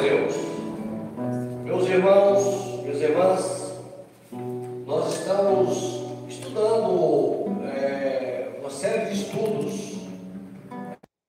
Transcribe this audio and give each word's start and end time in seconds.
Deus. 0.00 0.34
Meus 1.64 1.86
irmãos, 1.88 2.82
minhas 2.82 3.00
irmãs, 3.02 3.72
nós 4.86 5.14
estamos 5.14 6.02
estudando 6.28 7.62
é, 7.74 8.48
uma 8.60 8.70
série 8.70 9.10
de 9.10 9.22
estudos 9.22 9.90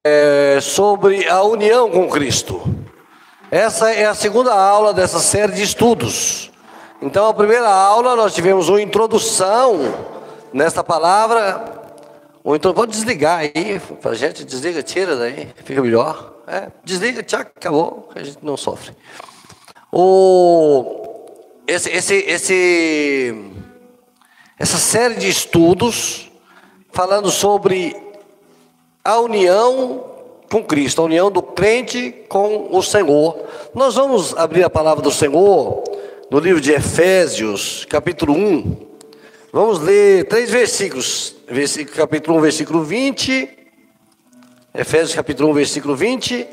é, 0.06 0.60
sobre 0.62 1.28
a 1.28 1.44
união 1.44 1.92
com 1.92 2.10
Cristo. 2.10 2.62
Essa 3.52 3.92
é 3.92 4.06
a 4.06 4.16
segunda 4.16 4.54
aula 4.54 4.94
dessa 4.94 5.20
série 5.20 5.52
de 5.52 5.64
estudos. 5.64 6.50
Então, 7.02 7.28
a 7.28 7.34
primeira 7.34 7.68
aula 7.68 8.16
nós 8.16 8.34
tivemos 8.34 8.70
uma 8.70 8.82
introdução 8.82 9.80
nesta 10.54 10.82
palavra. 10.84 11.82
Ou 12.44 12.56
então 12.56 12.74
pode 12.74 12.92
desligar 12.92 13.40
aí, 13.40 13.82
a 14.04 14.14
gente 14.14 14.46
desliga, 14.46 14.82
tira 14.82 15.16
daí, 15.16 15.50
fica 15.64 15.82
melhor. 15.82 16.31
É, 16.48 16.72
desliga, 16.84 17.22
tchau, 17.22 17.42
acabou, 17.42 18.10
a 18.16 18.24
gente 18.24 18.40
não 18.42 18.58
sofre. 18.58 18.96
O, 19.92 21.28
esse, 21.68 21.90
esse, 21.90 22.16
esse, 22.16 23.52
essa 24.58 24.78
série 24.78 25.16
de 25.16 25.30
estudos 25.30 26.32
falando 26.92 27.30
sobre 27.30 27.96
a 29.04 29.20
união 29.20 30.06
com 30.52 30.64
Cristo, 30.64 31.02
a 31.02 31.06
união 31.06 31.32
do 31.32 31.42
crente 31.42 32.12
com 32.28 32.76
o 32.76 32.82
Senhor. 32.82 33.46
Nós 33.74 33.96
vamos 33.96 34.36
abrir 34.36 34.64
a 34.64 34.70
palavra 34.70 35.02
do 35.04 35.12
Senhor 35.12 35.84
no 36.30 36.40
livro 36.40 36.60
de 36.60 36.72
Efésios, 36.72 37.86
capítulo 37.86 38.34
1. 38.34 38.78
Vamos 39.54 39.80
ler 39.80 40.28
três 40.28 40.50
versículos. 40.50 41.36
Versículo, 41.48 41.96
capítulo 41.98 42.38
1, 42.38 42.42
versículo 42.42 42.84
20 42.84 43.61
Efésios 44.74 45.14
capítulo 45.14 45.50
1, 45.50 45.54
versículo 45.54 45.96
20, 45.98 46.48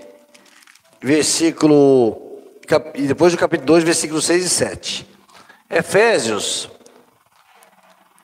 versículo 1.01 2.29
e 2.95 3.07
depois 3.07 3.33
do 3.33 3.39
capítulo 3.39 3.67
2, 3.67 3.85
versículos 3.85 4.27
6 4.27 4.45
e 4.45 4.49
7. 4.49 5.09
Efésios 5.71 6.69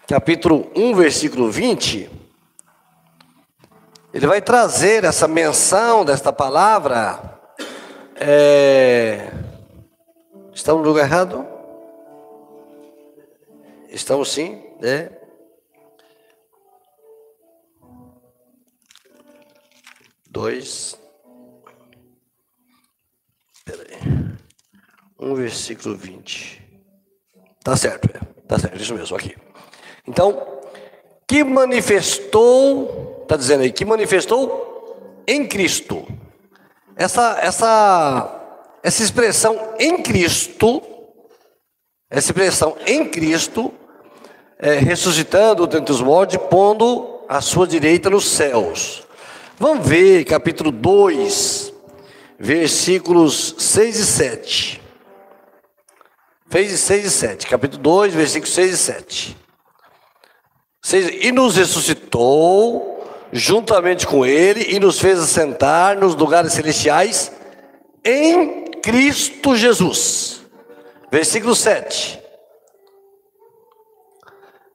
capítulo 0.09 0.69
1, 0.75 0.95
versículo 0.97 1.49
20, 1.49 2.11
ele 4.13 4.27
vai 4.27 4.43
trazer 4.43 5.05
essa 5.05 5.29
menção 5.29 6.05
desta 6.05 6.33
palavra. 6.33 7.39
É... 8.17 9.31
Estamos 10.53 10.83
no 10.83 10.89
lugar 10.89 11.05
errado? 11.05 11.47
Estamos 13.89 14.33
sim, 14.33 14.61
né? 14.81 15.09
Dois. 20.35 20.99
Espera 23.57 23.87
aí. 23.89 24.35
Um 25.19 25.35
versículo 25.37 25.97
20. 25.97 26.61
Tá 27.63 27.77
certo, 27.77 28.11
é. 28.15 28.21
Tá 28.47 28.59
certo, 28.59 28.77
isso 28.77 28.95
mesmo, 28.95 29.17
aqui. 29.17 29.37
Então, 30.07 30.61
que 31.27 31.45
manifestou, 31.45 33.21
está 33.23 33.37
dizendo 33.37 33.63
aí, 33.63 33.73
que 33.73 33.85
manifestou 33.85 35.23
em 35.27 35.47
Cristo. 35.47 36.07
Essa, 36.97 37.39
essa, 37.41 38.69
essa 38.83 39.03
expressão 39.03 39.75
em 39.79 40.03
Cristo, 40.03 40.83
essa 42.11 42.29
expressão 42.29 42.77
em 42.87 43.09
Cristo, 43.09 43.73
é, 44.59 44.75
ressuscitando 44.75 45.67
dentre 45.67 45.93
os 45.93 46.03
mortos, 46.03 46.37
pondo 46.51 47.25
a 47.29 47.41
sua 47.41 47.67
direita 47.67 48.11
nos 48.11 48.29
céus. 48.29 49.04
Vamos 49.57 49.87
ver 49.87 50.25
capítulo 50.25 50.73
2, 50.73 51.73
versículos 52.39 53.55
6 53.57 53.99
e 53.99 54.05
7. 54.05 54.83
6 56.51 57.05
e 57.05 57.11
7, 57.11 57.47
capítulo 57.47 57.81
2, 57.81 58.15
versículos 58.15 58.53
6 58.53 58.73
e 58.73 58.77
7. 58.77 59.37
E 61.23 61.31
nos 61.31 61.57
ressuscitou 61.57 63.07
juntamente 63.33 64.09
com 64.09 64.27
Ele 64.27 64.75
e 64.75 64.81
nos 64.81 64.99
fez 64.99 65.21
assentar 65.21 66.01
nos 66.01 66.17
lugares 66.17 66.53
celestiais 66.53 67.31
em 68.05 68.65
Cristo 68.83 69.57
Jesus. 69.57 70.43
Versículo 71.13 71.55
7 71.55 72.24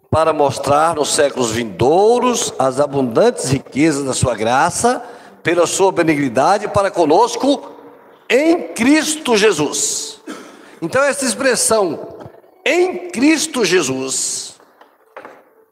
para 0.09 0.33
mostrar 0.33 0.95
nos 0.95 1.13
séculos 1.13 1.51
vindouros 1.51 2.53
as 2.57 2.79
abundantes 2.79 3.49
riquezas 3.49 4.03
da 4.03 4.13
sua 4.13 4.35
graça, 4.35 5.03
pela 5.43 5.67
sua 5.67 5.91
benignidade 5.91 6.67
para 6.67 6.89
conosco 6.89 7.71
em 8.29 8.69
Cristo 8.73 9.37
Jesus. 9.37 10.19
Então, 10.81 11.03
essa 11.03 11.25
expressão 11.25 12.17
em 12.65 13.09
Cristo 13.09 13.63
Jesus, 13.63 14.55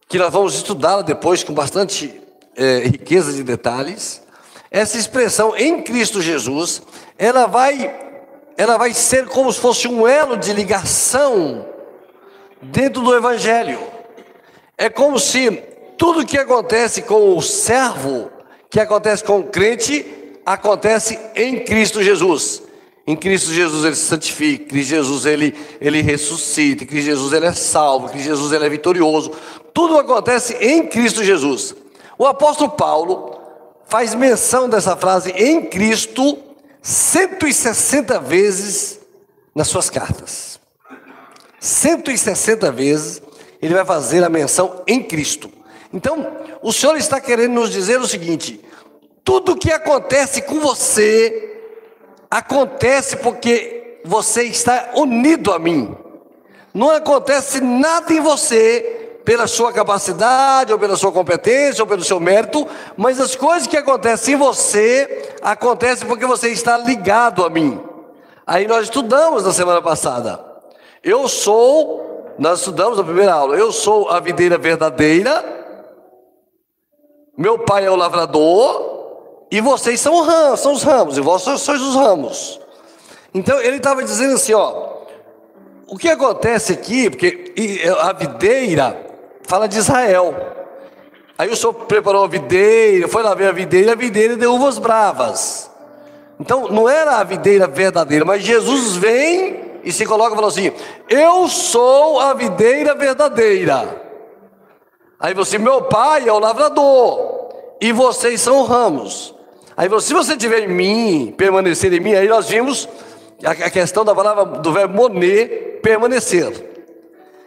que 0.08 0.18
nós 0.18 0.32
vamos 0.32 0.56
estudá-la 0.56 1.02
depois 1.02 1.44
com 1.44 1.54
bastante 1.54 2.22
é, 2.56 2.80
riqueza 2.80 3.34
de 3.34 3.44
detalhes, 3.44 4.22
essa 4.70 4.98
expressão 4.98 5.56
em 5.56 5.82
Cristo 5.82 6.22
Jesus, 6.22 6.82
ela 7.18 7.46
vai, 7.46 7.94
ela 8.58 8.78
vai 8.78 8.94
ser 8.94 9.28
como 9.28 9.52
se 9.52 9.60
fosse 9.60 9.88
um 9.88 10.08
elo 10.08 10.38
de 10.38 10.54
ligação 10.54 11.66
dentro 12.62 13.02
do 13.02 13.16
Evangelho. 13.16 13.97
É 14.78 14.90
como 14.90 15.18
se 15.18 15.52
tudo 15.98 16.26
que 16.26 16.38
acontece 16.38 17.02
com 17.02 17.36
o 17.36 17.42
servo, 17.42 18.30
que 18.70 18.80
acontece 18.80 19.24
com 19.24 19.40
o 19.40 19.46
crente, 19.46 20.06
acontece 20.46 21.20
em 21.36 21.64
Cristo 21.64 22.04
Jesus. 22.04 22.62
Em 23.06 23.16
Cristo 23.16 23.52
Jesus 23.52 23.86
ele 23.86 23.96
se 23.96 24.06
santifica, 24.06 24.64
em 24.66 24.68
Cristo 24.68 24.90
Jesus 24.90 25.26
ele, 25.26 25.56
ele 25.80 26.02
ressuscita, 26.02 26.84
em 26.84 26.88
Cristo 26.88 27.06
Jesus 27.06 27.34
ele 27.34 27.46
é 27.46 27.54
salvo, 27.54 28.08
em 28.08 28.10
Cristo 28.10 28.28
Jesus 28.28 28.52
ele 28.52 28.66
é 28.66 28.70
vitorioso. 28.70 29.32
Tudo 29.74 29.98
acontece 29.98 30.54
em 30.56 30.86
Cristo 30.86 31.24
Jesus. 31.24 31.74
O 32.18 32.26
apóstolo 32.26 32.72
Paulo 32.72 33.40
faz 33.88 34.14
menção 34.14 34.70
dessa 34.70 34.96
frase 34.96 35.32
em 35.32 35.66
Cristo 35.66 36.38
160 36.82 38.20
vezes 38.20 39.00
nas 39.56 39.70
suas 39.70 39.90
cartas. 39.90 40.60
160 41.60 42.72
vezes 42.72 43.22
ele 43.62 43.74
vai 43.74 43.86
fazer 43.86 44.24
a 44.24 44.30
menção 44.30 44.84
em 44.88 45.02
Cristo. 45.02 45.50
Então, 45.94 46.28
o 46.62 46.72
Senhor 46.72 46.98
está 46.98 47.20
querendo 47.20 47.54
nos 47.54 47.72
dizer 47.72 48.00
o 48.00 48.08
seguinte: 48.08 48.64
tudo 49.24 49.58
que 49.58 49.72
acontece 49.72 50.42
com 50.42 50.60
você, 50.60 51.62
acontece 52.30 53.18
porque 53.18 54.02
você 54.06 54.44
está 54.44 54.92
unido 54.96 55.52
a 55.52 55.60
mim. 55.60 55.96
Não 56.74 56.92
acontece 56.92 57.60
nada 57.62 58.14
em 58.14 58.20
você 58.20 59.20
pela 59.26 59.46
sua 59.46 59.74
capacidade, 59.74 60.72
ou 60.72 60.80
pela 60.80 60.96
sua 60.96 61.12
competência, 61.12 61.84
ou 61.84 61.88
pelo 61.88 62.02
seu 62.02 62.18
mérito, 62.18 62.66
mas 62.96 63.20
as 63.20 63.36
coisas 63.36 63.68
que 63.68 63.76
acontecem 63.76 64.36
em 64.36 64.38
você, 64.38 65.34
acontecem 65.42 66.08
porque 66.08 66.26
você 66.26 66.50
está 66.50 66.78
ligado 66.78 67.44
a 67.44 67.50
mim. 67.50 67.82
Aí 68.46 68.66
nós 68.66 68.84
estudamos 68.84 69.44
na 69.44 69.52
semana 69.52 69.82
passada. 69.82 70.40
Eu 71.04 71.28
sou 71.28 72.07
nós 72.38 72.60
estudamos 72.60 72.98
na 72.98 73.04
primeira 73.04 73.34
aula. 73.34 73.56
Eu 73.56 73.72
sou 73.72 74.10
a 74.10 74.20
videira 74.20 74.58
verdadeira, 74.58 75.44
meu 77.38 77.60
pai 77.60 77.86
é 77.86 77.92
o 77.92 77.96
lavrador, 77.96 79.48
e 79.52 79.62
vocês 79.62 80.00
são, 80.00 80.26
são 80.58 80.74
os 80.74 80.84
ramos, 80.84 81.18
e 81.18 81.22
vós 81.22 81.42
sois 81.42 81.82
os 81.82 81.96
ramos. 81.96 82.60
Então 83.34 83.60
ele 83.62 83.78
estava 83.78 84.04
dizendo 84.04 84.36
assim: 84.36 84.54
ó, 84.54 84.98
o 85.88 85.98
que 85.98 86.10
acontece 86.10 86.74
aqui, 86.74 87.10
porque 87.10 87.54
a 88.00 88.14
videira 88.14 88.98
fala 89.44 89.68
de 89.68 89.78
Israel. 89.78 90.36
Aí 91.38 91.50
o 91.50 91.56
senhor 91.56 91.74
preparou 91.74 92.24
a 92.24 92.28
videira, 92.28 93.08
foi 93.08 93.22
lá 93.22 93.36
ver 93.36 93.50
a 93.50 93.52
videira, 93.52 93.92
a 93.92 93.96
videira 93.96 94.36
deu 94.36 94.56
uvas 94.56 94.80
bravas. 94.80 95.70
Então 96.40 96.68
não 96.70 96.90
era 96.90 97.18
a 97.18 97.24
videira 97.24 97.68
verdadeira, 97.68 98.26
mas 98.26 98.44
Jesus 98.44 98.96
vem 98.96 99.67
e 99.88 99.92
se 99.94 100.06
coloca 100.06 100.34
e 100.34 100.36
fala 100.36 100.50
assim: 100.50 100.72
Eu 101.10 101.48
sou 101.48 102.20
a 102.20 102.34
videira 102.34 102.94
verdadeira. 102.94 104.06
Aí 105.18 105.34
você, 105.34 105.58
meu 105.58 105.84
pai 105.84 106.28
é 106.28 106.34
o 106.34 106.40
lavrador, 106.40 107.50
e 107.80 107.94
vocês 107.94 108.42
são 108.42 108.66
ramos. 108.66 109.34
Aí 109.78 109.88
você, 109.88 110.08
se 110.08 110.14
você 110.14 110.36
tiver 110.36 110.64
em 110.64 110.68
mim, 110.68 111.34
permanecer 111.38 111.94
em 111.94 112.02
mim, 112.02 112.14
aí 112.14 112.28
nós 112.28 112.50
vimos 112.50 112.90
a, 113.44 113.56
questão 113.70 114.04
da 114.04 114.14
palavra 114.14 114.60
do 114.60 114.74
verbo 114.74 114.94
moner, 114.94 115.80
permanecer. 115.82 116.66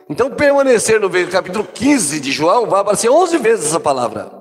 Então, 0.09 0.31
permanecer 0.31 0.99
no 0.99 1.11
capítulo 1.31 1.69
15 1.73 2.21
de 2.21 2.33
João, 2.33 2.67
vai 2.67 2.81
aparecer 2.81 3.11
11 3.11 3.37
vezes 3.37 3.67
essa 3.67 3.79
palavra. 3.79 4.33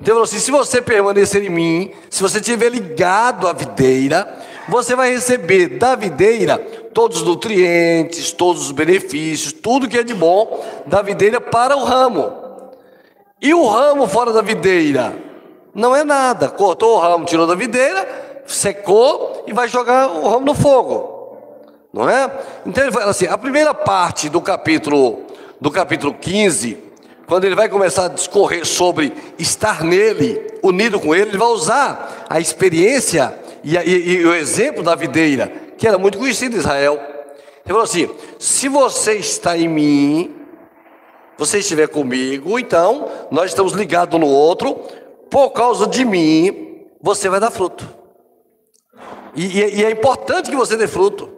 Então, 0.00 0.20
assim, 0.20 0.38
se 0.38 0.50
você 0.50 0.82
permanecer 0.82 1.44
em 1.44 1.50
mim, 1.50 1.92
se 2.10 2.20
você 2.20 2.38
estiver 2.38 2.68
ligado 2.70 3.46
à 3.46 3.52
videira, 3.52 4.40
você 4.68 4.96
vai 4.96 5.12
receber 5.12 5.78
da 5.78 5.94
videira 5.94 6.81
todos 6.92 7.18
os 7.18 7.26
nutrientes, 7.26 8.32
todos 8.32 8.62
os 8.62 8.70
benefícios, 8.70 9.52
tudo 9.52 9.88
que 9.88 9.98
é 9.98 10.02
de 10.02 10.14
bom 10.14 10.64
da 10.86 11.02
videira 11.02 11.40
para 11.40 11.76
o 11.76 11.84
ramo. 11.84 12.32
E 13.40 13.52
o 13.52 13.66
ramo 13.66 14.06
fora 14.06 14.32
da 14.32 14.42
videira 14.42 15.14
não 15.74 15.94
é 15.96 16.04
nada. 16.04 16.48
Cortou 16.48 16.96
o 16.96 17.00
ramo, 17.00 17.24
tirou 17.24 17.46
da 17.46 17.54
videira, 17.54 18.42
secou 18.46 19.44
e 19.46 19.52
vai 19.52 19.68
jogar 19.68 20.08
o 20.08 20.28
ramo 20.28 20.46
no 20.46 20.54
fogo. 20.54 21.38
Não 21.92 22.08
é? 22.08 22.30
Então 22.64 22.84
ele 22.84 22.92
fala 22.92 23.10
assim, 23.10 23.26
a 23.26 23.36
primeira 23.36 23.74
parte 23.74 24.28
do 24.28 24.40
capítulo 24.40 25.26
do 25.60 25.70
capítulo 25.70 26.12
15, 26.14 26.76
quando 27.24 27.44
ele 27.44 27.54
vai 27.54 27.68
começar 27.68 28.06
a 28.06 28.08
discorrer 28.08 28.66
sobre 28.66 29.12
estar 29.38 29.84
nele, 29.84 30.40
unido 30.60 30.98
com 30.98 31.14
ele, 31.14 31.30
ele 31.30 31.38
vai 31.38 31.48
usar 31.48 32.26
a 32.28 32.40
experiência 32.40 33.32
e, 33.62 33.76
e, 33.76 34.16
e 34.16 34.26
o 34.26 34.34
exemplo 34.34 34.82
da 34.82 34.96
videira, 34.96 35.52
que 35.82 35.88
era 35.88 35.98
muito 35.98 36.16
conhecido 36.16 36.54
em 36.54 36.60
Israel. 36.60 36.94
Ele 36.94 37.66
falou 37.66 37.82
assim: 37.82 38.08
se 38.38 38.68
você 38.68 39.14
está 39.14 39.58
em 39.58 39.66
mim, 39.66 40.32
você 41.36 41.58
estiver 41.58 41.88
comigo, 41.88 42.56
então 42.56 43.10
nós 43.32 43.50
estamos 43.50 43.72
ligados 43.72 44.14
um 44.14 44.20
no 44.20 44.28
outro, 44.28 44.76
por 45.28 45.50
causa 45.50 45.88
de 45.88 46.04
mim, 46.04 46.86
você 47.02 47.28
vai 47.28 47.40
dar 47.40 47.50
fruto. 47.50 47.84
E, 49.34 49.58
e, 49.58 49.80
e 49.80 49.84
é 49.84 49.90
importante 49.90 50.50
que 50.50 50.56
você 50.56 50.76
dê 50.76 50.86
fruto. 50.86 51.28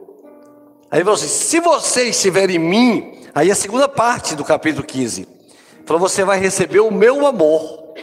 Aí 0.91 0.99
ele 0.99 1.05
falou 1.05 1.17
assim: 1.17 1.27
se 1.27 1.59
você 1.61 2.11
estiver 2.11 2.51
em 2.51 2.59
mim, 2.59 3.23
aí 3.35 3.51
a 3.51 3.55
segunda 3.55 3.89
parte 3.89 4.35
do 4.35 4.45
capítulo 4.45 4.85
15, 4.85 5.27
falou: 5.87 5.99
você 5.99 6.23
vai 6.23 6.39
receber 6.39 6.81
o 6.81 6.91
meu 6.91 7.27
amor. 7.27 7.95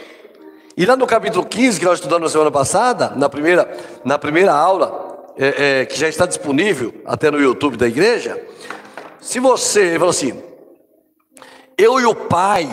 E 0.76 0.84
lá 0.84 0.96
no 0.96 1.06
capítulo 1.06 1.46
15, 1.46 1.78
que 1.78 1.86
nós 1.86 2.00
estudamos 2.00 2.24
na 2.24 2.32
semana 2.32 2.50
passada, 2.50 3.12
na 3.14 3.28
primeira, 3.28 3.70
na 4.04 4.18
primeira 4.18 4.52
aula, 4.52 5.11
é, 5.36 5.80
é, 5.80 5.86
que 5.86 5.98
já 5.98 6.08
está 6.08 6.26
disponível 6.26 6.94
até 7.04 7.30
no 7.30 7.40
YouTube 7.40 7.76
da 7.76 7.86
igreja, 7.86 8.40
se 9.20 9.38
você, 9.40 9.80
ele 9.80 9.98
falou 9.98 10.10
assim, 10.10 10.42
eu 11.78 12.00
e 12.00 12.04
o 12.04 12.14
Pai, 12.14 12.68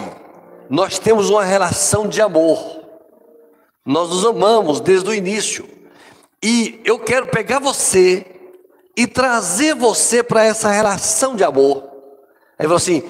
nós 0.70 1.00
temos 1.00 1.30
uma 1.30 1.44
relação 1.44 2.08
de 2.08 2.22
amor, 2.22 2.82
nós 3.86 4.10
nos 4.10 4.26
amamos 4.26 4.82
desde 4.82 5.10
o 5.10 5.14
início, 5.14 5.68
e 6.44 6.80
eu 6.86 7.00
quero 7.00 7.28
pegar 7.28 7.60
você 7.60 8.26
e 8.96 9.08
trazer 9.08 9.76
você 9.76 10.24
para 10.24 10.44
essa 10.44 10.70
relação 10.70 11.36
de 11.36 11.44
amor. 11.44 11.84
Aí 12.58 12.64
falou 12.64 12.78
assim: 12.78 13.04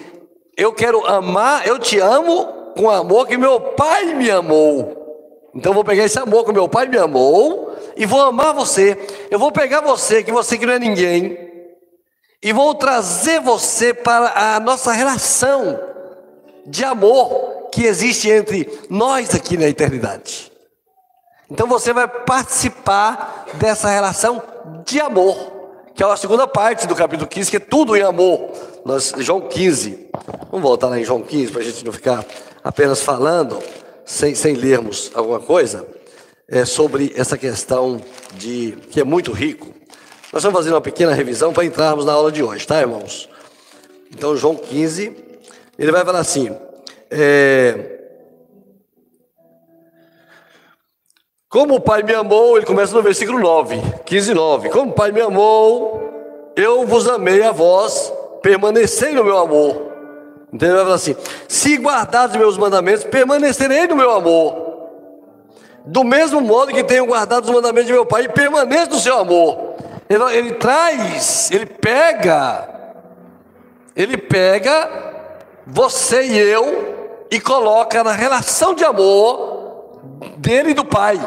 eu 0.57 0.73
quero 0.73 1.05
amar, 1.05 1.67
eu 1.67 1.79
te 1.79 1.99
amo 1.99 2.73
com 2.75 2.83
o 2.83 2.91
amor 2.91 3.27
que 3.27 3.37
meu 3.37 3.59
pai 3.59 4.13
me 4.13 4.29
amou. 4.29 5.49
Então 5.55 5.71
eu 5.71 5.73
vou 5.75 5.83
pegar 5.83 6.05
esse 6.05 6.19
amor 6.19 6.45
que 6.45 6.51
meu 6.51 6.67
pai 6.67 6.87
me 6.87 6.97
amou 6.97 7.68
e 7.99 8.05
vou 8.05 8.21
amar 8.21 8.53
você. 8.53 8.97
Eu 9.29 9.37
vou 9.37 9.51
pegar 9.51 9.81
você, 9.81 10.23
que 10.23 10.31
você 10.31 10.57
que 10.57 10.65
não 10.65 10.73
é 10.73 10.79
ninguém, 10.79 11.37
e 12.41 12.53
vou 12.53 12.73
trazer 12.73 13.41
você 13.41 13.93
para 13.93 14.55
a 14.55 14.59
nossa 14.61 14.93
relação 14.93 15.77
de 16.65 16.85
amor 16.85 17.67
que 17.73 17.83
existe 17.83 18.29
entre 18.29 18.79
nós 18.89 19.35
aqui 19.35 19.57
na 19.57 19.67
eternidade. 19.67 20.49
Então 21.51 21.67
você 21.67 21.91
vai 21.91 22.07
participar 22.07 23.45
dessa 23.55 23.89
relação 23.89 24.41
de 24.85 25.01
amor, 25.01 25.35
que 25.93 26.01
é 26.01 26.05
a 26.05 26.15
segunda 26.15 26.47
parte 26.47 26.87
do 26.87 26.95
capítulo 26.95 27.27
15, 27.27 27.51
que 27.51 27.57
é 27.57 27.59
tudo 27.59 27.97
em 27.97 28.01
amor. 28.01 28.51
Nós, 28.85 29.13
João 29.17 29.41
15. 29.41 30.09
Vamos 30.49 30.61
voltar 30.61 30.87
lá 30.87 30.97
em 30.97 31.03
João 31.03 31.21
15 31.21 31.51
para 31.51 31.61
a 31.61 31.65
gente 31.65 31.83
não 31.83 31.91
ficar 31.91 32.23
apenas 32.63 33.01
falando, 33.01 33.61
sem, 34.05 34.33
sem 34.35 34.53
lermos 34.53 35.11
alguma 35.13 35.39
coisa, 35.39 35.85
é 36.49 36.65
sobre 36.65 37.13
essa 37.15 37.37
questão 37.37 38.01
de 38.35 38.77
que 38.89 38.99
é 38.99 39.03
muito 39.03 39.31
rico. 39.31 39.67
Nós 40.33 40.43
vamos 40.43 40.57
fazer 40.57 40.71
uma 40.71 40.81
pequena 40.81 41.13
revisão 41.13 41.53
para 41.53 41.65
entrarmos 41.65 42.05
na 42.05 42.13
aula 42.13 42.31
de 42.31 42.43
hoje, 42.43 42.65
tá, 42.65 42.79
irmãos? 42.79 43.29
Então, 44.11 44.35
João 44.35 44.55
15, 44.55 45.15
ele 45.77 45.91
vai 45.91 46.03
falar 46.03 46.19
assim: 46.19 46.55
é, 47.09 47.99
Como 51.49 51.75
o 51.75 51.81
Pai 51.81 52.03
me 52.03 52.13
amou, 52.13 52.57
ele 52.57 52.65
começa 52.65 52.95
no 52.95 53.01
versículo 53.01 53.39
9, 53.39 53.81
15, 54.05 54.33
9. 54.35 54.69
Como 54.69 54.91
o 54.91 54.93
Pai 54.93 55.11
me 55.11 55.19
amou, 55.19 56.53
eu 56.55 56.85
vos 56.85 57.07
amei 57.07 57.41
a 57.41 57.51
vós, 57.51 58.13
permanecei 58.43 59.13
no 59.13 59.23
meu 59.23 59.37
amor. 59.37 59.89
Entendeu? 60.53 60.75
Ele 60.75 60.83
fala 60.83 60.95
assim: 60.95 61.15
se 61.47 61.75
guardados 61.77 62.35
meus 62.35 62.55
mandamentos, 62.55 63.03
permanecerei 63.03 63.87
no 63.87 63.95
meu 63.95 64.11
amor. 64.11 64.68
Do 65.85 66.03
mesmo 66.03 66.41
modo 66.41 66.73
que 66.73 66.83
tenho 66.83 67.05
guardado 67.05 67.45
os 67.45 67.51
mandamentos 67.51 67.87
de 67.87 67.93
meu 67.93 68.05
Pai, 68.05 68.23
e 68.23 68.29
permaneço 68.29 68.91
no 68.91 68.99
seu 68.99 69.17
amor. 69.17 69.75
Ele, 70.09 70.23
ele 70.35 70.51
traz, 70.53 71.49
ele 71.51 71.65
pega, 71.65 72.67
ele 73.95 74.17
pega 74.17 75.09
você 75.65 76.23
e 76.23 76.37
eu 76.37 77.25
e 77.29 77.39
coloca 77.39 78.03
na 78.03 78.11
relação 78.11 78.73
de 78.73 78.83
amor 78.83 79.99
dele 80.37 80.71
e 80.71 80.73
do 80.73 80.83
Pai. 80.83 81.19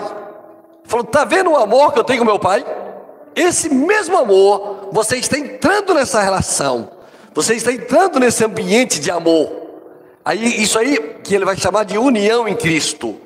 Falou: 0.84 1.04
tá 1.04 1.24
vendo 1.24 1.50
o 1.50 1.56
amor 1.56 1.92
que 1.92 1.98
eu 1.98 2.04
tenho 2.04 2.18
com 2.18 2.24
meu 2.24 2.38
Pai? 2.38 2.64
Esse 3.34 3.72
mesmo 3.72 4.18
amor, 4.18 4.88
você 4.92 5.16
está 5.16 5.38
entrando 5.38 5.94
nessa 5.94 6.20
relação. 6.20 6.90
Você 7.34 7.54
está 7.54 7.72
entrando 7.72 8.20
nesse 8.20 8.44
ambiente 8.44 9.00
de 9.00 9.10
amor. 9.10 9.50
Aí 10.24 10.62
isso 10.62 10.78
aí 10.78 10.98
que 11.24 11.34
ele 11.34 11.44
vai 11.44 11.56
chamar 11.56 11.84
de 11.84 11.96
união 11.96 12.46
em 12.46 12.54
Cristo. 12.54 13.18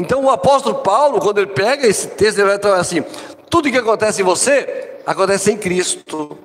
Então 0.00 0.24
o 0.24 0.30
apóstolo 0.30 0.76
Paulo, 0.76 1.20
quando 1.20 1.38
ele 1.38 1.48
pega 1.48 1.86
esse 1.86 2.08
texto, 2.08 2.38
ele 2.38 2.48
vai 2.48 2.58
falar 2.58 2.78
assim: 2.78 3.04
tudo 3.50 3.70
que 3.70 3.76
acontece 3.76 4.22
em 4.22 4.24
você 4.24 4.96
acontece 5.06 5.52
em 5.52 5.58
Cristo, 5.58 6.38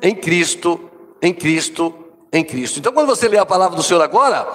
em 0.00 0.14
Cristo, 0.14 0.80
em 1.20 1.34
Cristo, 1.34 1.92
em 2.32 2.44
Cristo. 2.44 2.78
Então 2.78 2.92
quando 2.92 3.08
você 3.08 3.26
lê 3.26 3.36
a 3.36 3.44
palavra 3.44 3.76
do 3.76 3.82
Senhor 3.82 4.00
agora, 4.00 4.46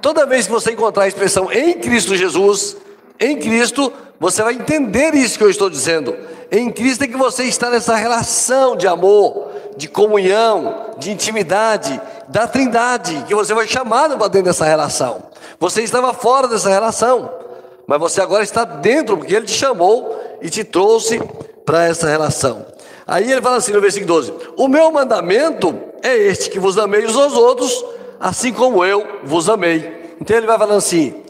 toda 0.00 0.26
vez 0.26 0.46
que 0.46 0.52
você 0.52 0.70
encontrar 0.70 1.04
a 1.04 1.08
expressão 1.08 1.50
em 1.50 1.74
Cristo 1.74 2.14
Jesus, 2.14 2.76
em 3.18 3.36
Cristo, 3.36 3.92
você 4.20 4.44
vai 4.44 4.54
entender 4.54 5.12
isso 5.14 5.36
que 5.36 5.44
eu 5.44 5.50
estou 5.50 5.68
dizendo. 5.68 6.16
Em 6.52 6.70
Cristo 6.70 7.02
é 7.02 7.08
que 7.08 7.16
você 7.16 7.44
está 7.44 7.68
nessa 7.68 7.96
relação 7.96 8.76
de 8.76 8.86
amor, 8.86 9.50
de 9.76 9.88
comunhão, 9.88 10.90
de 10.98 11.10
intimidade, 11.10 12.00
da 12.28 12.46
trindade, 12.46 13.24
que 13.26 13.34
você 13.34 13.52
foi 13.52 13.66
chamado 13.66 14.16
para 14.16 14.28
dentro 14.28 14.46
dessa 14.46 14.64
relação. 14.64 15.24
Você 15.58 15.82
estava 15.82 16.14
fora 16.14 16.46
dessa 16.46 16.68
relação, 16.68 17.43
mas 17.86 17.98
você 17.98 18.20
agora 18.20 18.42
está 18.42 18.64
dentro, 18.64 19.16
porque 19.16 19.34
Ele 19.34 19.46
te 19.46 19.52
chamou 19.52 20.18
e 20.40 20.48
te 20.48 20.64
trouxe 20.64 21.20
para 21.64 21.84
essa 21.84 22.08
relação. 22.08 22.66
Aí 23.06 23.30
ele 23.30 23.42
fala 23.42 23.56
assim 23.56 23.72
no 23.72 23.80
versículo 23.80 24.14
12: 24.14 24.32
O 24.56 24.68
meu 24.68 24.90
mandamento 24.90 25.78
é 26.02 26.16
este, 26.16 26.50
que 26.50 26.58
vos 26.58 26.78
amei 26.78 27.04
uns 27.06 27.16
aos 27.16 27.34
outros, 27.34 27.84
assim 28.18 28.52
como 28.52 28.84
eu 28.84 29.20
vos 29.24 29.48
amei. 29.48 30.14
Então 30.20 30.36
ele 30.36 30.46
vai 30.46 30.58
falando 30.58 30.78
assim: 30.78 31.22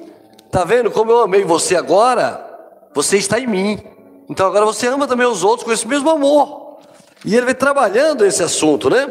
Está 0.46 0.64
vendo 0.64 0.90
como 0.90 1.10
eu 1.10 1.20
amei 1.20 1.44
você 1.44 1.76
agora? 1.76 2.44
Você 2.94 3.16
está 3.16 3.40
em 3.40 3.46
mim. 3.46 3.82
Então 4.28 4.46
agora 4.46 4.64
você 4.64 4.86
ama 4.86 5.06
também 5.06 5.26
os 5.26 5.42
outros 5.42 5.64
com 5.64 5.72
esse 5.72 5.86
mesmo 5.86 6.08
amor. 6.10 6.78
E 7.24 7.34
ele 7.34 7.46
vai 7.46 7.54
trabalhando 7.54 8.24
esse 8.24 8.42
assunto, 8.42 8.88
né? 8.88 9.08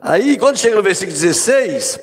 Aí, 0.00 0.38
quando 0.38 0.58
chega 0.58 0.76
no 0.76 0.82
versículo 0.82 1.18
16, 1.18 1.98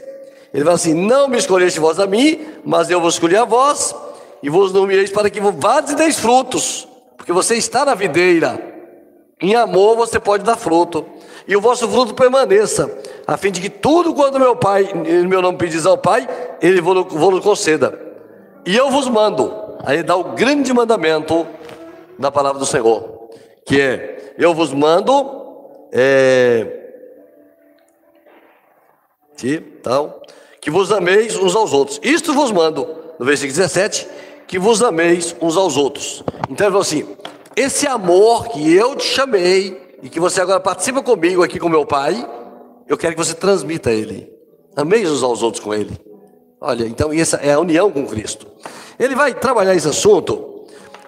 ele 0.53 0.63
vai 0.63 0.73
assim: 0.73 0.93
Não 0.93 1.29
me 1.29 1.37
escolheste 1.37 1.79
vós 1.79 1.99
a 1.99 2.07
mim, 2.07 2.45
mas 2.65 2.89
eu 2.89 2.99
vos 2.99 3.13
escolhi 3.13 3.37
a 3.37 3.45
vós, 3.45 3.95
e 4.43 4.49
vos 4.49 4.73
nomeeis 4.73 5.09
para 5.09 5.29
que 5.29 5.39
vades 5.39 5.93
e 5.93 5.95
deis 5.95 6.19
frutos, 6.19 6.85
porque 7.15 7.31
você 7.31 7.55
está 7.55 7.85
na 7.85 7.95
videira. 7.95 8.71
Em 9.41 9.55
amor 9.55 9.95
você 9.95 10.19
pode 10.19 10.43
dar 10.43 10.57
fruto, 10.57 11.05
e 11.47 11.55
o 11.55 11.61
vosso 11.61 11.87
fruto 11.89 12.13
permaneça, 12.13 12.95
a 13.25 13.37
fim 13.37 13.51
de 13.51 13.61
que 13.61 13.69
tudo 13.69 14.13
quanto 14.13 14.37
meu 14.37 14.55
Pai, 14.55 14.83
em 14.83 15.25
meu 15.25 15.41
nome 15.41 15.57
pedis 15.57 15.85
ao 15.85 15.97
Pai, 15.97 16.27
Ele 16.61 16.81
vos 16.81 17.39
conceda. 17.41 17.97
E 18.65 18.75
eu 18.75 18.91
vos 18.91 19.07
mando, 19.07 19.51
aí 19.83 20.03
dá 20.03 20.15
o 20.15 20.35
grande 20.35 20.73
mandamento 20.73 21.47
da 22.19 22.29
palavra 22.29 22.59
do 22.59 22.65
Senhor, 22.65 23.29
que 23.65 23.79
é: 23.79 24.33
Eu 24.37 24.53
vos 24.53 24.73
mando 24.73 25.43
é, 25.91 26.83
que, 29.37 29.55
então, 29.79 30.21
que 30.59 30.69
vos 30.69 30.91
ameis 30.91 31.35
uns 31.35 31.55
aos 31.55 31.73
outros. 31.73 31.99
Isto 32.03 32.33
vos 32.33 32.51
mando, 32.51 32.87
no 33.19 33.25
versículo 33.25 33.57
17, 33.57 34.07
que 34.47 34.59
vos 34.59 34.81
ameis 34.81 35.35
uns 35.41 35.57
aos 35.57 35.77
outros. 35.77 36.23
Então 36.49 36.67
ele 36.67 36.71
falou 36.71 36.81
assim: 36.81 37.07
esse 37.55 37.87
amor 37.87 38.49
que 38.49 38.73
eu 38.73 38.95
te 38.95 39.05
chamei 39.05 39.97
e 40.01 40.09
que 40.09 40.19
você 40.19 40.41
agora 40.41 40.59
participa 40.59 41.01
comigo 41.01 41.43
aqui 41.43 41.59
com 41.59 41.69
meu 41.69 41.85
pai, 41.85 42.27
eu 42.87 42.97
quero 42.97 43.15
que 43.15 43.23
você 43.23 43.33
transmita 43.33 43.91
ele. 43.91 44.31
Ameis 44.75 45.09
uns 45.09 45.23
aos 45.23 45.43
outros 45.43 45.63
com 45.63 45.73
ele. 45.73 45.91
Olha, 46.59 46.85
então 46.85 47.11
essa 47.13 47.37
é 47.37 47.53
a 47.53 47.59
união 47.59 47.91
com 47.91 48.05
Cristo. 48.05 48.47
Ele 48.99 49.15
vai 49.15 49.33
trabalhar 49.33 49.75
esse 49.75 49.87
assunto 49.87 50.65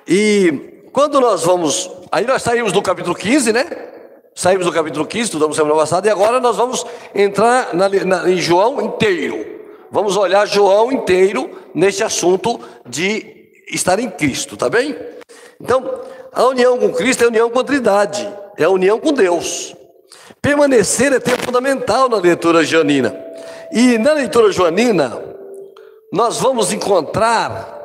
e 0.08 0.84
quando 0.92 1.20
nós 1.20 1.44
vamos, 1.44 1.90
aí 2.12 2.26
nós 2.26 2.42
saímos 2.42 2.72
do 2.72 2.82
capítulo 2.82 3.16
15, 3.16 3.52
né? 3.52 3.66
Saímos 4.36 4.66
do 4.66 4.72
capítulo 4.72 5.06
15, 5.06 5.24
estudamos 5.24 5.56
semana 5.56 5.76
passada, 5.76 6.08
e 6.08 6.12
agora 6.12 6.40
nós 6.40 6.58
vamos 6.58 6.86
entrar 7.14 7.74
na, 7.74 7.90
na, 7.90 8.30
em 8.30 8.38
João 8.38 8.82
inteiro. 8.82 9.46
Vamos 9.90 10.18
olhar 10.18 10.46
João 10.46 10.92
inteiro 10.92 11.50
nesse 11.76 12.04
assunto 12.04 12.60
de 12.88 13.52
estar 13.70 14.00
em 14.00 14.10
Cristo, 14.10 14.56
tá 14.56 14.70
bem? 14.70 14.96
Então, 15.60 16.02
a 16.32 16.46
união 16.46 16.78
com 16.80 16.92
Cristo 16.94 17.24
é 17.24 17.26
a 17.26 17.30
união 17.30 17.50
com 17.50 17.60
a 17.60 17.64
Trindade, 17.64 18.28
é 18.58 18.64
a 18.64 18.70
união 18.70 19.00
com 19.00 19.12
Deus. 19.14 19.76
Permanecer 20.42 21.12
é 21.12 21.20
tempo 21.20 21.44
fundamental 21.44 22.08
na 22.08 22.18
leitura 22.18 22.64
joanina. 22.64 23.16
E 23.72 23.98
na 23.98 24.14
leitura 24.14 24.52
joanina, 24.52 25.22
nós 26.14 26.40
vamos 26.40 26.72
encontrar, 26.72 27.82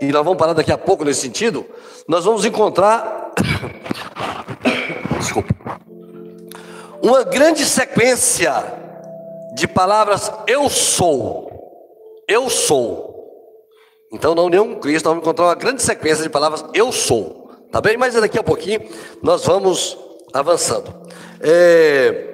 e 0.00 0.06
nós 0.06 0.24
vamos 0.24 0.38
parar 0.38 0.52
daqui 0.52 0.72
a 0.72 0.78
pouco 0.78 1.04
nesse 1.04 1.20
sentido, 1.20 1.64
nós 2.06 2.24
vamos 2.24 2.44
encontrar 2.44 3.32
desculpa. 5.18 5.54
Uma 7.02 7.22
grande 7.22 7.64
sequência 7.64 8.52
de 9.54 9.66
palavras 9.66 10.30
eu 10.46 10.68
sou. 10.68 11.48
Eu 12.28 12.50
sou. 12.50 13.09
Então, 14.12 14.34
na 14.34 14.42
união 14.42 14.66
com 14.66 14.80
Cristo, 14.80 15.04
nós 15.04 15.12
vamos 15.12 15.22
encontrar 15.22 15.46
uma 15.46 15.54
grande 15.54 15.82
sequência 15.82 16.22
de 16.22 16.28
palavras 16.28 16.64
eu 16.74 16.90
sou. 16.90 17.50
Tá 17.70 17.80
bem? 17.80 17.96
Mas 17.96 18.14
daqui 18.14 18.38
a 18.38 18.42
pouquinho 18.42 18.80
nós 19.22 19.44
vamos 19.46 19.96
avançando. 20.32 20.92
É... 21.40 22.26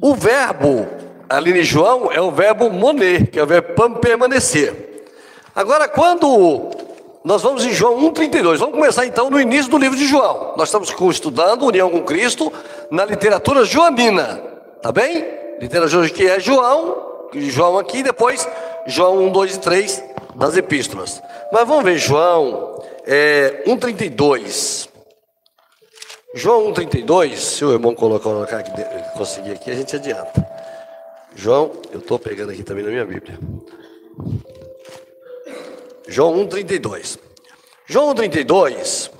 O 0.00 0.14
verbo 0.14 0.86
ali 1.28 1.58
em 1.58 1.62
João 1.62 2.10
é 2.10 2.20
o 2.20 2.30
verbo 2.30 2.70
moner, 2.70 3.30
que 3.30 3.38
é 3.38 3.42
o 3.42 3.46
verbo 3.46 3.96
permanecer. 4.00 5.04
Agora, 5.54 5.88
quando 5.88 6.70
nós 7.24 7.42
vamos 7.42 7.64
em 7.64 7.72
João 7.72 8.10
1,32, 8.12 8.58
vamos 8.58 8.74
começar 8.74 9.04
então 9.04 9.28
no 9.28 9.40
início 9.40 9.70
do 9.70 9.76
livro 9.76 9.96
de 9.96 10.06
João. 10.06 10.54
Nós 10.56 10.68
estamos 10.68 10.94
estudando 11.10 11.66
União 11.66 11.90
com 11.90 12.02
Cristo 12.02 12.50
na 12.90 13.04
literatura 13.04 13.64
joanina, 13.64 14.40
tá 14.80 14.92
bem? 14.92 15.26
Literatura 15.60 16.08
que 16.08 16.26
é 16.26 16.38
João, 16.38 17.28
João 17.34 17.78
aqui, 17.78 18.02
depois 18.02 18.48
João 18.86 19.18
1, 19.24 19.32
2 19.32 19.56
e 19.56 19.60
3 19.60 20.04
das 20.36 20.56
epístolas. 20.56 21.22
Mas 21.52 21.66
vamos 21.66 21.84
ver 21.84 21.98
João 21.98 22.82
é, 23.04 23.62
1,32. 23.66 24.88
João 26.34 26.72
1,32, 26.72 27.36
se 27.36 27.64
o 27.64 27.72
irmão 27.72 27.94
colocar 27.94 28.58
aqui, 28.58 28.70
conseguir 29.16 29.52
aqui, 29.52 29.70
a 29.70 29.74
gente 29.74 29.96
adianta. 29.96 30.46
João, 31.34 31.72
eu 31.92 32.00
estou 32.00 32.18
pegando 32.18 32.52
aqui 32.52 32.62
também 32.62 32.84
na 32.84 32.90
minha 32.90 33.04
Bíblia. 33.04 33.38
João 36.08 36.46
1,32. 36.46 37.18
João 37.86 38.14
1,32. 38.14 39.10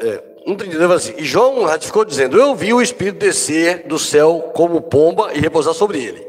É, 0.00 0.22
1,32 0.48 0.92
assim. 0.92 1.14
E 1.18 1.24
João 1.24 1.64
ratificou 1.64 2.04
dizendo: 2.04 2.38
Eu 2.38 2.54
vi 2.54 2.72
o 2.72 2.80
Espírito 2.80 3.18
descer 3.18 3.84
do 3.86 3.98
céu 3.98 4.50
como 4.54 4.80
pomba 4.80 5.30
e 5.34 5.40
repousar 5.40 5.74
sobre 5.74 6.02
ele. 6.02 6.26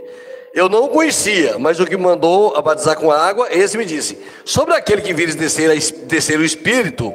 Eu 0.54 0.68
não 0.68 0.86
o 0.86 0.90
conhecia, 0.90 1.58
mas 1.58 1.80
o 1.80 1.86
que 1.86 1.96
mandou 1.96 2.56
a 2.56 2.62
batizar 2.62 2.98
com 2.98 3.12
água, 3.12 3.48
esse 3.52 3.78
me 3.78 3.86
disse: 3.86 4.18
Sobre 4.44 4.74
aquele 4.74 5.02
que 5.02 5.14
vires 5.14 5.36
descer, 5.36 5.70
descer 6.06 6.38
o 6.38 6.44
Espírito 6.44 7.14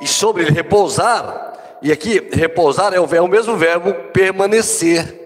e 0.00 0.06
sobre 0.06 0.44
ele 0.44 0.52
repousar, 0.52 1.78
e 1.82 1.92
aqui, 1.92 2.28
repousar 2.32 2.94
é 2.94 3.00
o, 3.00 3.14
é 3.14 3.20
o 3.20 3.28
mesmo 3.28 3.56
verbo 3.56 3.92
permanecer. 4.12 5.20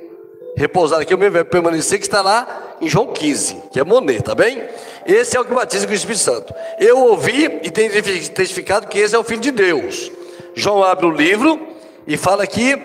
Repousar 0.57 1.01
aqui 1.01 1.13
é 1.13 1.17
o 1.17 1.19
mesmo 1.19 1.35
verbo 1.35 1.51
permanecer 1.51 1.99
que 1.99 2.07
está 2.07 2.23
lá 2.23 2.77
em 2.81 2.89
João 2.89 3.09
15, 3.09 3.63
que 3.71 3.79
é 3.79 3.85
moner, 3.85 4.23
tá 4.23 4.35
bem? 4.35 4.63
Esse 5.07 5.37
é 5.37 5.41
o 5.41 5.45
que 5.45 5.55
batiza 5.55 5.87
com 5.87 5.93
o 5.93 5.97
Espírito 5.97 6.21
Santo. 6.21 6.55
Eu 6.81 6.99
ouvi 6.99 7.61
e 7.63 7.71
tenho 7.71 7.93
testificado 8.33 8.89
que 8.89 8.99
esse 8.99 9.15
é 9.15 9.19
o 9.19 9.23
Filho 9.23 9.41
de 9.41 9.51
Deus. 9.51 10.11
João 10.57 10.83
abre 10.83 11.05
o 11.05 11.11
livro 11.11 11.69
e 12.07 12.17
fala 12.17 12.43
aqui 12.43 12.83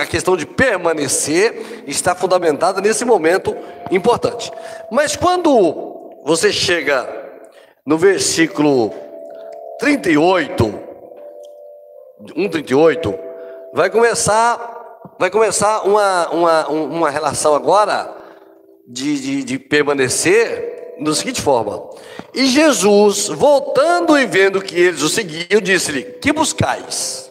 a 0.00 0.06
questão 0.06 0.36
de 0.36 0.44
permanecer 0.44 1.84
está 1.86 2.14
fundamentada 2.14 2.80
nesse 2.80 3.04
momento 3.04 3.56
importante. 3.90 4.52
Mas 4.90 5.14
quando 5.14 6.20
você 6.24 6.52
chega 6.52 7.08
no 7.86 7.96
versículo 7.96 8.92
38, 9.78 10.64
1,38, 12.36 13.18
vai 13.72 13.88
começar, 13.88 14.98
vai 15.18 15.30
começar 15.30 15.82
uma, 15.82 16.28
uma, 16.30 16.68
uma 16.68 17.10
relação 17.10 17.54
agora 17.54 18.12
de, 18.88 19.20
de, 19.20 19.44
de 19.44 19.58
permanecer 19.58 20.94
da 21.00 21.14
seguinte 21.14 21.40
forma. 21.42 21.90
E 22.34 22.46
Jesus, 22.46 23.28
voltando 23.28 24.18
e 24.18 24.26
vendo 24.26 24.60
que 24.60 24.74
eles 24.78 25.02
o 25.02 25.08
seguiam, 25.08 25.60
disse-lhe: 25.62 26.02
Que 26.02 26.32
buscais? 26.32 27.30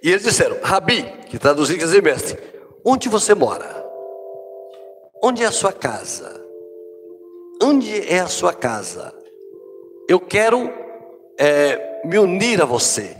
E 0.00 0.10
eles 0.10 0.22
disseram: 0.22 0.58
Rabi, 0.62 1.02
que 1.28 1.38
traduzido 1.38 1.80
quer 1.80 1.86
dizer 1.86 2.02
mestre, 2.02 2.38
onde 2.84 3.08
você 3.08 3.34
mora? 3.34 3.84
Onde 5.22 5.42
é 5.42 5.46
a 5.46 5.52
sua 5.52 5.72
casa? 5.72 6.40
Onde 7.60 8.08
é 8.08 8.20
a 8.20 8.28
sua 8.28 8.54
casa? 8.54 9.12
Eu 10.08 10.20
quero 10.20 10.72
é, 11.38 12.02
me 12.04 12.18
unir 12.18 12.62
a 12.62 12.64
você 12.64 13.16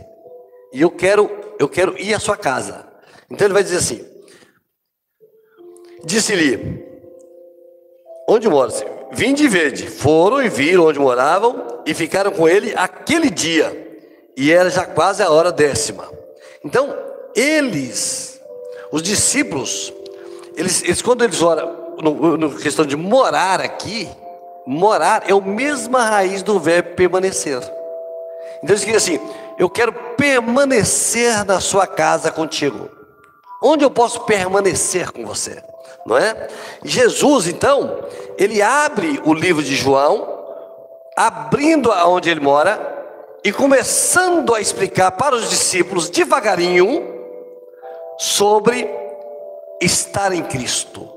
e 0.71 0.81
eu 0.81 0.91
quero, 0.91 1.29
eu 1.59 1.67
quero 1.67 1.99
ir 1.99 2.13
à 2.13 2.19
sua 2.19 2.37
casa. 2.37 2.87
Então 3.29 3.45
ele 3.45 3.53
vai 3.53 3.63
dizer 3.63 3.77
assim: 3.77 4.05
Disse-lhe, 6.05 6.81
onde 8.27 8.47
mora? 8.47 8.71
Vinde 9.13 9.45
e 9.45 9.47
vede. 9.47 9.87
Foram 9.87 10.41
e 10.41 10.49
viram 10.49 10.85
onde 10.85 10.99
moravam 10.99 11.81
e 11.85 11.93
ficaram 11.93 12.31
com 12.31 12.47
ele 12.47 12.73
aquele 12.75 13.29
dia. 13.29 13.99
E 14.35 14.51
era 14.51 14.69
já 14.69 14.85
quase 14.85 15.21
a 15.21 15.29
hora 15.29 15.51
décima. 15.51 16.09
Então, 16.65 16.95
eles, 17.35 18.41
os 18.91 19.01
discípulos, 19.01 19.93
eles, 20.55 20.83
eles 20.83 21.01
quando 21.01 21.23
eles 21.23 21.41
oram, 21.41 21.95
no, 22.01 22.37
no 22.37 22.55
questão 22.55 22.85
de 22.85 22.95
morar 22.95 23.61
aqui, 23.61 24.09
morar 24.65 25.23
é 25.27 25.33
a 25.33 25.41
mesma 25.41 26.03
raiz 26.03 26.41
do 26.41 26.59
verbo 26.59 26.95
permanecer. 26.95 27.59
Então 28.63 28.75
eles 28.75 28.81
queriam 28.81 28.97
assim: 28.97 29.19
eu 29.59 29.69
quero 29.69 29.93
permanecer 30.17 31.45
na 31.45 31.59
sua 31.59 31.85
casa 31.85 32.31
contigo. 32.31 32.89
Onde 33.61 33.83
eu 33.83 33.91
posso 33.91 34.21
permanecer 34.21 35.11
com 35.11 35.25
você? 35.25 35.63
Não 36.05 36.17
é? 36.17 36.47
Jesus, 36.83 37.47
então, 37.47 38.05
ele 38.37 38.61
abre 38.61 39.21
o 39.23 39.33
livro 39.33 39.63
de 39.63 39.75
João, 39.75 40.27
abrindo 41.15 41.91
aonde 41.91 42.29
ele 42.29 42.39
mora 42.39 42.91
e 43.43 43.51
começando 43.51 44.53
a 44.53 44.61
explicar 44.61 45.11
para 45.11 45.35
os 45.35 45.49
discípulos 45.49 46.09
devagarinho 46.09 47.05
sobre 48.17 48.89
estar 49.81 50.33
em 50.33 50.43
Cristo. 50.43 51.09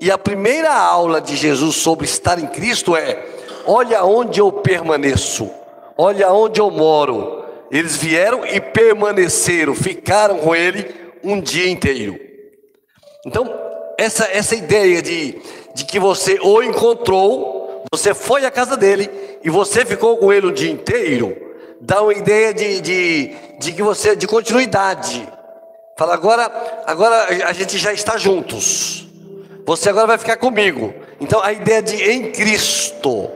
E 0.00 0.10
a 0.10 0.18
primeira 0.18 0.74
aula 0.74 1.20
de 1.20 1.36
Jesus 1.36 1.76
sobre 1.76 2.04
estar 2.04 2.38
em 2.38 2.46
Cristo 2.46 2.96
é: 2.96 3.24
olha 3.66 4.04
onde 4.04 4.40
eu 4.40 4.50
permaneço, 4.50 5.50
olha 5.96 6.32
onde 6.32 6.60
eu 6.60 6.70
moro, 6.70 7.44
eles 7.70 7.96
vieram 7.96 8.44
e 8.44 8.60
permaneceram, 8.60 9.74
ficaram 9.74 10.38
com 10.38 10.54
ele 10.54 10.92
um 11.22 11.40
dia 11.40 11.70
inteiro. 11.70 12.18
Então, 13.24 13.71
essa, 14.02 14.24
essa 14.24 14.54
ideia 14.54 15.00
de, 15.00 15.40
de 15.74 15.84
que 15.84 15.98
você 15.98 16.38
o 16.42 16.62
encontrou, 16.62 17.84
você 17.92 18.14
foi 18.14 18.44
à 18.44 18.50
casa 18.50 18.76
dele 18.76 19.10
e 19.42 19.50
você 19.50 19.84
ficou 19.84 20.16
com 20.16 20.32
ele 20.32 20.46
o 20.46 20.52
dia 20.52 20.70
inteiro, 20.70 21.36
dá 21.80 22.02
uma 22.02 22.12
ideia 22.12 22.52
de, 22.52 22.80
de, 22.80 23.34
de 23.58 23.72
que 23.72 23.82
você 23.82 24.16
de 24.16 24.26
continuidade. 24.26 25.28
Fala, 25.96 26.14
agora, 26.14 26.82
agora 26.86 27.46
a 27.46 27.52
gente 27.52 27.78
já 27.78 27.92
está 27.92 28.16
juntos. 28.16 29.06
Você 29.66 29.88
agora 29.88 30.06
vai 30.06 30.18
ficar 30.18 30.36
comigo. 30.36 30.92
Então 31.20 31.40
a 31.40 31.52
ideia 31.52 31.82
de 31.82 31.94
em 32.02 32.32
Cristo 32.32 33.30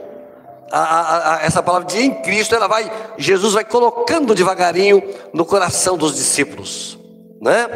a, 0.71 0.79
a, 0.79 1.35
a, 1.35 1.45
essa 1.45 1.63
palavra 1.63 1.87
de 1.87 1.97
em 1.99 2.13
Cristo, 2.21 2.53
ela 2.53 2.67
vai, 2.67 2.91
Jesus 3.17 3.53
vai 3.53 3.63
colocando 3.63 4.35
devagarinho 4.35 5.01
no 5.33 5.45
coração 5.45 5.97
dos 5.97 6.15
discípulos, 6.15 6.99
né? 7.41 7.67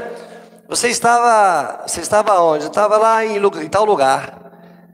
Você 0.71 0.87
estava, 0.87 1.85
você 1.85 1.99
estava 1.99 2.41
onde? 2.41 2.63
Eu 2.63 2.69
estava 2.69 2.97
lá 2.97 3.25
em, 3.25 3.35
em 3.35 3.67
tal 3.67 3.83
lugar. 3.83 4.39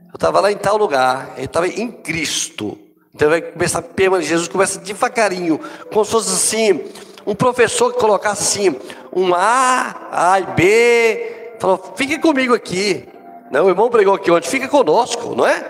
Eu 0.08 0.16
estava 0.16 0.40
lá 0.40 0.50
em 0.50 0.56
tal 0.56 0.76
lugar. 0.76 1.34
Eu 1.38 1.44
estava 1.44 1.68
em 1.68 1.88
Cristo. 1.88 2.76
Então 3.14 3.30
vai 3.30 3.40
começar 3.40 3.78
a 3.78 3.82
permanecer. 3.82 4.30
Jesus 4.30 4.48
começa 4.48 4.80
devagarinho, 4.80 5.60
como 5.92 6.04
se 6.04 6.10
fosse 6.10 6.32
assim, 6.32 6.84
um 7.24 7.32
professor 7.32 7.92
que 7.92 8.00
colocasse 8.00 8.42
assim, 8.42 8.76
um 9.14 9.32
A, 9.32 10.08
A 10.10 10.40
e 10.40 10.46
B, 10.46 11.52
falou: 11.60 11.94
fique 11.94 12.18
comigo 12.18 12.52
aqui. 12.54 13.08
Não, 13.48 13.66
o 13.66 13.68
irmão 13.68 13.88
pregou 13.88 14.16
aqui 14.16 14.32
ontem, 14.32 14.48
fica 14.48 14.66
conosco, 14.66 15.32
não 15.36 15.46
é? 15.46 15.60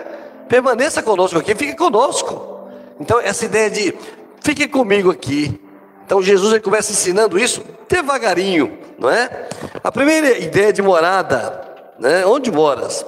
permaneça 0.47 1.03
conosco 1.03 1.37
aqui, 1.37 1.53
fique 1.53 1.75
conosco. 1.75 2.67
Então, 2.99 3.19
essa 3.19 3.45
ideia 3.45 3.69
de 3.69 3.93
fique 4.41 4.67
comigo 4.67 5.11
aqui. 5.11 5.61
Então, 6.03 6.19
Jesus 6.19 6.51
ele 6.51 6.61
começa 6.61 6.91
ensinando 6.91 7.37
isso 7.37 7.63
devagarinho, 7.87 8.88
não 8.99 9.09
é? 9.09 9.47
A 9.81 9.91
primeira 9.91 10.37
ideia 10.37 10.73
de 10.73 10.81
morada, 10.81 11.61
né? 11.97 12.25
Onde 12.25 12.51
moras? 12.51 13.05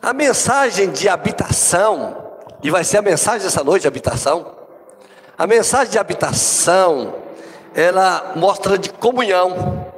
A 0.00 0.12
mensagem 0.12 0.90
de 0.90 1.08
habitação, 1.08 2.16
e 2.62 2.70
vai 2.70 2.84
ser 2.84 2.98
a 2.98 3.02
mensagem 3.02 3.42
dessa 3.42 3.64
noite, 3.64 3.86
habitação. 3.86 4.54
A 5.36 5.46
mensagem 5.46 5.90
de 5.90 5.98
habitação, 5.98 7.14
ela 7.74 8.32
mostra 8.36 8.78
de 8.78 8.90
comunhão. 8.90 9.90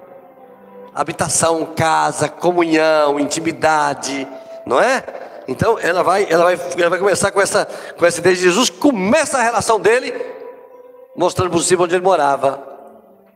Habitação, 0.95 1.67
casa, 1.77 2.29
comunhão, 2.29 3.21
intimidade, 3.21 4.27
não 4.65 4.81
é? 4.81 5.05
Então 5.47 5.79
ela 5.79 6.03
vai, 6.03 6.27
ela 6.31 6.45
vai, 6.45 6.59
ela 6.79 6.91
vai 6.91 6.99
começar 6.99 7.31
com 7.31 7.41
essa, 7.41 7.69
com 7.99 8.07
essa 8.07 8.21
ideia 8.21 8.35
de 8.35 8.43
Jesus, 8.43 8.71
começa 8.71 9.37
a 9.37 9.43
relação 9.43 9.79
dele, 9.79 10.15
mostrando 11.15 11.55
os 11.55 11.63
discípulos 11.63 11.89
onde 11.89 11.97
ele 11.97 12.05
morava, 12.05 12.74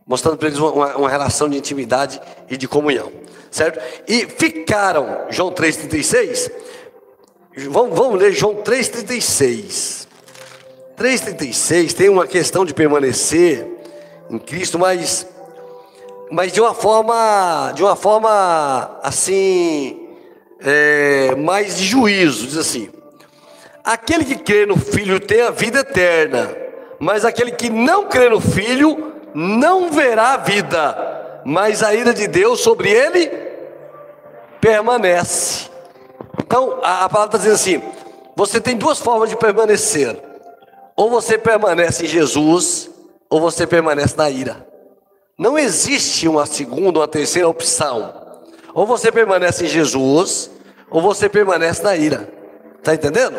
mostrando 0.09 0.39
para 0.39 0.49
eles 0.49 0.59
uma, 0.59 0.97
uma, 0.97 1.11
relação 1.11 1.51
de 1.51 1.59
intimidade 1.59 2.19
e 2.49 2.57
de 2.57 2.67
comunhão, 2.67 3.13
certo? 3.51 3.79
E 4.09 4.25
ficaram, 4.25 5.27
João 5.29 5.53
3,36, 5.53 6.51
vamos, 7.69 7.97
vamos 7.97 8.19
ler 8.19 8.33
João 8.33 8.55
3,36. 8.55 10.09
3,36 10.97 11.93
tem 11.93 12.09
uma 12.09 12.27
questão 12.27 12.65
de 12.65 12.73
permanecer 12.73 13.69
em 14.31 14.39
Cristo, 14.39 14.79
mas, 14.79 15.29
mas 16.31 16.53
de 16.53 16.61
uma 16.61 16.73
forma, 16.73 17.73
de 17.75 17.83
uma 17.83 17.95
forma 17.95 18.99
assim, 19.03 20.09
é, 20.61 21.35
mais 21.37 21.77
de 21.77 21.85
juízo, 21.85 22.47
diz 22.47 22.57
assim. 22.57 22.89
Aquele 23.85 24.25
que 24.25 24.37
crê 24.37 24.65
no 24.65 24.77
Filho 24.77 25.21
tem 25.21 25.43
a 25.43 25.51
vida 25.51 25.81
eterna, 25.81 26.57
mas 26.99 27.27
aquele 27.27 27.53
que 27.53 27.69
não 27.69 28.07
crê 28.07 28.29
no 28.29 28.41
Filho 28.41 29.18
não 29.39 29.89
verá 29.93 30.37
vida, 30.37 31.41
mas 31.45 31.81
a 31.85 31.95
ira 31.95 32.13
de 32.13 32.27
Deus 32.27 32.59
sobre 32.59 32.91
ele 32.91 33.31
permanece. 34.61 35.69
Então, 36.41 36.81
a, 36.83 37.05
a 37.05 37.09
palavra 37.09 37.37
está 37.37 37.39
dizendo 37.39 37.55
assim: 37.55 37.83
você 38.35 38.61
tem 38.61 38.77
duas 38.77 38.99
formas 38.99 39.31
de 39.31 39.37
permanecer. 39.37 40.19
Ou 40.97 41.09
você 41.09 41.39
permanece 41.39 42.05
em 42.05 42.09
Jesus, 42.09 42.91
ou 43.31 43.41
você 43.41 43.65
permanece 43.65 44.17
na 44.17 44.29
ira. 44.29 44.67
Não 45.39 45.57
existe 45.57 46.27
uma 46.27 46.45
segunda, 46.45 46.99
uma 46.99 47.07
terceira 47.07 47.49
opção. 47.49 48.13
Ou 48.75 48.85
você 48.85 49.13
permanece 49.13 49.67
em 49.67 49.69
Jesus, 49.69 50.51
ou 50.91 51.01
você 51.01 51.29
permanece 51.29 51.81
na 51.85 51.95
ira. 51.95 52.29
Está 52.79 52.93
entendendo? 52.93 53.39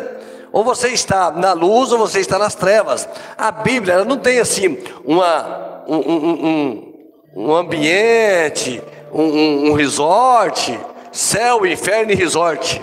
Ou 0.50 0.64
você 0.64 0.88
está 0.88 1.30
na 1.30 1.52
luz, 1.52 1.92
ou 1.92 1.98
você 1.98 2.20
está 2.20 2.38
nas 2.38 2.54
trevas. 2.54 3.06
A 3.36 3.50
Bíblia 3.50 3.94
ela 3.94 4.04
não 4.06 4.16
tem 4.16 4.40
assim 4.40 4.78
uma, 5.04 5.69
um, 5.86 5.96
um, 5.96 6.46
um, 6.46 6.92
um 7.36 7.54
ambiente, 7.54 8.82
um, 9.12 9.70
um 9.70 9.72
resort, 9.72 10.78
céu, 11.12 11.66
inferno 11.66 12.12
e 12.12 12.14
resort. 12.14 12.80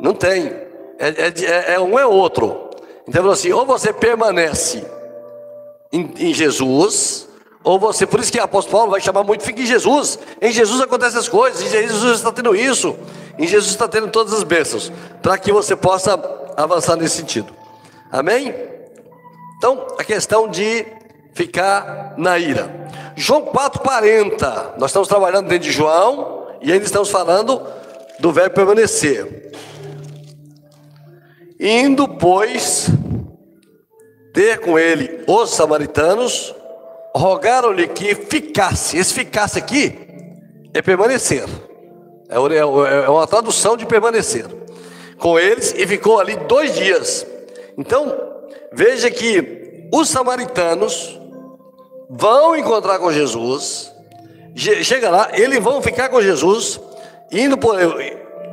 Não 0.00 0.14
tem. 0.14 0.46
É, 0.98 1.08
é, 1.08 1.32
é, 1.44 1.74
é 1.74 1.80
um 1.80 1.98
é 1.98 2.06
outro. 2.06 2.70
Então, 3.06 3.28
assim, 3.30 3.50
ou 3.52 3.66
você 3.66 3.92
permanece 3.92 4.84
em, 5.92 6.12
em, 6.18 6.32
Jesus, 6.32 7.28
ou 7.64 7.78
você, 7.78 8.06
por 8.06 8.20
isso 8.20 8.32
que 8.32 8.38
o 8.38 8.42
apóstolo 8.42 8.78
Paulo 8.78 8.90
vai 8.92 9.00
chamar 9.00 9.24
muito, 9.24 9.42
fique 9.42 9.62
em 9.62 9.66
Jesus. 9.66 10.18
Em 10.40 10.52
Jesus 10.52 10.80
acontecem 10.80 11.18
as 11.18 11.28
coisas, 11.28 11.62
em 11.62 11.68
Jesus 11.68 12.18
está 12.18 12.32
tendo 12.32 12.54
isso, 12.54 12.96
em 13.38 13.46
Jesus 13.46 13.70
está 13.70 13.88
tendo 13.88 14.08
todas 14.08 14.32
as 14.32 14.44
bênçãos, 14.44 14.92
para 15.20 15.36
que 15.36 15.52
você 15.52 15.74
possa 15.74 16.14
avançar 16.56 16.96
nesse 16.96 17.16
sentido. 17.16 17.52
Amém? 18.10 18.54
Então, 19.58 19.86
a 19.98 20.04
questão 20.04 20.48
de 20.48 20.86
ficar 21.34 22.14
na 22.16 22.38
ira. 22.38 22.82
João 23.16 23.46
4,40. 23.46 24.78
Nós 24.78 24.90
estamos 24.90 25.08
trabalhando 25.08 25.48
dentro 25.48 25.64
de 25.68 25.72
João 25.72 26.48
e 26.60 26.72
ainda 26.72 26.84
estamos 26.84 27.10
falando 27.10 27.60
do 28.18 28.32
verbo 28.32 28.54
permanecer. 28.54 29.52
Indo, 31.58 32.08
pois, 32.08 32.88
ter 34.32 34.60
com 34.60 34.78
ele 34.78 35.24
os 35.26 35.50
samaritanos, 35.50 36.54
rogaram-lhe 37.14 37.86
que 37.88 38.14
ficasse. 38.14 38.96
Esse 38.96 39.14
ficasse 39.14 39.58
aqui 39.58 39.98
é 40.74 40.82
permanecer. 40.82 41.44
É, 42.28 42.36
é, 42.36 43.04
é 43.04 43.08
uma 43.08 43.26
tradução 43.26 43.76
de 43.76 43.86
permanecer. 43.86 44.46
Com 45.18 45.38
eles 45.38 45.72
e 45.76 45.86
ficou 45.86 46.18
ali 46.18 46.34
dois 46.34 46.74
dias. 46.74 47.26
Então, 47.78 48.12
veja 48.72 49.10
que 49.10 49.88
os 49.92 50.08
samaritanos 50.08 51.20
vão 52.12 52.54
encontrar 52.54 52.98
com 52.98 53.10
Jesus. 53.10 53.90
Chega 54.54 55.10
lá, 55.10 55.30
eles 55.32 55.58
vão 55.60 55.80
ficar 55.80 56.10
com 56.10 56.20
Jesus, 56.20 56.78
indo, 57.30 57.58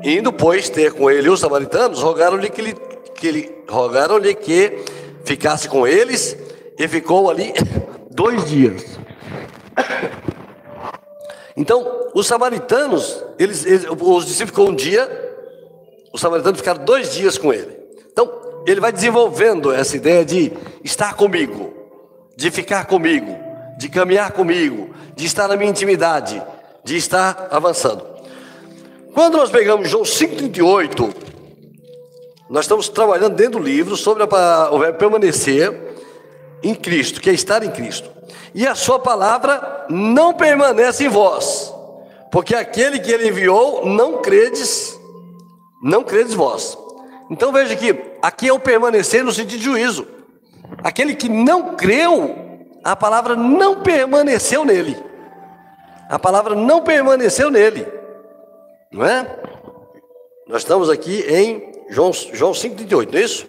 indo 0.02 0.32
pois 0.32 0.70
ter 0.70 0.94
com 0.94 1.12
ele 1.12 1.30
os 1.30 1.42
samaritanos, 1.42 2.02
rogaram-lhe 2.02 2.50
que 2.50 2.62
ele 2.62 2.74
que 3.20 3.28
ele 3.28 3.64
rogaram-lhe 3.70 4.34
que 4.34 4.86
ficasse 5.26 5.68
com 5.68 5.86
eles 5.86 6.38
e 6.78 6.88
ficou 6.88 7.30
ali 7.30 7.54
dois 8.10 8.46
dias. 8.46 8.98
Então, 11.58 12.08
os 12.14 12.26
samaritanos, 12.26 13.22
eles, 13.38 13.66
eles, 13.66 13.86
os 13.90 14.26
discípulos 14.26 14.52
ficou 14.52 14.70
um 14.70 14.76
dia, 14.76 15.06
os 16.14 16.22
samaritanos 16.22 16.60
ficaram 16.60 16.86
dois 16.86 17.14
dias 17.14 17.38
com 17.38 17.52
ele. 17.52 17.78
Então, 18.10 18.64
ele 18.66 18.80
vai 18.80 18.94
desenvolvendo 18.94 19.74
essa 19.74 19.98
ideia 19.98 20.24
de 20.24 20.54
estar 20.82 21.16
comigo, 21.16 21.74
de 22.38 22.50
ficar 22.50 22.86
comigo, 22.86 23.49
de 23.80 23.88
caminhar 23.88 24.34
comigo, 24.34 24.94
de 25.16 25.26
estar 25.26 25.48
na 25.48 25.56
minha 25.56 25.70
intimidade, 25.70 26.44
de 26.84 26.98
estar 26.98 27.48
avançando. 27.50 28.06
Quando 29.14 29.38
nós 29.38 29.50
pegamos 29.50 29.88
João 29.88 30.04
5,38, 30.04 31.16
nós 32.50 32.66
estamos 32.66 32.90
trabalhando 32.90 33.36
dentro 33.36 33.58
do 33.58 33.66
livro 33.66 33.96
sobre 33.96 34.24
a, 34.24 34.70
o 34.70 34.80
verbo 34.80 34.98
permanecer 34.98 35.96
em 36.62 36.76
Cristo, 36.76 37.22
que 37.22 37.30
é 37.30 37.34
estar 37.34 37.64
em 37.64 37.72
Cristo. 37.72 38.10
E 38.54 38.68
a 38.68 38.76
sua 38.76 39.00
palavra 39.00 39.86
não 39.90 40.34
permanece 40.34 41.06
em 41.06 41.08
vós, 41.08 41.74
porque 42.34 42.54
aquele 42.54 43.00
que 43.00 43.14
ele 43.14 43.30
enviou 43.30 43.86
não 43.86 44.18
credes, 44.18 45.00
não 45.82 46.04
credes 46.04 46.34
vós. 46.34 46.78
Então 47.32 47.54
veja 47.54 47.78
que 47.78 47.96
aqui 48.22 48.50
é 48.50 48.54
o 48.54 48.60
permanecer 48.60 49.24
no 49.24 49.32
sentido 49.32 49.58
de 49.58 49.64
juízo. 49.64 50.06
Aquele 50.84 51.16
que 51.16 51.30
não 51.30 51.78
creu, 51.78 52.49
a 52.84 52.96
palavra 52.96 53.36
não 53.36 53.82
permaneceu 53.82 54.66
nele. 54.66 54.98
A 56.10 56.18
palavra 56.18 56.56
não 56.56 56.82
permaneceu 56.82 57.52
nele. 57.52 57.88
Não 58.92 59.06
é? 59.06 59.28
Nós 60.48 60.62
estamos 60.62 60.90
aqui 60.90 61.22
em 61.30 61.72
João, 61.90 62.12
João 62.12 62.52
5,38, 62.52 63.12
não 63.12 63.20
é 63.20 63.24
isso? 63.24 63.48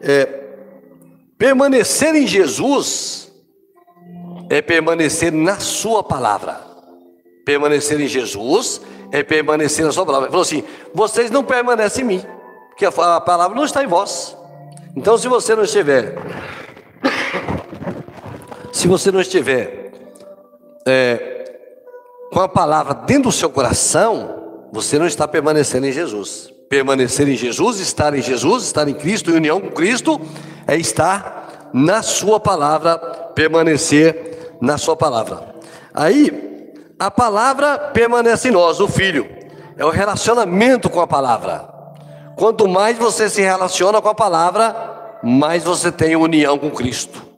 É, 0.00 0.26
permanecer 1.38 2.14
em 2.14 2.26
Jesus 2.26 3.32
é 4.50 4.60
permanecer 4.60 5.32
na 5.32 5.58
Sua 5.58 6.02
palavra. 6.02 6.60
Permanecer 7.44 8.00
em 8.00 8.08
Jesus 8.08 8.80
é 9.12 9.22
permanecer 9.22 9.84
na 9.84 9.92
Sua 9.92 10.04
palavra. 10.04 10.26
Ele 10.26 10.32
falou 10.32 10.42
assim: 10.42 10.64
vocês 10.92 11.30
não 11.30 11.44
permanecem 11.44 12.04
em 12.04 12.06
mim, 12.06 12.24
porque 12.68 12.84
a, 12.84 13.16
a 13.16 13.20
palavra 13.20 13.56
não 13.56 13.64
está 13.64 13.82
em 13.82 13.86
vós. 13.86 14.36
Então, 14.96 15.16
se 15.16 15.28
você 15.28 15.54
não 15.54 15.62
estiver, 15.62 16.14
se 18.72 18.86
você 18.86 19.10
não 19.10 19.20
estiver 19.20 19.92
é, 20.86 21.40
com 22.32 22.40
a 22.40 22.48
palavra 22.48 22.94
dentro 22.94 23.24
do 23.24 23.32
seu 23.32 23.50
coração, 23.50 24.68
você 24.72 24.98
não 24.98 25.06
está 25.06 25.26
permanecendo 25.26 25.86
em 25.86 25.92
Jesus. 25.92 26.52
Permanecer 26.68 27.28
em 27.28 27.36
Jesus, 27.36 27.80
estar 27.80 28.14
em 28.14 28.22
Jesus, 28.22 28.64
estar 28.64 28.86
em 28.88 28.94
Cristo, 28.94 29.30
em 29.30 29.34
união 29.34 29.60
com 29.60 29.70
Cristo, 29.70 30.20
é 30.66 30.76
estar 30.76 31.70
na 31.72 32.02
Sua 32.02 32.38
palavra, 32.38 32.96
permanecer 33.34 34.54
na 34.60 34.78
Sua 34.78 34.94
palavra. 34.94 35.54
Aí, 35.92 36.72
a 36.98 37.10
palavra 37.10 37.76
permanece 37.76 38.48
em 38.48 38.52
nós, 38.52 38.78
o 38.78 38.86
Filho, 38.86 39.28
é 39.76 39.84
o 39.84 39.90
relacionamento 39.90 40.88
com 40.88 41.00
a 41.00 41.06
palavra. 41.06 41.68
Quanto 42.36 42.68
mais 42.68 42.96
você 42.96 43.28
se 43.28 43.42
relaciona 43.42 44.00
com 44.00 44.08
a 44.08 44.14
palavra, 44.14 45.18
mais 45.22 45.64
você 45.64 45.90
tem 45.90 46.14
união 46.14 46.56
com 46.56 46.70
Cristo. 46.70 47.29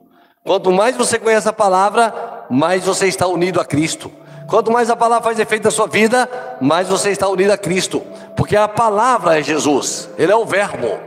Quanto 0.43 0.71
mais 0.71 0.95
você 0.95 1.17
conhece 1.17 1.47
a 1.47 1.53
palavra, 1.53 2.45
mais 2.49 2.83
você 2.83 3.07
está 3.07 3.27
unido 3.27 3.61
a 3.61 3.65
Cristo. 3.65 4.11
Quanto 4.47 4.71
mais 4.71 4.89
a 4.89 4.95
palavra 4.95 5.23
faz 5.23 5.39
efeito 5.39 5.63
na 5.63 5.71
sua 5.71 5.87
vida, 5.87 6.29
mais 6.59 6.87
você 6.87 7.11
está 7.11 7.27
unido 7.29 7.51
a 7.51 7.57
Cristo, 7.57 8.01
porque 8.35 8.55
a 8.55 8.67
palavra 8.67 9.39
é 9.39 9.43
Jesus, 9.43 10.09
Ele 10.17 10.31
é 10.31 10.35
o 10.35 10.45
Verbo. 10.45 10.99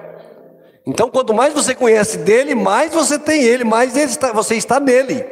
Então, 0.86 1.10
quanto 1.10 1.34
mais 1.34 1.52
você 1.52 1.74
conhece 1.74 2.18
dele, 2.18 2.54
mais 2.54 2.92
você 2.92 3.18
tem 3.18 3.42
ele, 3.42 3.64
mais 3.64 3.96
ele 3.96 4.10
está, 4.10 4.32
você 4.32 4.54
está 4.54 4.78
nele. 4.78 5.26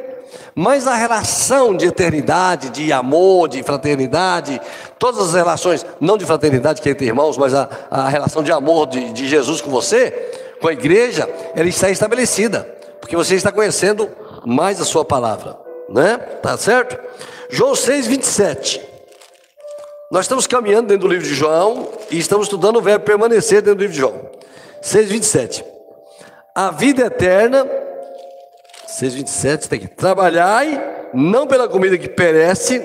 Mas 0.53 0.85
a 0.85 0.95
relação 0.95 1.75
de 1.75 1.85
eternidade, 1.85 2.69
de 2.69 2.91
amor, 2.91 3.47
de 3.47 3.63
fraternidade, 3.63 4.59
todas 4.99 5.29
as 5.29 5.33
relações, 5.33 5.85
não 5.99 6.17
de 6.17 6.25
fraternidade 6.25 6.81
que 6.81 6.89
é 6.89 6.91
entre 6.91 7.05
irmãos, 7.05 7.37
mas 7.37 7.53
a, 7.53 7.69
a 7.89 8.09
relação 8.09 8.43
de 8.43 8.51
amor 8.51 8.87
de, 8.87 9.13
de 9.13 9.29
Jesus 9.29 9.61
com 9.61 9.71
você, 9.71 10.11
com 10.59 10.67
a 10.67 10.73
igreja, 10.73 11.29
ela 11.55 11.69
está 11.69 11.89
estabelecida, 11.89 12.74
porque 13.05 13.15
você 13.15 13.35
está 13.35 13.51
conhecendo 13.51 14.09
mais 14.43 14.81
a 14.81 14.83
sua 14.83 15.05
palavra, 15.05 15.55
né? 15.87 16.17
Tá 16.17 16.57
certo? 16.57 16.99
João 17.51 17.75
6, 17.75 18.07
27. 18.07 18.81
Nós 20.11 20.25
estamos 20.25 20.47
caminhando 20.47 20.87
dentro 20.87 21.07
do 21.07 21.13
livro 21.13 21.27
de 21.27 21.35
João 21.35 21.87
e 22.09 22.17
estamos 22.17 22.47
estudando 22.47 22.77
o 22.77 22.81
verbo 22.81 23.05
permanecer 23.05 23.61
dentro 23.61 23.75
do 23.75 23.81
livro 23.81 23.93
de 23.93 23.99
João. 23.99 24.27
6, 24.81 25.07
27. 25.07 25.65
A 26.55 26.71
vida 26.71 27.05
eterna, 27.05 27.69
6, 28.87 29.13
27, 29.13 29.69
tem 29.69 29.81
que 29.81 29.87
trabalhai, 29.87 31.09
não 31.13 31.45
pela 31.45 31.69
comida 31.69 31.99
que 31.99 32.09
perece, 32.09 32.83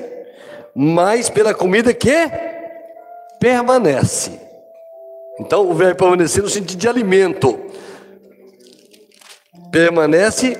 mas 0.74 1.30
pela 1.30 1.54
comida 1.54 1.94
que 1.94 2.30
permanece. 3.38 4.38
Então, 5.38 5.66
o 5.66 5.72
verbo 5.72 5.96
permanecer 5.96 6.42
no 6.42 6.50
sentido 6.50 6.78
de 6.78 6.86
alimento. 6.86 7.58
Permanece 9.70 10.56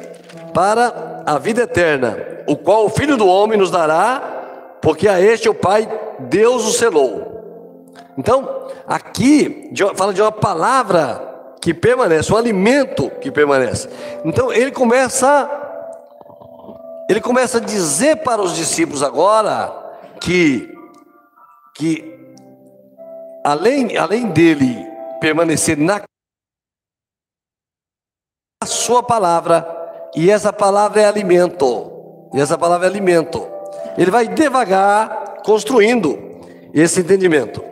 para 0.55 1.23
a 1.27 1.38
vida 1.38 1.62
eterna 1.62 2.16
o 2.46 2.57
qual 2.57 2.87
o 2.87 2.90
Filho 2.90 3.16
do 3.16 3.27
Homem 3.27 3.59
nos 3.59 3.70
dará, 3.70 4.79
porque 4.83 5.07
a 5.07 5.20
este 5.20 5.49
o 5.49 5.55
Pai 5.55 5.88
Deus 6.18 6.66
o 6.66 6.73
selou. 6.73 7.92
Então, 8.18 8.68
aqui 8.87 9.73
fala 9.94 10.12
de 10.12 10.20
uma 10.20 10.33
palavra 10.33 11.31
que 11.61 11.75
permanece, 11.75 12.33
o 12.33 12.37
alimento 12.37 13.11
que 13.20 13.31
permanece. 13.31 13.88
Então 14.25 14.53
ele 14.53 14.73
começa 14.73 15.49
ele 17.09 17.20
começa 17.20 17.59
a 17.59 17.61
dizer 17.61 18.16
para 18.16 18.40
os 18.40 18.55
discípulos 18.57 19.03
agora 19.03 19.73
que 20.20 20.73
que 21.75 22.18
além 23.44 23.96
além 23.96 24.29
dele 24.29 24.87
permanecer 25.20 25.77
na 25.77 26.01
sua 28.66 29.03
palavra, 29.03 29.66
e 30.14 30.31
essa 30.31 30.53
palavra 30.53 31.01
é 31.01 31.07
alimento. 31.07 31.90
E 32.35 32.38
essa 32.38 32.59
palavra 32.59 32.87
é 32.87 32.90
alimento. 32.90 33.46
Ele 33.96 34.11
vai 34.11 34.29
devagar 34.29 35.40
construindo 35.42 36.18
esse 36.75 37.01
entendimento. 37.01 37.64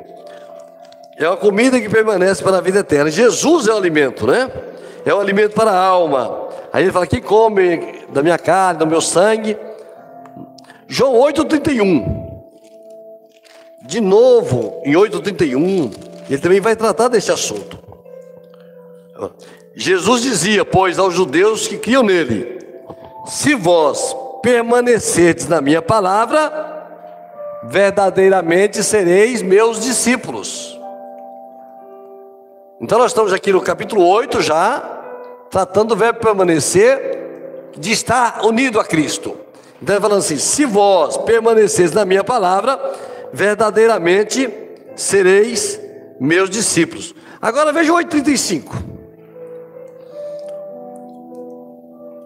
É 1.18 1.28
uma 1.28 1.36
comida 1.36 1.78
que 1.78 1.90
permanece 1.90 2.42
para 2.42 2.56
a 2.56 2.60
vida 2.62 2.78
eterna. 2.78 3.10
Jesus 3.10 3.68
é 3.68 3.72
o 3.74 3.76
alimento, 3.76 4.26
né? 4.26 4.50
É 5.04 5.12
o 5.12 5.20
alimento 5.20 5.54
para 5.54 5.70
a 5.70 5.78
alma. 5.78 6.48
Aí 6.72 6.84
ele 6.84 6.92
fala: 6.92 7.06
quem 7.06 7.20
come 7.20 8.06
da 8.08 8.22
minha 8.22 8.38
carne, 8.38 8.78
do 8.78 8.86
meu 8.86 9.02
sangue. 9.02 9.58
João 10.86 11.14
8,31. 11.20 12.40
De 13.82 14.00
novo, 14.00 14.80
em 14.86 14.94
8,31, 14.94 15.92
ele 16.30 16.38
também 16.38 16.60
vai 16.60 16.74
tratar 16.74 17.08
desse 17.08 17.30
assunto. 17.30 17.78
Jesus 19.80 20.22
dizia, 20.22 20.64
pois, 20.64 20.98
aos 20.98 21.14
judeus 21.14 21.68
que 21.68 21.78
criam 21.78 22.02
nele: 22.02 22.58
Se 23.26 23.54
vós 23.54 24.14
permanecerdes 24.42 25.46
na 25.46 25.60
minha 25.60 25.80
palavra, 25.80 26.88
verdadeiramente 27.62 28.82
sereis 28.82 29.40
meus 29.40 29.80
discípulos. 29.80 30.76
Então 32.80 32.98
nós 32.98 33.12
estamos 33.12 33.32
aqui 33.32 33.52
no 33.52 33.60
capítulo 33.60 34.04
8 34.04 34.42
já, 34.42 34.80
tratando 35.48 35.90
do 35.90 35.96
verbo 35.96 36.18
permanecer, 36.18 37.70
de 37.76 37.92
estar 37.92 38.44
unido 38.44 38.80
a 38.80 38.84
Cristo. 38.84 39.36
Então 39.80 39.94
ele 39.94 40.02
falando 40.02 40.18
assim: 40.18 40.38
se 40.38 40.64
vós 40.66 41.16
permaneceis 41.18 41.92
na 41.92 42.04
minha 42.04 42.24
palavra, 42.24 42.80
verdadeiramente 43.32 44.52
sereis 44.96 45.80
meus 46.18 46.50
discípulos. 46.50 47.14
Agora 47.40 47.72
veja 47.72 47.92
o 47.92 47.96
8,35. 47.96 48.97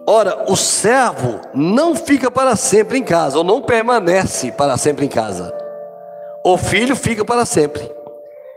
Ora, 0.05 0.45
o 0.49 0.55
servo 0.55 1.39
não 1.53 1.95
fica 1.95 2.29
para 2.29 2.55
sempre 2.55 2.97
em 2.97 3.03
casa, 3.03 3.37
ou 3.37 3.43
não 3.43 3.61
permanece 3.61 4.51
para 4.51 4.77
sempre 4.77 5.05
em 5.05 5.09
casa. 5.09 5.53
O 6.43 6.57
filho 6.57 6.95
fica 6.95 7.23
para 7.23 7.45
sempre. 7.45 7.89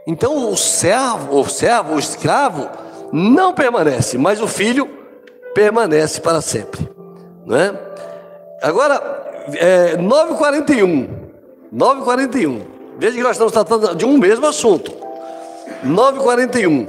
Então 0.06 0.50
o 0.50 0.56
servo, 0.56 1.38
o 1.38 1.48
servo, 1.48 1.94
o 1.94 1.98
escravo 1.98 2.68
não 3.12 3.52
permanece, 3.52 4.18
mas 4.18 4.40
o 4.40 4.48
filho 4.48 4.88
permanece 5.54 6.20
para 6.20 6.40
sempre, 6.40 6.88
não 7.44 7.56
é? 7.56 7.74
Agora, 8.62 9.24
é, 9.54 9.96
9:41, 9.96 11.08
9:41. 11.72 12.62
Veja 12.98 13.16
que 13.16 13.22
nós 13.22 13.32
estamos 13.32 13.52
tratando 13.52 13.94
de 13.94 14.04
um 14.04 14.18
mesmo 14.18 14.46
assunto. 14.46 14.92
9:41. 15.84 16.88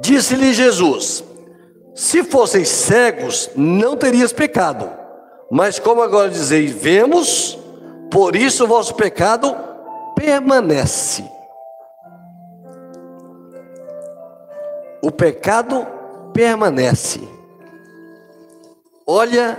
Disse-lhe 0.00 0.52
Jesus: 0.52 1.24
Se 1.98 2.22
fosseis 2.22 2.68
cegos, 2.68 3.50
não 3.56 3.96
terias 3.96 4.32
pecado. 4.32 4.88
Mas 5.50 5.80
como 5.80 6.00
agora 6.00 6.30
dizeis, 6.30 6.70
vemos, 6.70 7.58
por 8.08 8.36
isso 8.36 8.62
o 8.62 8.68
vosso 8.68 8.94
pecado 8.94 9.52
permanece. 10.14 11.28
O 15.02 15.10
pecado 15.10 15.84
permanece. 16.32 17.20
Olha 19.04 19.58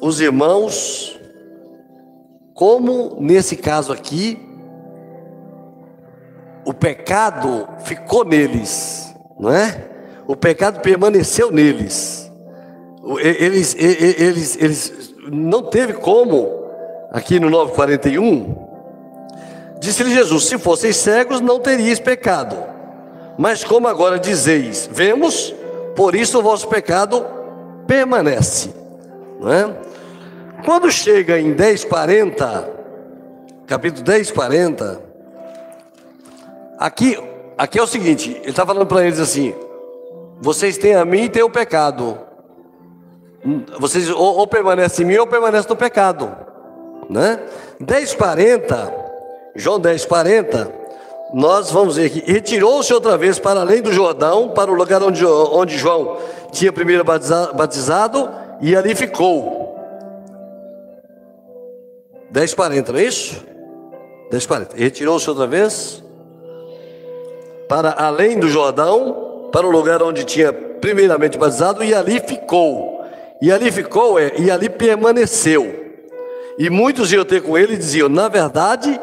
os 0.00 0.20
irmãos, 0.20 1.16
como 2.54 3.18
nesse 3.20 3.54
caso 3.54 3.92
aqui, 3.92 4.36
o 6.66 6.74
pecado 6.74 7.68
ficou 7.84 8.24
neles, 8.24 9.14
não 9.38 9.52
é? 9.52 9.97
O 10.28 10.36
pecado 10.36 10.80
permaneceu 10.80 11.50
neles. 11.50 12.30
Eles, 13.18 13.74
eles, 13.74 14.56
eles 14.60 15.14
não 15.32 15.64
teve 15.64 15.94
como, 15.94 16.70
aqui 17.10 17.40
no 17.40 17.50
941, 17.50 18.68
Disse-lhe 19.80 20.12
Jesus: 20.12 20.44
Se 20.44 20.58
fosseis 20.58 20.96
cegos, 20.96 21.40
não 21.40 21.60
teríeis 21.60 22.00
pecado. 22.00 22.56
Mas 23.38 23.62
como 23.62 23.86
agora 23.86 24.18
dizeis, 24.18 24.88
vemos, 24.92 25.54
por 25.94 26.14
isso 26.14 26.38
o 26.38 26.42
vosso 26.42 26.68
pecado 26.68 27.24
permanece. 27.86 28.74
Não 29.40 29.52
é? 29.52 29.74
Quando 30.64 30.90
chega 30.90 31.38
em 31.38 31.54
10:40, 31.54 32.64
capítulo 33.66 34.04
10:40, 34.04 35.00
aqui, 36.76 37.16
aqui 37.56 37.78
é 37.78 37.82
o 37.82 37.86
seguinte, 37.86 38.36
ele 38.40 38.50
está 38.50 38.66
falando 38.66 38.86
para 38.86 39.06
eles 39.06 39.20
assim: 39.20 39.54
vocês 40.40 40.78
têm 40.78 40.94
a 40.94 41.04
mim 41.04 41.24
e 41.24 41.28
têm 41.28 41.42
o 41.42 41.50
pecado. 41.50 42.18
Vocês 43.78 44.08
ou, 44.10 44.38
ou 44.38 44.46
permanecem 44.46 45.04
em 45.04 45.08
mim 45.08 45.16
ou 45.16 45.26
permanecem 45.26 45.68
no 45.68 45.76
pecado. 45.76 46.36
Né? 47.08 47.40
10:40 47.80 49.08
João 49.58 49.80
10, 49.80 50.04
40, 50.04 50.72
nós 51.34 51.72
vamos 51.72 51.96
ver 51.96 52.10
que 52.10 52.30
retirou-se 52.30 52.94
outra 52.94 53.16
vez 53.16 53.40
para 53.40 53.60
além 53.60 53.82
do 53.82 53.92
Jordão, 53.92 54.50
para 54.50 54.70
o 54.70 54.74
lugar 54.74 55.02
onde, 55.02 55.26
onde 55.26 55.76
João 55.76 56.16
tinha 56.52 56.72
primeiro 56.72 57.02
batizado, 57.02 58.30
e 58.60 58.76
ali 58.76 58.94
ficou. 58.94 59.76
10, 62.30 62.54
40, 62.54 62.92
não 62.92 63.00
é 63.00 63.02
isso? 63.02 63.44
10, 64.30 64.46
40. 64.46 64.76
Retirou-se 64.76 65.28
outra 65.28 65.48
vez 65.48 66.04
para 67.68 67.90
além 67.90 68.38
do 68.38 68.48
Jordão, 68.48 69.27
para 69.52 69.66
o 69.66 69.70
lugar 69.70 70.02
onde 70.02 70.24
tinha 70.24 70.52
primeiramente 70.52 71.38
batizado, 71.38 71.82
e 71.82 71.94
ali 71.94 72.20
ficou. 72.20 73.04
E 73.40 73.52
ali 73.52 73.70
ficou, 73.70 74.18
é, 74.18 74.32
e 74.38 74.50
ali 74.50 74.68
permaneceu. 74.68 75.86
E 76.58 76.68
muitos 76.68 77.12
iam 77.12 77.24
ter 77.24 77.42
com 77.42 77.56
ele 77.56 77.74
e 77.74 77.78
diziam: 77.78 78.08
Na 78.08 78.28
verdade, 78.28 79.00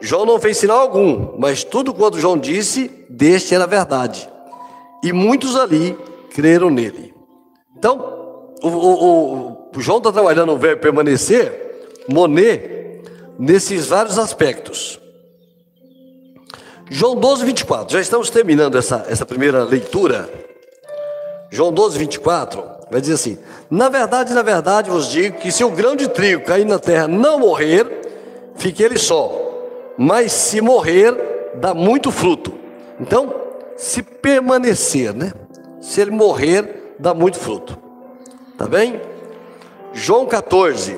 João 0.00 0.26
não 0.26 0.38
fez 0.38 0.58
sinal 0.58 0.80
algum, 0.80 1.38
mas 1.38 1.64
tudo 1.64 1.94
quanto 1.94 2.18
João 2.18 2.36
disse, 2.36 2.90
deste 3.08 3.54
era 3.54 3.66
verdade. 3.66 4.28
E 5.02 5.12
muitos 5.12 5.56
ali 5.56 5.96
creram 6.34 6.70
nele. 6.70 7.14
Então, 7.76 8.52
o, 8.62 8.68
o, 8.68 9.70
o 9.74 9.80
João 9.80 9.98
está 9.98 10.12
trabalhando 10.12 10.52
o 10.52 10.58
verbo 10.58 10.82
permanecer, 10.82 11.94
Monet, 12.08 13.02
nesses 13.38 13.86
vários 13.86 14.18
aspectos. 14.18 14.97
João 16.90 17.16
12, 17.16 17.44
24. 17.44 17.92
Já 17.92 18.00
estamos 18.00 18.30
terminando 18.30 18.76
essa, 18.76 19.06
essa 19.08 19.26
primeira 19.26 19.64
leitura. 19.64 20.28
João 21.50 21.72
12, 21.72 21.98
24 21.98 22.62
vai 22.90 23.00
dizer 23.00 23.14
assim: 23.14 23.38
Na 23.70 23.88
verdade, 23.88 24.32
na 24.32 24.42
verdade 24.42 24.90
vos 24.90 25.08
digo 25.08 25.38
que 25.38 25.52
se 25.52 25.64
o 25.64 25.70
grão 25.70 25.96
de 25.96 26.08
trigo 26.08 26.44
cair 26.44 26.64
na 26.64 26.78
terra 26.78 27.08
não 27.08 27.38
morrer, 27.38 27.86
fique 28.56 28.82
ele 28.82 28.98
só 28.98 29.48
mas 29.98 30.30
se 30.30 30.60
morrer, 30.60 31.52
dá 31.56 31.74
muito 31.74 32.12
fruto. 32.12 32.54
Então, 33.00 33.34
se 33.76 34.00
permanecer, 34.00 35.12
né? 35.12 35.32
Se 35.80 36.00
ele 36.00 36.12
morrer, 36.12 36.94
dá 37.00 37.12
muito 37.12 37.36
fruto. 37.36 37.76
Tá 38.56 38.68
bem? 38.68 39.00
João 39.92 40.24
14. 40.24 40.96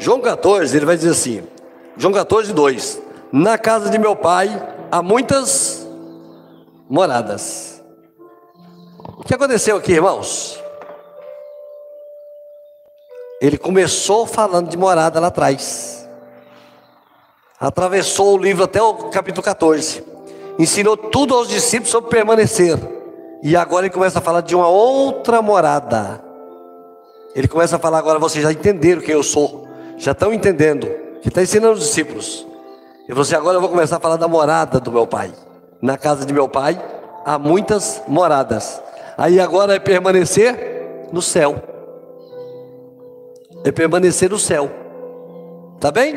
João 0.00 0.18
14, 0.18 0.74
ele 0.74 0.86
vai 0.86 0.96
dizer 0.96 1.10
assim: 1.10 1.42
João 1.94 2.12
14, 2.12 2.54
2: 2.54 3.02
Na 3.30 3.58
casa 3.58 3.90
de 3.90 3.98
meu 3.98 4.16
pai 4.16 4.48
há 4.90 5.02
muitas 5.02 5.86
moradas. 6.88 7.82
O 9.18 9.22
que 9.22 9.34
aconteceu 9.34 9.76
aqui, 9.76 9.92
irmãos? 9.92 10.58
Ele 13.42 13.58
começou 13.58 14.26
falando 14.26 14.70
de 14.70 14.76
morada 14.76 15.20
lá 15.20 15.26
atrás. 15.26 16.08
Atravessou 17.60 18.34
o 18.34 18.38
livro 18.38 18.64
até 18.64 18.82
o 18.82 19.10
capítulo 19.10 19.44
14. 19.44 20.02
Ensinou 20.58 20.96
tudo 20.96 21.34
aos 21.34 21.48
discípulos 21.48 21.90
sobre 21.90 22.08
permanecer. 22.08 22.78
E 23.42 23.54
agora 23.54 23.84
ele 23.84 23.94
começa 23.94 24.18
a 24.18 24.22
falar 24.22 24.40
de 24.40 24.54
uma 24.54 24.68
outra 24.68 25.42
morada. 25.42 26.24
Ele 27.34 27.46
começa 27.46 27.76
a 27.76 27.78
falar 27.78 27.98
agora, 27.98 28.18
vocês 28.18 28.42
já 28.42 28.50
entenderam 28.50 29.02
quem 29.02 29.14
eu 29.14 29.22
sou. 29.22 29.69
Já 30.00 30.10
estão 30.10 30.34
entendendo. 30.34 30.86
Ele 30.86 31.20
está 31.28 31.42
ensinando 31.42 31.74
os 31.74 31.80
discípulos. 31.80 32.44
E 33.08 33.12
você 33.12 33.36
agora 33.36 33.56
eu 33.56 33.60
vou 33.60 33.70
começar 33.70 33.98
a 33.98 34.00
falar 34.00 34.16
da 34.16 34.26
morada 34.26 34.80
do 34.80 34.90
meu 34.90 35.06
pai. 35.06 35.32
Na 35.80 35.96
casa 35.96 36.26
de 36.26 36.32
meu 36.32 36.48
pai 36.48 36.82
há 37.24 37.38
muitas 37.38 38.02
moradas. 38.08 38.82
Aí 39.16 39.38
agora 39.38 39.76
é 39.76 39.78
permanecer 39.78 41.08
no 41.12 41.22
céu 41.22 41.70
é 43.64 43.70
permanecer 43.70 44.30
no 44.30 44.38
céu. 44.38 44.70
Tá 45.78 45.90
bem? 45.90 46.14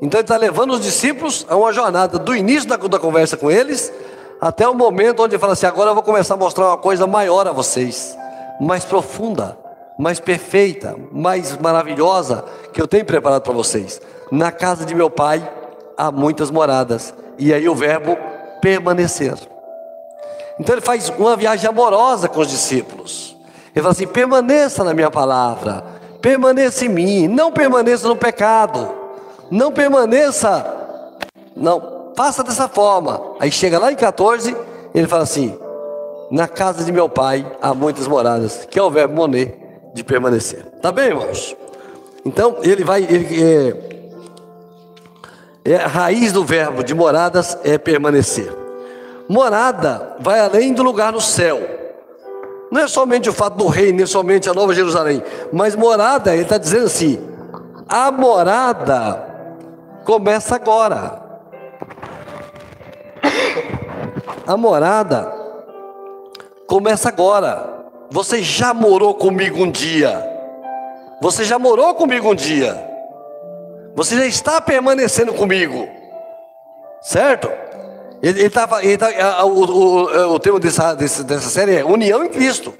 Então 0.00 0.18
ele 0.18 0.24
está 0.24 0.36
levando 0.36 0.72
os 0.72 0.80
discípulos 0.80 1.46
a 1.48 1.56
uma 1.56 1.72
jornada 1.72 2.18
do 2.18 2.34
início 2.34 2.68
da, 2.68 2.76
da 2.76 2.98
conversa 2.98 3.36
com 3.36 3.50
eles 3.50 3.92
até 4.40 4.68
o 4.68 4.74
momento 4.74 5.22
onde 5.22 5.34
ele 5.34 5.40
fala 5.40 5.52
assim: 5.52 5.66
agora 5.66 5.90
eu 5.90 5.94
vou 5.94 6.02
começar 6.02 6.34
a 6.34 6.36
mostrar 6.36 6.68
uma 6.68 6.78
coisa 6.78 7.06
maior 7.06 7.46
a 7.46 7.52
vocês, 7.52 8.16
mais 8.60 8.84
profunda, 8.84 9.56
mais 10.02 10.18
perfeita, 10.18 10.96
mais 11.12 11.56
maravilhosa 11.58 12.44
que 12.72 12.82
eu 12.82 12.88
tenho 12.88 13.04
preparado 13.04 13.42
para 13.42 13.52
vocês. 13.52 14.02
Na 14.32 14.50
casa 14.50 14.84
de 14.84 14.96
meu 14.96 15.08
pai 15.08 15.48
há 15.96 16.10
muitas 16.10 16.50
moradas, 16.50 17.14
e 17.38 17.54
aí 17.54 17.68
o 17.68 17.74
verbo 17.74 18.18
permanecer. 18.60 19.34
Então 20.58 20.74
ele 20.74 20.82
faz 20.82 21.08
uma 21.10 21.36
viagem 21.36 21.70
amorosa 21.70 22.28
com 22.28 22.40
os 22.40 22.48
discípulos. 22.48 23.36
Ele 23.72 23.80
fala 23.80 23.92
assim: 23.92 24.08
permaneça 24.08 24.82
na 24.82 24.92
minha 24.92 25.08
palavra, 25.08 25.84
permaneça 26.20 26.84
em 26.84 26.88
mim, 26.88 27.28
não 27.28 27.52
permaneça 27.52 28.08
no 28.08 28.16
pecado, 28.16 28.92
não 29.52 29.70
permaneça, 29.70 30.66
não, 31.54 32.10
faça 32.16 32.42
dessa 32.42 32.66
forma. 32.66 33.22
Aí 33.38 33.52
chega 33.52 33.78
lá 33.78 33.92
em 33.92 33.96
14, 33.96 34.56
ele 34.92 35.06
fala 35.06 35.22
assim: 35.22 35.56
na 36.28 36.48
casa 36.48 36.82
de 36.82 36.90
meu 36.90 37.08
pai 37.08 37.46
há 37.62 37.72
muitas 37.72 38.08
moradas, 38.08 38.66
que 38.68 38.80
é 38.80 38.82
o 38.82 38.90
verbo 38.90 39.14
moner, 39.14 39.61
de 39.92 40.02
permanecer. 40.02 40.64
Tá 40.80 40.90
bem, 40.90 41.06
irmãos? 41.06 41.56
Então 42.24 42.58
ele 42.62 42.84
vai, 42.84 43.02
ele, 43.02 43.42
é, 43.42 43.92
é, 45.64 45.76
a 45.76 45.86
raiz 45.86 46.32
do 46.32 46.44
verbo 46.44 46.82
de 46.82 46.94
moradas 46.94 47.58
é 47.64 47.78
permanecer. 47.78 48.52
Morada 49.28 50.16
vai 50.20 50.40
além 50.40 50.72
do 50.72 50.82
lugar 50.82 51.12
no 51.12 51.20
céu. 51.20 51.60
Não 52.70 52.80
é 52.80 52.88
somente 52.88 53.28
o 53.28 53.32
fato 53.32 53.56
do 53.56 53.66
rei, 53.66 53.92
nem 53.92 54.06
somente 54.06 54.48
a 54.48 54.54
Nova 54.54 54.74
Jerusalém, 54.74 55.22
mas 55.52 55.76
morada, 55.76 56.32
ele 56.32 56.42
está 56.42 56.56
dizendo 56.56 56.86
assim: 56.86 57.20
a 57.88 58.10
morada 58.10 59.22
começa 60.04 60.54
agora. 60.54 61.20
A 64.46 64.56
morada 64.56 65.32
começa 66.66 67.08
agora. 67.08 67.71
Você 68.12 68.42
já 68.42 68.74
morou 68.74 69.14
comigo 69.14 69.62
um 69.62 69.70
dia. 69.70 70.22
Você 71.22 71.44
já 71.44 71.58
morou 71.58 71.94
comigo 71.94 72.30
um 72.30 72.34
dia. 72.34 72.76
Você 73.94 74.16
já 74.16 74.26
está 74.26 74.60
permanecendo 74.60 75.32
comigo. 75.32 75.88
Certo? 77.00 77.50
Ele, 78.22 78.42
está 78.42 78.68
ele 78.82 78.98
tá, 78.98 79.44
o, 79.46 79.64
o, 79.64 80.34
o 80.34 80.38
tema 80.38 80.60
dessa, 80.60 80.94
dessa 80.94 81.48
série 81.48 81.76
é 81.76 81.84
união 81.84 82.22
em 82.22 82.28
Cristo. 82.28 82.74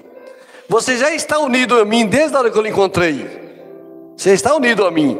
Você 0.69 0.97
já 0.97 1.11
está 1.11 1.39
unido 1.39 1.79
a 1.79 1.83
mim 1.83 2.05
desde 2.05 2.35
a 2.35 2.39
hora 2.39 2.51
que 2.51 2.57
eu 2.57 2.61
lhe 2.61 2.69
encontrei. 2.69 3.27
Você 4.15 4.33
está 4.33 4.55
unido 4.55 4.85
a 4.85 4.91
mim. 4.91 5.19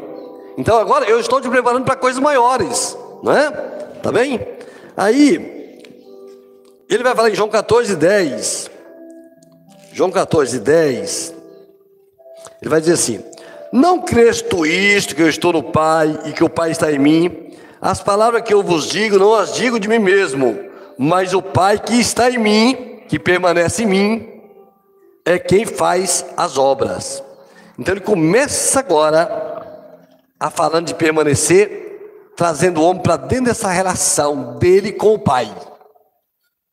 Então 0.60 0.78
agora 0.78 1.06
eu 1.06 1.20
estou 1.20 1.42
te 1.42 1.50
preparando 1.50 1.86
para 1.86 1.96
coisas 1.96 2.22
maiores, 2.22 2.96
não 3.24 3.36
é? 3.36 3.50
Tá 4.04 4.12
bem? 4.12 4.40
Aí, 4.96 5.82
ele 6.88 7.04
vai 7.04 7.16
falar 7.16 7.32
em 7.32 7.36
João 7.36 7.50
14, 7.50 7.96
10. 7.96 8.73
João 9.94 10.10
14, 10.10 10.60
10. 10.60 11.36
Ele 12.60 12.70
vai 12.70 12.80
dizer 12.80 12.94
assim: 12.94 13.24
Não 13.72 14.02
crês 14.02 14.42
tu 14.42 14.66
isto, 14.66 15.16
que 15.16 15.22
eu 15.22 15.30
estou 15.30 15.54
no 15.54 15.62
Pai 15.62 16.20
e 16.26 16.34
que 16.34 16.44
o 16.44 16.50
Pai 16.50 16.72
está 16.72 16.92
em 16.92 16.98
mim? 16.98 17.54
As 17.80 18.02
palavras 18.02 18.42
que 18.42 18.52
eu 18.52 18.64
vos 18.64 18.90
digo, 18.90 19.20
não 19.20 19.36
as 19.36 19.54
digo 19.54 19.80
de 19.80 19.88
mim 19.88 20.00
mesmo, 20.00 20.58
mas 20.98 21.36
o 21.36 21.44
Pai 21.44 21.78
que 21.78 21.94
está 22.00 22.32
em 22.32 22.40
mim, 22.40 23.04
que 23.08 23.20
permanece 23.20 23.84
em 23.84 23.86
mim, 23.86 24.42
é 25.24 25.38
quem 25.38 25.64
faz 25.64 26.26
as 26.36 26.58
obras. 26.58 27.24
Então 27.78 27.94
ele 27.94 28.02
começa 28.02 28.80
agora 28.80 29.62
a 30.40 30.50
falando 30.50 30.88
de 30.88 30.96
permanecer, 30.96 32.32
trazendo 32.36 32.82
o 32.82 32.84
homem 32.84 33.04
para 33.04 33.18
dentro 33.18 33.46
dessa 33.46 33.70
relação 33.70 34.58
dele 34.58 34.92
com 34.92 35.14
o 35.14 35.20
Pai. 35.20 35.54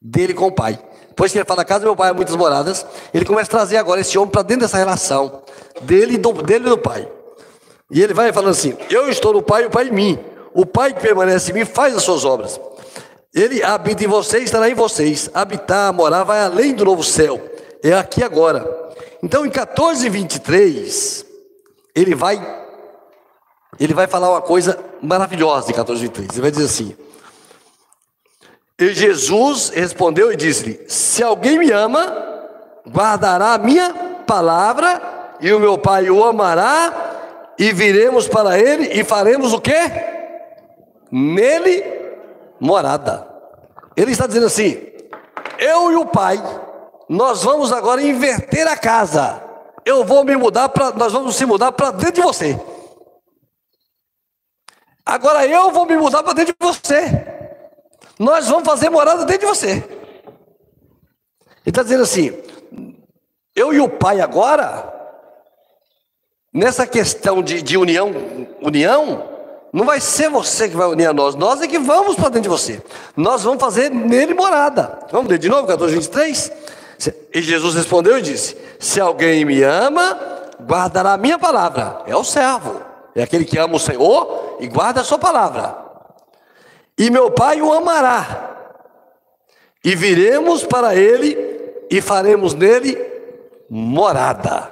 Dele 0.01 0.33
com 0.33 0.47
o 0.47 0.53
Pai. 0.53 0.79
Depois 1.21 1.33
que 1.33 1.37
ele 1.37 1.45
fala, 1.45 1.67
casa 1.67 1.81
do 1.81 1.85
meu 1.85 1.95
pai 1.95 2.09
há 2.09 2.15
muitas 2.15 2.35
moradas, 2.35 2.87
ele 3.13 3.27
começa 3.27 3.51
a 3.51 3.51
trazer 3.51 3.77
agora 3.77 4.01
esse 4.01 4.17
homem 4.17 4.31
para 4.31 4.41
dentro 4.41 4.63
dessa 4.63 4.79
relação 4.79 5.43
dele, 5.83 6.17
do, 6.17 6.33
dele 6.33 6.65
e 6.65 6.71
do 6.71 6.79
Pai. 6.79 7.07
E 7.91 8.03
ele 8.03 8.15
vai 8.15 8.33
falando 8.33 8.53
assim: 8.53 8.75
Eu 8.89 9.07
estou 9.07 9.35
no 9.35 9.43
Pai 9.43 9.65
e 9.65 9.67
o 9.67 9.71
Pai 9.71 9.89
em 9.89 9.93
mim. 9.93 10.19
O 10.55 10.65
Pai 10.65 10.95
que 10.95 11.01
permanece 11.03 11.51
em 11.51 11.55
mim 11.57 11.67
faz 11.67 11.95
as 11.95 12.05
suas 12.05 12.25
obras. 12.25 12.59
Ele 13.35 13.63
habita 13.63 14.03
em 14.03 14.07
vocês, 14.07 14.45
estará 14.45 14.71
em 14.71 14.73
vocês. 14.73 15.29
Habitar, 15.35 15.93
morar, 15.93 16.25
vai 16.25 16.41
além 16.41 16.73
do 16.73 16.87
novo 16.87 17.05
céu. 17.05 17.39
É 17.83 17.93
aqui 17.93 18.25
agora. 18.25 18.67
Então, 19.23 19.45
em 19.45 19.51
14, 19.51 20.09
23, 20.09 21.27
ele 21.95 22.15
vai, 22.15 22.65
ele 23.79 23.93
vai 23.93 24.07
falar 24.07 24.31
uma 24.31 24.41
coisa 24.41 24.83
maravilhosa 25.03 25.71
em 25.71 25.75
14, 25.75 26.01
23. 26.01 26.31
Ele 26.31 26.41
vai 26.41 26.51
dizer 26.51 26.65
assim: 26.65 26.97
E 28.81 28.95
Jesus 28.95 29.69
respondeu 29.69 30.33
e 30.33 30.37
disse-lhe: 30.37 30.85
Se 30.89 31.23
alguém 31.23 31.59
me 31.59 31.71
ama, 31.71 32.03
guardará 32.89 33.55
a 33.55 33.59
minha 33.59 33.93
palavra, 34.27 35.37
e 35.41 35.53
o 35.53 35.61
meu 35.61 35.79
Pai 35.79 36.11
o 36.11 36.25
amará, 36.25 37.53
e 37.59 37.73
viremos 37.73 38.27
para 38.27 38.59
ele 38.59 38.99
e 38.99 39.05
faremos 39.05 39.53
o 39.53 39.61
quê? 39.61 40.19
nele 41.11 41.83
morada. 42.61 43.27
Ele 43.97 44.13
está 44.13 44.27
dizendo 44.27 44.47
assim: 44.47 44.81
eu 45.59 45.91
e 45.93 45.97
o 45.97 46.07
pai, 46.07 46.39
nós 47.09 47.43
vamos 47.43 47.73
agora 47.73 48.03
inverter 48.03 48.67
a 48.69 48.77
casa. 48.77 49.43
Eu 49.85 50.05
vou 50.05 50.25
me 50.25 50.37
mudar 50.37 50.69
para, 50.69 50.93
nós 50.93 51.13
vamos 51.13 51.35
se 51.35 51.45
mudar 51.45 51.73
para 51.73 51.91
dentro 51.91 52.13
de 52.15 52.23
você. 52.23 52.61
Agora 55.05 55.47
eu 55.47 55.71
vou 55.73 55.87
me 55.87 55.97
mudar 55.97 56.23
para 56.23 56.35
dentro 56.35 56.55
de 56.55 56.65
você. 56.65 57.30
Nós 58.21 58.49
vamos 58.49 58.69
fazer 58.69 58.91
morada 58.91 59.25
dentro 59.25 59.49
de 59.49 59.55
você. 59.55 59.71
Ele 59.71 59.87
está 61.65 61.83
dizendo 61.83 62.03
assim: 62.03 62.39
eu 63.57 63.73
e 63.73 63.81
o 63.81 63.89
pai 63.89 64.21
agora, 64.21 64.93
nessa 66.53 66.87
questão 66.87 67.43
de, 67.43 67.63
de 67.63 67.79
união, 67.79 68.13
união, 68.61 69.27
não 69.73 69.87
vai 69.87 70.03
ser 70.03 70.29
você 70.29 70.69
que 70.69 70.77
vai 70.77 70.87
unir 70.89 71.07
a 71.07 71.15
nós, 71.15 71.35
nós 71.35 71.63
é 71.63 71.67
que 71.67 71.79
vamos 71.79 72.15
para 72.15 72.29
dentro 72.29 72.43
de 72.43 72.49
você. 72.51 72.83
Nós 73.17 73.43
vamos 73.43 73.59
fazer 73.59 73.89
nele 73.89 74.35
morada. 74.35 74.99
Vamos 75.11 75.31
ler 75.31 75.39
de 75.39 75.49
novo, 75.49 75.67
14, 75.67 75.95
23? 75.95 76.53
E 77.33 77.41
Jesus 77.41 77.75
respondeu 77.75 78.19
e 78.19 78.23
disse: 78.23 78.55
Se 78.79 79.01
alguém 79.01 79.47
me 79.47 79.63
ama, 79.63 80.19
guardará 80.61 81.15
a 81.15 81.17
minha 81.17 81.39
palavra. 81.39 82.03
É 82.07 82.15
o 82.15 82.23
servo, 82.23 82.83
é 83.15 83.23
aquele 83.23 83.47
que 83.47 83.57
ama 83.57 83.77
o 83.77 83.81
Senhor 83.81 84.59
e 84.61 84.69
guarda 84.69 85.01
a 85.01 85.05
sua 85.05 85.19
palavra. 85.19 85.90
E 87.01 87.09
meu 87.09 87.31
Pai 87.31 87.63
o 87.63 87.73
amará, 87.73 88.75
e 89.83 89.95
viremos 89.95 90.65
para 90.65 90.95
ele 90.95 91.35
e 91.91 91.99
faremos 92.03 92.53
nele 92.53 92.95
morada. 93.71 94.71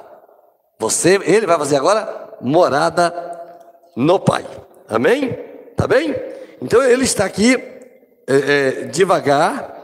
Você, 0.78 1.18
ele 1.24 1.46
vai 1.46 1.56
fazer 1.56 1.76
agora 1.76 2.36
morada 2.42 3.14
no 3.96 4.20
Pai. 4.20 4.44
Amém? 4.86 5.38
Tá 5.74 5.86
bem? 5.86 6.14
Então 6.60 6.82
ele 6.82 7.04
está 7.04 7.24
aqui 7.24 7.54
é, 8.26 8.34
é, 8.36 8.70
devagar, 8.88 9.74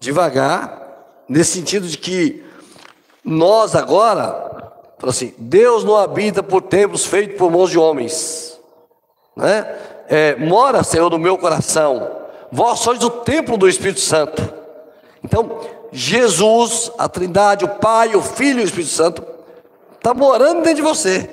devagar, 0.00 1.22
nesse 1.28 1.52
sentido 1.52 1.86
de 1.86 1.98
que 1.98 2.44
nós 3.24 3.76
agora, 3.76 4.72
assim, 5.04 5.32
Deus 5.38 5.84
não 5.84 5.94
habita 5.94 6.42
por 6.42 6.62
templos 6.62 7.06
feitos 7.06 7.38
por 7.38 7.48
mãos 7.48 7.70
de 7.70 7.78
homens, 7.78 8.60
né? 9.36 9.94
É, 10.08 10.36
mora, 10.36 10.82
Senhor, 10.82 11.10
no 11.10 11.18
meu 11.18 11.36
coração. 11.36 12.10
Vós 12.50 12.80
sois 12.80 13.02
o 13.02 13.10
templo 13.10 13.56
do 13.56 13.68
Espírito 13.68 14.00
Santo. 14.00 14.42
Então, 15.22 15.60
Jesus, 15.92 16.90
a 16.98 17.08
Trindade, 17.08 17.64
o 17.64 17.68
Pai, 17.68 18.14
o 18.14 18.22
Filho 18.22 18.60
e 18.60 18.62
o 18.62 18.66
Espírito 18.66 18.90
Santo, 18.90 19.24
está 19.94 20.14
morando 20.14 20.62
dentro 20.62 20.76
de 20.76 20.82
você. 20.82 21.30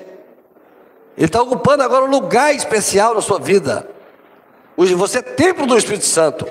Ele 1.16 1.26
está 1.26 1.40
ocupando 1.40 1.82
agora 1.82 2.04
um 2.04 2.10
lugar 2.10 2.54
especial 2.54 3.14
na 3.14 3.20
sua 3.20 3.38
vida. 3.38 3.88
Você 4.76 5.18
é 5.18 5.22
templo 5.22 5.66
do 5.66 5.78
Espírito 5.78 6.06
Santo. 6.06 6.46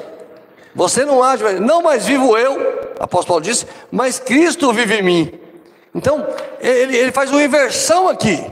Você 0.73 1.05
não 1.05 1.21
age, 1.21 1.43
não 1.59 1.83
mais 1.83 2.05
vivo 2.05 2.37
eu, 2.37 2.57
apóstolo 2.99 3.27
Paulo 3.27 3.41
disse, 3.43 3.67
mas 3.91 4.17
Cristo 4.17 4.71
vive 4.73 4.95
em 4.95 5.03
mim. 5.03 5.39
Então, 5.93 6.25
ele, 6.59 6.97
ele 6.97 7.11
faz 7.11 7.29
uma 7.29 7.43
inversão 7.43 8.07
aqui. 8.07 8.43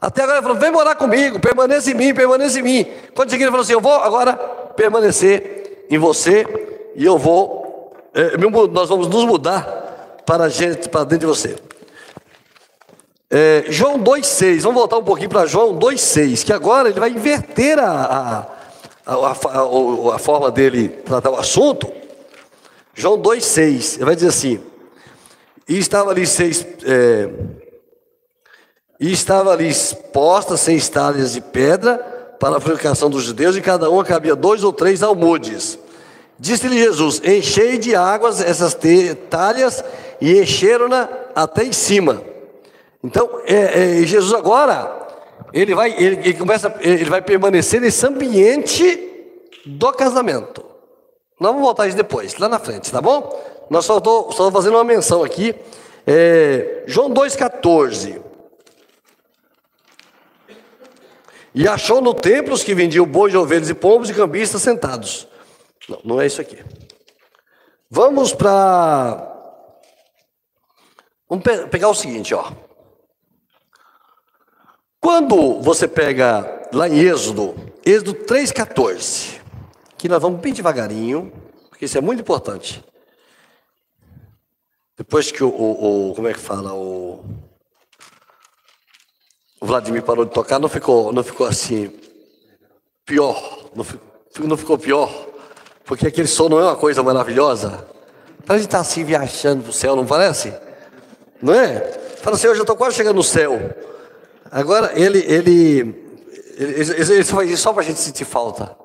Até 0.00 0.22
agora 0.22 0.38
ele 0.38 0.42
falou: 0.42 0.58
vem 0.58 0.70
morar 0.70 0.94
comigo, 0.94 1.40
permaneça 1.40 1.90
em 1.90 1.94
mim, 1.94 2.14
permaneça 2.14 2.58
em 2.60 2.62
mim. 2.62 2.86
Quando 3.14 3.30
seguinte 3.30 3.44
ele 3.44 3.50
falou 3.50 3.64
assim: 3.64 3.72
eu 3.72 3.80
vou 3.80 3.94
agora 3.94 4.34
permanecer 4.76 5.86
em 5.90 5.98
você 5.98 6.46
e 6.94 7.04
eu 7.04 7.18
vou, 7.18 7.92
é, 8.14 8.36
nós 8.70 8.88
vamos 8.88 9.08
nos 9.08 9.24
mudar 9.24 10.22
para 10.24 10.48
gente, 10.48 10.88
para 10.88 11.04
dentro 11.04 11.26
de 11.26 11.26
você. 11.26 11.56
É, 13.30 13.64
João 13.68 13.98
2,6, 13.98 14.60
vamos 14.60 14.78
voltar 14.78 14.96
um 14.98 15.04
pouquinho 15.04 15.28
para 15.28 15.44
João 15.44 15.78
2,6, 15.78 16.44
que 16.44 16.52
agora 16.52 16.88
ele 16.88 16.98
vai 16.98 17.10
inverter 17.10 17.78
a, 17.78 18.46
a, 19.04 19.14
a, 19.14 19.14
a, 19.14 20.14
a 20.14 20.18
forma 20.18 20.50
dele 20.50 20.88
tratar 20.88 21.30
o 21.30 21.36
assunto. 21.36 21.92
João 22.94 23.18
2,6, 23.18 23.96
ele 23.96 24.04
vai 24.04 24.14
dizer 24.14 24.28
assim: 24.28 24.60
E 25.68 25.78
estava 25.78 26.10
ali 26.10 26.26
seis. 26.26 26.66
É, 26.84 27.28
e 29.00 29.12
estava 29.12 29.52
ali 29.52 29.68
exposta 29.68 30.56
seis 30.56 30.88
talhas 30.88 31.32
de 31.32 31.40
pedra 31.40 31.98
para 32.38 32.56
a 32.56 32.60
purificação 32.60 33.10
dos 33.10 33.24
judeus, 33.24 33.56
e 33.56 33.60
cada 33.60 33.90
uma 33.90 34.04
cabia 34.04 34.34
dois 34.34 34.62
ou 34.62 34.72
três 34.72 35.02
almudes. 35.02 35.78
Disse-lhe 36.38 36.78
Jesus: 36.78 37.20
Enchei 37.24 37.78
de 37.78 37.94
águas 37.94 38.40
essas 38.40 38.76
talhas 39.28 39.84
e 40.20 40.40
encheram-na 40.40 41.08
até 41.34 41.64
em 41.64 41.72
cima. 41.72 42.22
Então, 43.02 43.40
é, 43.44 44.00
é, 44.00 44.06
Jesus 44.06 44.32
agora, 44.34 44.90
ele 45.52 45.74
vai, 45.74 45.92
ele, 45.92 46.16
ele, 46.16 46.34
começa, 46.34 46.74
ele 46.80 47.04
vai 47.04 47.22
permanecer 47.22 47.80
nesse 47.80 48.04
ambiente 48.06 49.04
do 49.64 49.92
casamento. 49.92 50.64
Nós 51.38 51.52
vamos 51.52 51.64
voltar 51.64 51.86
isso 51.86 51.96
depois, 51.96 52.36
lá 52.38 52.48
na 52.48 52.58
frente, 52.58 52.90
tá 52.90 53.00
bom? 53.00 53.66
Nós 53.70 53.84
só 53.84 53.98
estou 53.98 54.50
fazendo 54.50 54.74
uma 54.74 54.84
menção 54.84 55.22
aqui. 55.22 55.54
É, 56.06 56.84
João 56.86 57.10
2,14. 57.10 58.27
E 61.54 61.66
achou 61.66 62.00
no 62.00 62.14
templo 62.14 62.54
os 62.54 62.62
que 62.62 62.74
vendiam 62.74 63.06
bois, 63.06 63.34
ovelhas 63.34 63.70
e 63.70 63.74
pombos 63.74 64.10
e 64.10 64.14
cambistas 64.14 64.62
sentados. 64.62 65.26
Não, 65.88 66.00
não 66.04 66.20
é 66.20 66.26
isso 66.26 66.40
aqui. 66.40 66.62
Vamos 67.90 68.34
para. 68.34 69.34
Vamos 71.28 71.44
pe 71.44 71.66
pegar 71.68 71.88
o 71.88 71.94
seguinte, 71.94 72.34
ó. 72.34 72.52
Quando 75.00 75.60
você 75.60 75.86
pega 75.86 76.68
lá 76.72 76.88
em 76.88 76.98
Êxodo, 76.98 77.54
Êxodo 77.84 78.14
3,14, 78.14 79.40
que 79.96 80.08
nós 80.08 80.20
vamos 80.20 80.40
bem 80.40 80.52
devagarinho, 80.52 81.32
porque 81.68 81.84
isso 81.84 81.96
é 81.96 82.00
muito 82.00 82.20
importante. 82.20 82.84
Depois 84.96 85.30
que 85.30 85.44
o, 85.44 85.48
o, 85.48 86.10
o 86.10 86.14
como 86.14 86.28
é 86.28 86.34
que 86.34 86.40
fala, 86.40 86.74
o 86.74 87.24
o 89.60 89.66
Vladimir 89.66 90.02
parou 90.02 90.24
de 90.24 90.32
tocar, 90.32 90.58
não 90.58 90.68
ficou, 90.68 91.12
não 91.12 91.22
ficou 91.22 91.46
assim 91.46 91.92
pior, 93.04 93.70
não 93.74 93.84
ficou, 93.84 94.02
não 94.44 94.56
ficou 94.56 94.78
pior, 94.78 95.26
porque 95.84 96.06
aquele 96.06 96.28
som 96.28 96.48
não 96.48 96.60
é 96.60 96.64
uma 96.64 96.76
coisa 96.76 97.02
maravilhosa. 97.02 97.84
Parece 98.46 98.66
estar 98.66 98.80
assim 98.80 99.04
viajando 99.04 99.62
para 99.62 99.70
o 99.70 99.72
céu, 99.72 99.96
não 99.96 100.06
parece? 100.06 100.54
Não 101.42 101.54
é? 101.54 101.80
Fala 102.22 102.36
assim, 102.36 102.46
eu 102.46 102.54
já 102.54 102.62
estou 102.62 102.76
quase 102.76 102.96
chegando 102.96 103.16
no 103.16 103.22
céu. 103.22 103.74
Agora 104.50 104.92
ele, 104.94 105.18
ele, 105.18 105.96
ele, 106.56 106.74
ele, 106.74 107.12
ele 107.12 107.24
faz 107.24 107.50
isso 107.50 107.62
só 107.62 107.72
para 107.72 107.82
a 107.82 107.84
gente 107.84 108.00
sentir 108.00 108.24
falta. 108.24 108.76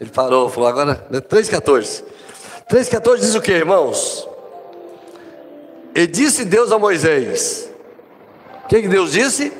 Ele 0.00 0.10
parou, 0.10 0.48
falou 0.48 0.68
agora, 0.68 1.06
né, 1.10 1.20
3,14. 1.20 2.04
3,14 2.70 3.18
diz 3.18 3.34
o 3.34 3.40
que, 3.40 3.52
irmãos? 3.52 4.28
E 5.94 6.06
disse 6.06 6.44
Deus 6.44 6.70
a 6.70 6.78
Moisés. 6.78 7.68
O 8.64 8.68
que, 8.68 8.82
que 8.82 8.88
Deus 8.88 9.12
disse? 9.12 9.52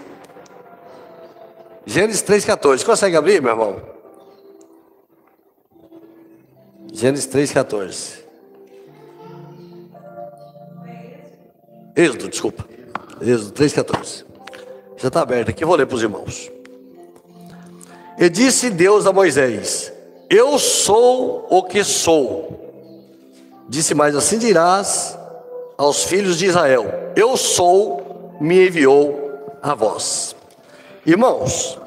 Gênesis 1.88 2.22
3,14. 2.22 2.84
Consegue 2.84 3.16
abrir, 3.16 3.40
meu 3.40 3.50
irmão? 3.50 3.80
Gênesis 6.92 7.26
3,14. 7.26 8.24
Êxodo, 11.96 12.28
desculpa. 12.28 12.66
Êxodo 13.22 13.52
3,14. 13.52 14.26
Já 14.98 15.08
está 15.08 15.22
aberto 15.22 15.48
aqui, 15.48 15.64
vou 15.64 15.76
ler 15.76 15.86
para 15.86 15.96
os 15.96 16.02
irmãos. 16.02 16.52
E 18.18 18.28
disse 18.28 18.68
Deus 18.68 19.06
a 19.06 19.12
Moisés: 19.12 19.90
Eu 20.28 20.58
sou 20.58 21.46
o 21.48 21.62
que 21.62 21.82
sou. 21.82 23.00
Disse 23.66 23.94
mais 23.94 24.14
assim: 24.14 24.38
dirás 24.38 25.18
aos 25.78 26.04
filhos 26.04 26.36
de 26.36 26.44
Israel: 26.44 26.84
Eu 27.16 27.34
sou, 27.38 28.36
me 28.42 28.66
enviou 28.66 29.56
a 29.62 29.74
vós. 29.74 30.36
Irmãos, 31.08 31.78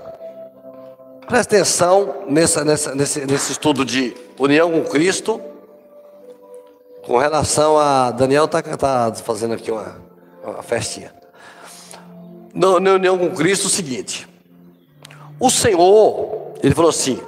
presta 1.28 1.56
atenção 1.58 2.24
nessa, 2.28 2.66
nessa, 2.66 2.96
nesse, 2.96 3.24
nesse 3.28 3.52
estudo 3.52 3.86
de 3.86 4.18
união 4.40 4.72
com 4.72 4.84
Cristo, 4.90 5.40
com 7.06 7.20
relação 7.20 7.78
a. 7.78 8.10
Daniel 8.10 8.46
está 8.46 8.64
tá 8.64 9.14
fazendo 9.14 9.54
aqui 9.54 9.70
uma, 9.70 9.96
uma 10.44 10.64
festinha. 10.64 11.14
Na, 12.52 12.70
união 12.94 13.16
com 13.16 13.30
Cristo, 13.30 13.68
o 13.68 13.70
seguinte: 13.70 14.28
o 15.40 15.52
Senhor, 15.52 16.56
ele 16.64 16.74
falou 16.74 16.90
assim, 16.90 17.22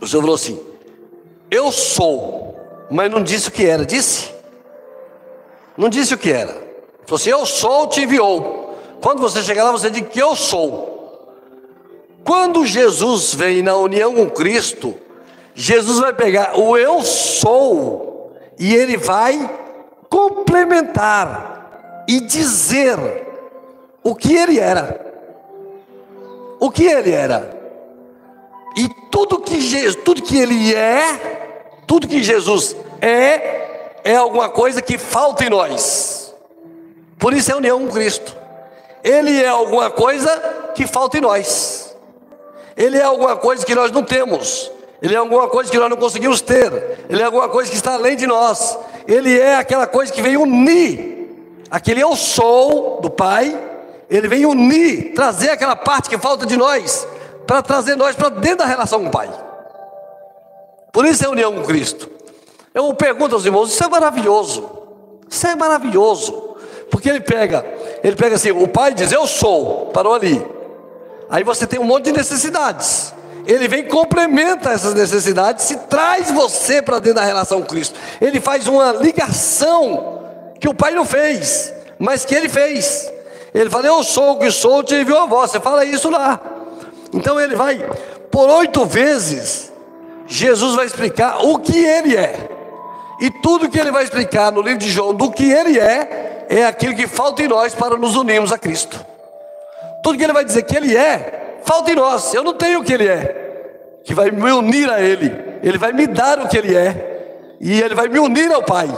o 0.00 0.06
Senhor 0.06 0.22
falou 0.22 0.36
assim, 0.36 0.58
eu 1.50 1.70
sou, 1.70 2.58
mas 2.90 3.10
não 3.10 3.22
disse 3.22 3.50
o 3.50 3.52
que 3.52 3.66
era, 3.66 3.84
disse? 3.84 4.32
Não 5.76 5.90
disse 5.90 6.14
o 6.14 6.18
que 6.18 6.32
era. 6.32 6.54
Falou 7.04 7.16
assim, 7.16 7.28
eu 7.28 7.44
sou, 7.44 7.88
te 7.88 8.00
enviou. 8.00 8.57
Quando 9.00 9.20
você 9.20 9.42
chegar 9.42 9.64
lá, 9.64 9.72
você 9.72 9.90
diz 9.90 10.06
que 10.08 10.20
eu 10.20 10.34
sou. 10.34 10.98
Quando 12.24 12.66
Jesus 12.66 13.34
vem 13.34 13.62
na 13.62 13.76
união 13.76 14.14
com 14.14 14.28
Cristo, 14.28 14.94
Jesus 15.54 15.98
vai 15.98 16.12
pegar 16.12 16.58
o 16.58 16.76
eu 16.76 17.02
sou 17.02 18.32
e 18.58 18.74
ele 18.74 18.96
vai 18.96 19.50
complementar 20.10 22.04
e 22.06 22.20
dizer 22.20 22.98
o 24.02 24.14
que 24.14 24.34
ele 24.34 24.58
era. 24.58 25.06
O 26.60 26.70
que 26.70 26.84
ele 26.84 27.12
era. 27.12 27.56
E 28.76 28.88
tudo 29.10 29.40
que, 29.40 29.60
Jesus, 29.60 29.96
tudo 30.04 30.22
que 30.22 30.38
ele 30.38 30.74
é, 30.74 31.80
tudo 31.86 32.08
que 32.08 32.22
Jesus 32.22 32.76
é, 33.00 34.00
é 34.04 34.16
alguma 34.16 34.48
coisa 34.48 34.82
que 34.82 34.98
falta 34.98 35.44
em 35.44 35.50
nós. 35.50 36.34
Por 37.18 37.32
isso 37.32 37.50
é 37.50 37.54
a 37.54 37.58
união 37.58 37.80
com 37.80 37.92
Cristo. 37.92 38.36
Ele 39.02 39.42
é 39.42 39.48
alguma 39.48 39.90
coisa 39.90 40.30
que 40.74 40.86
falta 40.86 41.18
em 41.18 41.20
nós. 41.20 41.96
Ele 42.76 42.98
é 42.98 43.02
alguma 43.02 43.36
coisa 43.36 43.64
que 43.64 43.74
nós 43.74 43.90
não 43.90 44.02
temos. 44.02 44.70
Ele 45.00 45.14
é 45.14 45.18
alguma 45.18 45.48
coisa 45.48 45.70
que 45.70 45.78
nós 45.78 45.90
não 45.90 45.96
conseguimos 45.96 46.40
ter. 46.40 47.06
Ele 47.08 47.22
é 47.22 47.24
alguma 47.24 47.48
coisa 47.48 47.70
que 47.70 47.76
está 47.76 47.94
além 47.94 48.16
de 48.16 48.26
nós. 48.26 48.78
Ele 49.06 49.38
é 49.38 49.56
aquela 49.56 49.86
coisa 49.86 50.12
que 50.12 50.22
vem 50.22 50.36
unir 50.36 51.18
aquele 51.70 52.00
eu 52.00 52.16
sou 52.16 53.00
do 53.00 53.10
Pai. 53.10 53.66
Ele 54.10 54.26
vem 54.26 54.46
unir, 54.46 55.12
trazer 55.14 55.50
aquela 55.50 55.76
parte 55.76 56.08
que 56.08 56.16
falta 56.16 56.46
de 56.46 56.56
nós, 56.56 57.06
para 57.46 57.60
trazer 57.60 57.94
nós 57.94 58.16
para 58.16 58.30
dentro 58.30 58.58
da 58.58 58.64
relação 58.64 59.00
com 59.02 59.08
o 59.08 59.10
Pai. 59.10 59.30
Por 60.90 61.04
isso 61.04 61.24
é 61.24 61.28
união 61.28 61.54
com 61.54 61.62
Cristo. 61.62 62.10
Eu 62.72 62.92
pergunto 62.94 63.34
aos 63.34 63.44
irmãos: 63.44 63.70
isso 63.70 63.84
é 63.84 63.88
maravilhoso. 63.88 64.70
Isso 65.28 65.46
é 65.46 65.54
maravilhoso. 65.54 66.56
Porque 66.90 67.08
ele 67.08 67.20
pega, 67.20 67.66
ele 68.02 68.16
pega 68.16 68.36
assim, 68.36 68.50
o 68.50 68.68
pai 68.68 68.94
diz, 68.94 69.12
eu 69.12 69.26
sou, 69.26 69.86
parou 69.86 70.14
ali. 70.14 70.44
Aí 71.30 71.44
você 71.44 71.66
tem 71.66 71.78
um 71.78 71.84
monte 71.84 72.06
de 72.06 72.12
necessidades. 72.12 73.12
Ele 73.46 73.66
vem 73.66 73.84
complementa 73.84 74.70
essas 74.70 74.94
necessidades 74.94 75.70
e 75.70 75.76
traz 75.76 76.30
você 76.30 76.82
para 76.82 76.98
dentro 76.98 77.20
da 77.20 77.24
relação 77.24 77.62
com 77.62 77.66
Cristo. 77.66 77.98
Ele 78.20 78.40
faz 78.40 78.66
uma 78.66 78.92
ligação 78.92 80.22
que 80.60 80.68
o 80.68 80.74
pai 80.74 80.92
não 80.92 81.04
fez, 81.04 81.72
mas 81.98 82.24
que 82.24 82.34
ele 82.34 82.48
fez. 82.48 83.10
Ele 83.54 83.70
fala, 83.70 83.86
eu 83.86 84.02
sou 84.04 84.32
o 84.32 84.38
que 84.38 84.50
sou, 84.50 84.82
te 84.82 84.94
enviou 84.94 85.20
a 85.20 85.26
voz. 85.26 85.50
Você 85.50 85.60
fala 85.60 85.84
isso 85.84 86.10
lá. 86.10 86.40
Então 87.12 87.40
ele 87.40 87.56
vai, 87.56 87.78
por 88.30 88.50
oito 88.50 88.84
vezes, 88.84 89.72
Jesus 90.26 90.74
vai 90.74 90.86
explicar 90.86 91.38
o 91.38 91.58
que 91.58 91.78
ele 91.78 92.16
é. 92.16 92.50
E 93.20 93.30
tudo 93.30 93.68
que 93.68 93.78
ele 93.78 93.90
vai 93.90 94.04
explicar 94.04 94.52
no 94.52 94.60
livro 94.60 94.78
de 94.78 94.90
João 94.90 95.14
do 95.14 95.30
que 95.30 95.50
ele 95.50 95.78
é, 95.78 96.37
é 96.48 96.64
aquilo 96.64 96.94
que 96.94 97.06
falta 97.06 97.42
em 97.42 97.48
nós 97.48 97.74
para 97.74 97.96
nos 97.96 98.16
unirmos 98.16 98.52
a 98.52 98.58
Cristo. 98.58 99.04
Tudo 100.02 100.16
que 100.16 100.24
ele 100.24 100.32
vai 100.32 100.44
dizer 100.44 100.62
que 100.62 100.76
ele 100.76 100.96
é, 100.96 101.60
falta 101.64 101.90
em 101.90 101.94
nós. 101.94 102.32
Eu 102.32 102.42
não 102.42 102.54
tenho 102.54 102.80
o 102.80 102.84
que 102.84 102.92
ele 102.92 103.06
é, 103.06 104.00
que 104.04 104.14
vai 104.14 104.30
me 104.30 104.50
unir 104.52 104.90
a 104.90 105.00
ele. 105.00 105.30
Ele 105.62 105.76
vai 105.76 105.92
me 105.92 106.06
dar 106.06 106.38
o 106.38 106.48
que 106.48 106.56
ele 106.56 106.74
é, 106.74 107.56
e 107.60 107.80
ele 107.80 107.94
vai 107.94 108.08
me 108.08 108.18
unir 108.18 108.50
ao 108.52 108.62
Pai. 108.62 108.88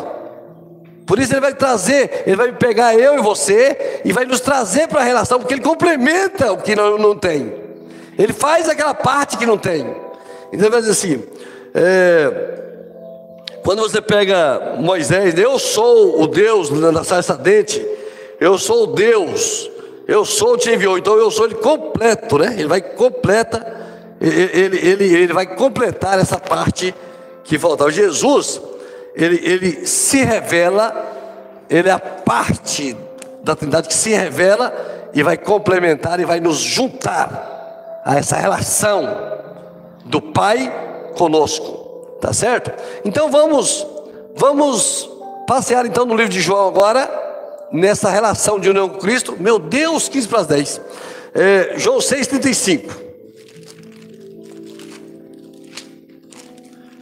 Por 1.06 1.18
isso 1.18 1.32
ele 1.32 1.40
vai 1.40 1.52
trazer, 1.52 2.22
ele 2.24 2.36
vai 2.36 2.52
pegar 2.52 2.94
eu 2.94 3.18
e 3.18 3.22
você 3.22 4.00
e 4.04 4.12
vai 4.12 4.24
nos 4.24 4.38
trazer 4.38 4.86
para 4.86 5.00
a 5.00 5.04
relação, 5.04 5.40
porque 5.40 5.54
ele 5.54 5.62
complementa 5.62 6.52
o 6.52 6.58
que 6.58 6.76
não, 6.76 6.96
não 6.96 7.16
tem. 7.16 7.52
Ele 8.16 8.32
faz 8.32 8.68
aquela 8.68 8.94
parte 8.94 9.36
que 9.36 9.44
não 9.44 9.58
tem. 9.58 9.80
Então 10.52 10.66
ele 10.66 10.70
vai 10.70 10.80
dizer 10.80 10.92
assim: 10.92 11.24
é, 11.74 12.60
quando 13.70 13.82
você 13.82 14.02
pega 14.02 14.74
Moisés, 14.80 15.38
eu 15.38 15.56
sou 15.56 16.20
o 16.20 16.26
Deus 16.26 16.70
da 16.70 17.04
sarça 17.04 17.36
dente, 17.36 17.80
eu 18.40 18.58
sou 18.58 18.82
o 18.82 18.86
Deus, 18.88 19.70
eu 20.08 20.24
sou 20.24 20.58
te 20.58 20.72
enviou, 20.72 20.98
então 20.98 21.16
eu 21.16 21.30
sou 21.30 21.44
ele 21.44 21.54
completo, 21.54 22.36
né? 22.36 22.52
Ele 22.58 22.66
vai 22.66 22.80
completa, 22.80 23.64
ele, 24.20 24.76
ele, 24.76 25.04
ele 25.14 25.32
vai 25.32 25.46
completar 25.54 26.18
essa 26.18 26.36
parte 26.36 26.92
que 27.44 27.60
faltava. 27.60 27.92
Jesus, 27.92 28.60
ele, 29.14 29.40
ele 29.40 29.86
se 29.86 30.24
revela, 30.24 30.92
ele 31.70 31.88
é 31.88 31.92
a 31.92 32.00
parte 32.00 32.96
da 33.44 33.54
Trindade 33.54 33.86
que 33.86 33.94
se 33.94 34.10
revela 34.10 34.74
e 35.14 35.22
vai 35.22 35.36
complementar 35.36 36.18
e 36.18 36.24
vai 36.24 36.40
nos 36.40 36.58
juntar 36.58 38.02
a 38.04 38.18
essa 38.18 38.34
relação 38.34 39.08
do 40.06 40.20
Pai 40.20 41.12
conosco. 41.16 41.79
Tá 42.20 42.32
certo? 42.32 42.70
Então 43.04 43.30
vamos 43.30 43.86
vamos 44.34 45.10
passear 45.46 45.86
então 45.86 46.04
no 46.04 46.14
livro 46.14 46.32
de 46.32 46.40
João 46.40 46.68
agora. 46.68 47.18
nessa 47.72 48.10
relação 48.10 48.58
de 48.58 48.68
união 48.68 48.88
com 48.88 48.98
Cristo, 48.98 49.36
meu 49.38 49.56
Deus, 49.56 50.08
15 50.08 50.28
para 50.28 50.40
as 50.40 50.46
10. 50.48 50.80
É, 51.32 51.74
João 51.76 51.98
6,35. 51.98 52.90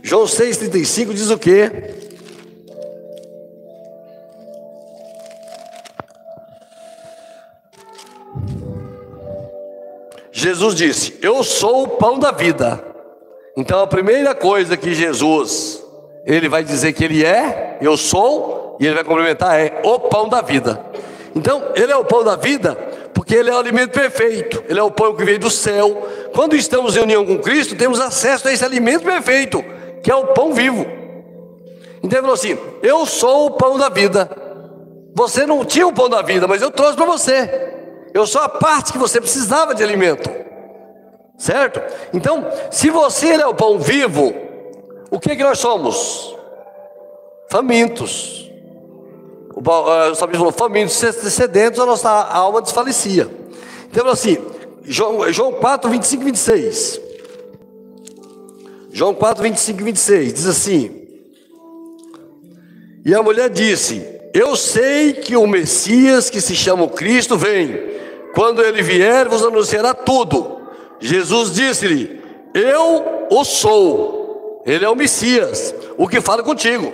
João 0.03 0.25
6,35 0.25 1.13
diz 1.15 1.31
o 1.31 1.39
quê? 1.39 1.71
Jesus 10.33 10.75
disse: 10.75 11.19
Eu 11.21 11.43
sou 11.43 11.83
o 11.83 11.89
pão 11.89 12.19
da 12.19 12.31
vida. 12.31 12.88
Então 13.59 13.81
a 13.81 13.87
primeira 13.89 14.37
coisa 14.37 14.77
que 14.77 14.95
Jesus 14.95 15.85
ele 16.25 16.49
vai 16.49 16.63
dizer 16.63 16.93
que 16.93 17.03
ele 17.03 17.25
é, 17.25 17.79
eu 17.81 17.97
sou, 17.97 18.77
e 18.79 18.87
ele 18.87 18.95
vai 18.95 19.03
complementar 19.03 19.59
é 19.59 19.81
o 19.83 19.99
pão 19.99 20.29
da 20.29 20.41
vida. 20.41 20.81
Então, 21.35 21.73
ele 21.75 21.91
é 21.91 21.97
o 21.97 22.05
pão 22.05 22.23
da 22.23 22.37
vida, 22.37 22.75
porque 23.15 23.35
ele 23.35 23.51
é 23.51 23.55
o 23.55 23.59
alimento 23.59 23.91
perfeito, 23.91 24.63
ele 24.69 24.79
é 24.79 24.83
o 24.83 24.91
pão 24.91 25.17
que 25.17 25.25
veio 25.25 25.39
do 25.39 25.51
céu. 25.51 26.07
Quando 26.35 26.55
estamos 26.55 26.97
em 26.97 27.01
união 27.01 27.25
com 27.25 27.39
Cristo, 27.39 27.75
temos 27.75 27.99
acesso 27.99 28.47
a 28.47 28.53
esse 28.53 28.65
alimento 28.65 29.05
perfeito, 29.05 29.65
que 30.03 30.11
é 30.11 30.15
o 30.15 30.29
pão 30.29 30.53
vivo. 30.53 30.87
Então 32.03 32.19
ele 32.19 32.21
falou 32.21 32.35
assim: 32.35 32.57
Eu 32.83 33.07
sou 33.07 33.47
o 33.47 33.51
pão 33.53 33.77
da 33.77 33.89
vida. 33.89 34.31
Você 35.15 35.47
não 35.47 35.65
tinha 35.65 35.87
o 35.87 35.93
pão 35.93 36.09
da 36.09 36.23
vida, 36.23 36.47
mas 36.47 36.63
eu 36.63 36.71
trouxe 36.71 36.95
para 36.95 37.07
você. 37.07 37.73
Eu 38.15 38.27
sou 38.27 38.41
a 38.41 38.49
parte 38.49 38.93
que 38.93 38.99
você 38.99 39.21
precisava 39.21 39.75
de 39.75 39.83
alimento. 39.83 40.31
Certo? 41.39 41.81
Então, 42.13 42.45
se 42.69 42.91
você 42.91 43.29
é 43.29 43.47
o 43.47 43.55
pão 43.55 43.79
vivo, 43.79 44.35
o 45.09 45.21
que, 45.21 45.37
que 45.37 45.45
nós 45.45 45.61
somos? 45.61 46.37
Famintos. 47.49 48.51
O, 49.55 49.61
uh, 49.61 50.11
o 50.11 50.15
salmista 50.17 50.39
falou: 50.39 50.53
famintos, 50.53 50.95
sedentos, 50.95 51.79
a 51.79 51.87
nossa 51.87 52.11
alma 52.11 52.61
desfalecia. 52.61 53.31
Então, 53.89 54.09
assim, 54.09 54.37
João, 54.83 55.33
João 55.33 55.53
4, 55.53 55.89
25 55.89 56.23
e 56.23 56.25
26. 56.27 57.01
João 58.93 59.15
4, 59.15 59.43
25 59.45 59.81
e 59.81 59.85
26 59.85 60.33
diz 60.35 60.47
assim: 60.47 61.07
E 63.07 63.15
a 63.15 63.23
mulher 63.23 63.49
disse: 63.49 64.05
Eu 64.35 64.57
sei 64.57 65.13
que 65.13 65.37
o 65.37 65.47
Messias, 65.47 66.29
que 66.29 66.41
se 66.41 66.57
chama 66.57 66.89
Cristo, 66.89 67.39
vem. 67.39 67.97
Quando 68.35 68.61
ele 68.61 68.83
vier, 68.83 69.29
vos 69.29 69.45
anunciará 69.45 69.95
tudo. 69.95 70.58
Jesus 71.01 71.53
disse-lhe: 71.53 72.21
Eu 72.55 73.29
o 73.31 73.45
sou 73.45 74.19
ele 74.69 74.85
é 74.85 74.89
o 74.91 74.95
Messias, 74.95 75.75
o 75.97 76.07
que 76.07 76.21
fala 76.21 76.43
contigo. 76.43 76.93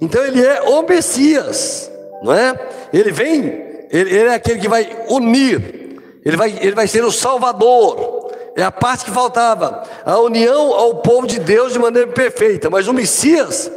Então 0.00 0.20
ele 0.24 0.44
é 0.44 0.62
o 0.62 0.82
Messias, 0.82 1.88
não 2.24 2.32
é? 2.32 2.58
Ele 2.92 3.12
vem, 3.12 3.44
ele, 3.88 4.10
ele 4.10 4.28
é 4.28 4.34
aquele 4.34 4.58
que 4.58 4.68
vai 4.68 5.04
unir, 5.08 6.00
ele 6.24 6.36
vai, 6.36 6.58
ele 6.60 6.72
vai 6.74 6.88
ser 6.88 7.04
o 7.04 7.12
Salvador. 7.12 8.32
É 8.56 8.64
a 8.64 8.72
parte 8.72 9.04
que 9.04 9.12
faltava, 9.12 9.84
a 10.04 10.18
união 10.18 10.72
ao 10.72 10.96
povo 10.96 11.24
de 11.24 11.38
Deus 11.38 11.72
de 11.72 11.78
maneira 11.78 12.08
perfeita. 12.08 12.68
Mas 12.68 12.88
o 12.88 12.92
Messias, 12.92 13.70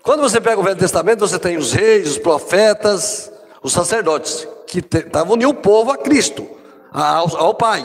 quando 0.00 0.20
você 0.20 0.40
pega 0.40 0.60
o 0.60 0.64
Velho 0.64 0.76
Testamento, 0.76 1.18
você 1.18 1.38
tem 1.38 1.56
os 1.56 1.72
reis, 1.72 2.10
os 2.12 2.18
profetas, 2.18 3.30
os 3.60 3.72
sacerdotes, 3.72 4.46
que 4.68 4.78
estavam 4.78 5.34
unindo 5.34 5.50
o 5.50 5.54
povo 5.54 5.90
a 5.90 5.96
Cristo, 5.96 6.46
ao, 6.92 7.36
ao 7.36 7.54
Pai. 7.54 7.84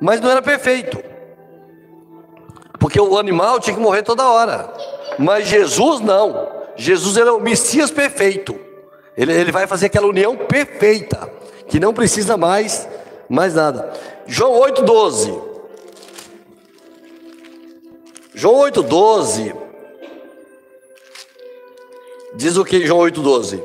Mas 0.00 0.20
não 0.20 0.30
era 0.30 0.42
perfeito. 0.42 1.02
Porque 2.78 3.00
o 3.00 3.18
animal 3.18 3.58
tinha 3.58 3.74
que 3.74 3.82
morrer 3.82 4.02
toda 4.02 4.28
hora. 4.28 4.72
Mas 5.18 5.48
Jesus 5.48 6.00
não. 6.00 6.48
Jesus 6.76 7.16
é 7.16 7.30
o 7.30 7.40
Messias 7.40 7.90
perfeito. 7.90 8.58
Ele, 9.16 9.32
ele 9.32 9.50
vai 9.50 9.66
fazer 9.66 9.86
aquela 9.86 10.06
união 10.06 10.36
perfeita. 10.36 11.28
Que 11.66 11.80
não 11.80 11.92
precisa 11.92 12.36
mais, 12.36 12.88
mais 13.28 13.54
nada. 13.54 13.92
João 14.26 14.60
8,12. 14.60 15.42
João 18.34 18.60
8,12. 18.70 19.54
Diz 22.36 22.56
o 22.56 22.64
que 22.64 22.86
João 22.86 23.00
8,12? 23.00 23.60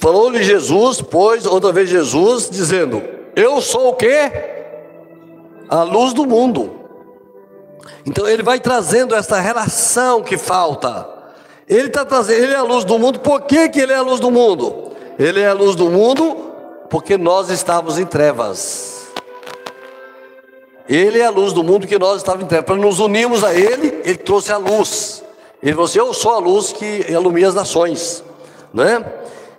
Falou-lhe 0.00 0.42
Jesus, 0.42 1.00
pois, 1.00 1.46
outra 1.46 1.72
vez 1.72 1.88
Jesus, 1.88 2.50
dizendo: 2.50 3.02
Eu 3.34 3.60
sou 3.60 3.90
o 3.90 3.94
que? 3.94 4.55
A 5.68 5.82
luz 5.82 6.12
do 6.12 6.26
mundo. 6.26 6.72
Então 8.04 8.28
ele 8.28 8.42
vai 8.42 8.60
trazendo 8.60 9.14
essa 9.14 9.40
relação 9.40 10.22
que 10.22 10.38
falta. 10.38 11.08
Ele 11.68 11.88
está 11.88 12.04
trazendo, 12.04 12.44
ele 12.44 12.52
é 12.52 12.56
a 12.56 12.62
luz 12.62 12.84
do 12.84 12.98
mundo. 12.98 13.18
Por 13.20 13.42
que, 13.42 13.68
que 13.68 13.80
ele 13.80 13.92
é 13.92 13.96
a 13.96 14.02
luz 14.02 14.20
do 14.20 14.30
mundo? 14.30 14.92
Ele 15.18 15.40
é 15.40 15.48
a 15.48 15.52
luz 15.52 15.74
do 15.74 15.90
mundo 15.90 16.52
porque 16.88 17.18
nós 17.18 17.50
estávamos 17.50 17.98
em 17.98 18.06
trevas. 18.06 19.08
Ele 20.88 21.18
é 21.18 21.26
a 21.26 21.30
luz 21.30 21.52
do 21.52 21.64
mundo 21.64 21.86
que 21.86 21.98
nós 21.98 22.18
estávamos 22.18 22.44
em 22.44 22.48
trevas. 22.48 22.66
Para 22.66 22.76
nos 22.76 23.00
unirmos 23.00 23.42
a 23.42 23.52
ele, 23.52 24.00
ele 24.04 24.16
trouxe 24.16 24.52
a 24.52 24.56
luz. 24.56 25.24
Ele 25.60 25.72
falou 25.72 25.86
assim: 25.86 25.98
Eu 25.98 26.14
sou 26.14 26.32
a 26.32 26.38
luz 26.38 26.72
que 26.72 27.06
ilumina 27.08 27.48
as 27.48 27.54
nações. 27.54 28.22
Né? 28.72 29.04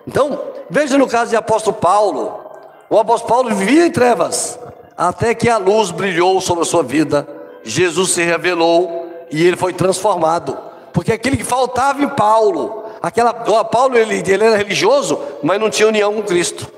Então, 0.07 0.39
veja 0.69 0.97
no 0.97 1.07
caso 1.07 1.31
de 1.31 1.35
apóstolo 1.35 1.75
Paulo. 1.75 2.45
O 2.89 2.97
apóstolo 2.97 3.33
Paulo 3.33 3.55
vivia 3.55 3.85
em 3.85 3.91
trevas, 3.91 4.57
até 4.97 5.35
que 5.35 5.49
a 5.49 5.57
luz 5.57 5.91
brilhou 5.91 6.41
sobre 6.41 6.63
a 6.63 6.65
sua 6.65 6.83
vida 6.83 7.37
Jesus 7.67 8.11
se 8.11 8.23
revelou 8.23 9.07
e 9.29 9.45
ele 9.45 9.57
foi 9.57 9.73
transformado. 9.73 10.57
Porque 10.93 11.11
aquele 11.11 11.37
que 11.37 11.43
faltava 11.43 12.01
em 12.01 12.07
Paulo, 12.07 12.85
aquela, 13.01 13.33
Paulo 13.33 13.97
ele, 13.97 14.15
ele 14.15 14.43
era 14.43 14.55
religioso, 14.55 15.19
mas 15.43 15.59
não 15.59 15.69
tinha 15.69 15.87
união 15.87 16.13
com 16.13 16.23
Cristo. 16.23 16.71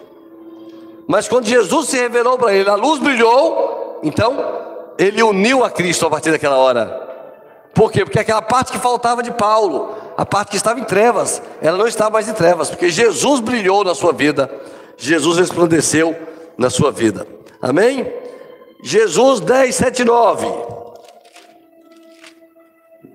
Mas 1.07 1.28
quando 1.28 1.45
Jesus 1.45 1.89
se 1.89 1.97
revelou 1.97 2.38
para 2.38 2.53
ele, 2.53 2.70
a 2.70 2.76
luz 2.76 2.99
brilhou, 2.99 3.99
então 4.03 4.38
ele 4.97 5.22
uniu 5.24 5.63
a 5.63 5.70
Cristo 5.70 6.05
a 6.05 6.09
partir 6.09 6.32
daquela 6.32 6.57
hora. 6.57 7.07
Por 7.74 7.91
quê? 7.91 8.03
Porque 8.03 8.20
aquela 8.20 8.41
parte 8.41 8.72
que 8.72 8.80
faltava 8.80 9.24
de 9.24 9.32
Paulo, 9.32 9.95
a 10.17 10.26
parte 10.26 10.49
que 10.49 10.57
estava 10.57 10.80
em 10.80 10.84
trevas, 10.84 11.41
ela 11.61 11.78
não 11.78 11.88
estava 11.88 12.09
mais 12.09 12.28
em 12.28 12.34
trevas, 12.34 12.70
porque 12.70 12.89
Jesus 12.89 13.39
brilhou 13.39 13.84
na 13.84 13.95
sua 13.95 14.11
vida, 14.11 14.51
Jesus 14.97 15.38
resplandeceu 15.38 16.15
na 16.57 16.70
sua 16.70 16.91
vida. 16.91 17.26
Amém? 17.62 18.12
Jesus 18.84 19.41
10, 19.41 19.76
7, 19.76 20.03
9. 20.03 20.47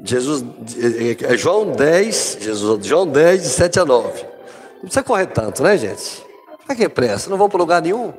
Jesus, 0.05 0.45
é, 0.77 1.33
é 1.33 1.37
João 1.37 1.73
10, 1.73 2.39
Jesus, 2.41 2.87
João 2.87 3.07
10, 3.07 3.43
de 3.43 3.49
7 3.49 3.81
a 3.81 3.85
9. 3.85 4.23
Não 4.75 4.81
precisa 4.81 5.03
correr 5.03 5.27
tanto, 5.27 5.63
né, 5.63 5.79
gente? 5.79 6.23
Para 6.67 6.77
que 6.77 6.89
pressa? 6.89 7.31
Não 7.31 7.39
vamos 7.39 7.51
para 7.51 7.61
lugar 7.61 7.83
nenhum. 7.83 8.13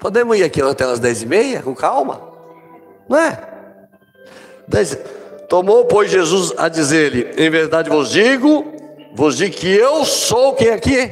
Podemos 0.00 0.38
ir 0.38 0.44
aqui 0.44 0.62
até 0.62 0.84
as 0.84 0.98
10 0.98 1.22
e 1.22 1.26
meia, 1.26 1.62
com 1.62 1.74
calma. 1.74 2.32
Não 3.08 3.18
é? 3.18 3.38
10, 4.66 4.98
Tomou, 5.48 5.84
pois, 5.84 6.10
Jesus 6.10 6.52
a 6.56 6.68
dizer-lhe: 6.68 7.30
Em 7.36 7.50
verdade 7.50 7.88
vos 7.88 8.10
digo, 8.10 8.64
vos 9.14 9.36
digo 9.36 9.54
que 9.54 9.68
eu 9.68 10.04
sou 10.04 10.54
quem 10.54 10.70
aqui? 10.70 11.10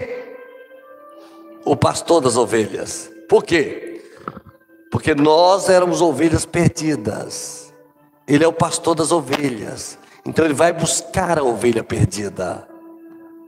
O 1.65 1.77
pastor 1.77 2.21
das 2.21 2.37
ovelhas. 2.37 3.11
Por 3.29 3.45
quê? 3.45 3.94
Porque 4.95 5.13
nós 5.13 5.69
éramos 5.69 6.01
ovelhas 6.01 6.47
perdidas. 6.47 7.75
Ele 8.29 8.45
é 8.45 8.47
o 8.47 8.53
pastor 8.53 8.95
das 8.95 9.11
ovelhas. 9.11 9.99
Então 10.25 10.45
ele 10.45 10.55
vai 10.55 10.73
buscar 10.73 11.37
a 11.37 11.43
ovelha 11.43 11.83
perdida. 11.83 12.65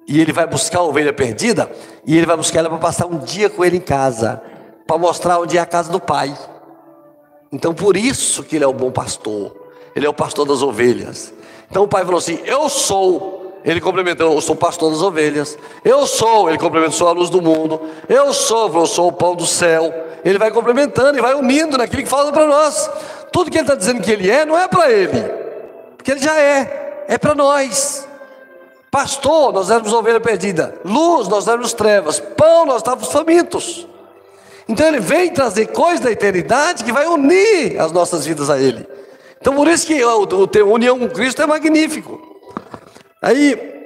E 0.08 0.20
ele 0.20 0.32
vai 0.32 0.44
buscar 0.44 0.80
a 0.80 0.82
ovelha 0.82 1.12
perdida 1.12 1.70
e 2.04 2.16
ele 2.16 2.26
vai 2.26 2.36
buscar 2.36 2.58
ela 2.58 2.68
para 2.68 2.78
passar 2.78 3.06
um 3.06 3.18
dia 3.18 3.48
com 3.48 3.64
ele 3.64 3.76
em 3.76 3.80
casa, 3.80 4.42
para 4.88 4.98
mostrar 4.98 5.38
onde 5.38 5.56
é 5.56 5.60
a 5.60 5.66
casa 5.66 5.88
do 5.88 6.00
pai. 6.00 6.36
Então 7.52 7.72
por 7.72 7.96
isso 7.96 8.42
que 8.42 8.56
ele 8.56 8.64
é 8.64 8.68
o 8.68 8.72
bom 8.72 8.90
pastor. 8.90 9.56
Ele 9.94 10.04
é 10.04 10.08
o 10.08 10.14
pastor 10.14 10.48
das 10.48 10.62
ovelhas. 10.62 11.32
Então 11.70 11.84
o 11.84 11.88
pai 11.88 12.04
falou 12.04 12.18
assim: 12.18 12.40
Eu 12.44 12.68
sou. 12.68 13.35
Ele 13.66 13.80
complementou: 13.80 14.32
Eu 14.32 14.40
sou 14.40 14.56
pastor 14.56 14.90
das 14.92 15.02
ovelhas. 15.02 15.58
Eu 15.84 16.06
sou. 16.06 16.48
Ele 16.48 16.58
complementou: 16.58 16.96
Sou 16.96 17.08
a 17.08 17.12
luz 17.12 17.28
do 17.28 17.42
mundo. 17.42 17.80
Eu 18.08 18.32
sou. 18.32 18.72
Eu 18.72 18.86
sou 18.86 19.08
o 19.08 19.12
pão 19.12 19.34
do 19.34 19.44
céu. 19.44 19.92
Ele 20.24 20.38
vai 20.38 20.50
complementando 20.50 21.18
e 21.18 21.20
vai 21.20 21.34
unindo 21.34 21.76
naquilo 21.76 22.02
que 22.02 22.08
falta 22.08 22.32
para 22.32 22.46
nós. 22.46 22.88
Tudo 23.32 23.50
que 23.50 23.58
ele 23.58 23.64
está 23.64 23.74
dizendo 23.74 24.00
que 24.00 24.10
ele 24.10 24.30
é, 24.30 24.46
não 24.46 24.56
é 24.56 24.66
para 24.66 24.90
ele 24.90 25.46
que 26.06 26.12
ele 26.12 26.20
já 26.20 26.38
é, 26.40 27.04
é 27.08 27.18
para 27.18 27.34
nós. 27.34 28.06
Pastor, 28.92 29.52
nós 29.52 29.70
éramos 29.70 29.92
ovelha 29.92 30.20
perdida. 30.20 30.80
Luz, 30.84 31.26
nós 31.26 31.48
éramos 31.48 31.72
trevas. 31.72 32.20
Pão, 32.20 32.64
nós 32.64 32.76
estávamos 32.76 33.10
famintos. 33.10 33.88
Então 34.68 34.86
ele 34.86 35.00
vem 35.00 35.32
trazer 35.32 35.66
coisas 35.66 35.98
da 35.98 36.12
eternidade 36.12 36.84
que 36.84 36.92
vai 36.92 37.08
unir 37.08 37.80
as 37.80 37.90
nossas 37.90 38.24
vidas 38.24 38.48
a 38.48 38.56
ele. 38.56 38.86
Então 39.40 39.52
por 39.56 39.66
isso 39.66 39.84
que 39.84 40.04
o 40.04 40.46
ter 40.46 40.62
união 40.62 40.96
com 40.96 41.08
Cristo 41.08 41.42
é 41.42 41.46
magnífico. 41.46 42.25
Aí, 43.20 43.76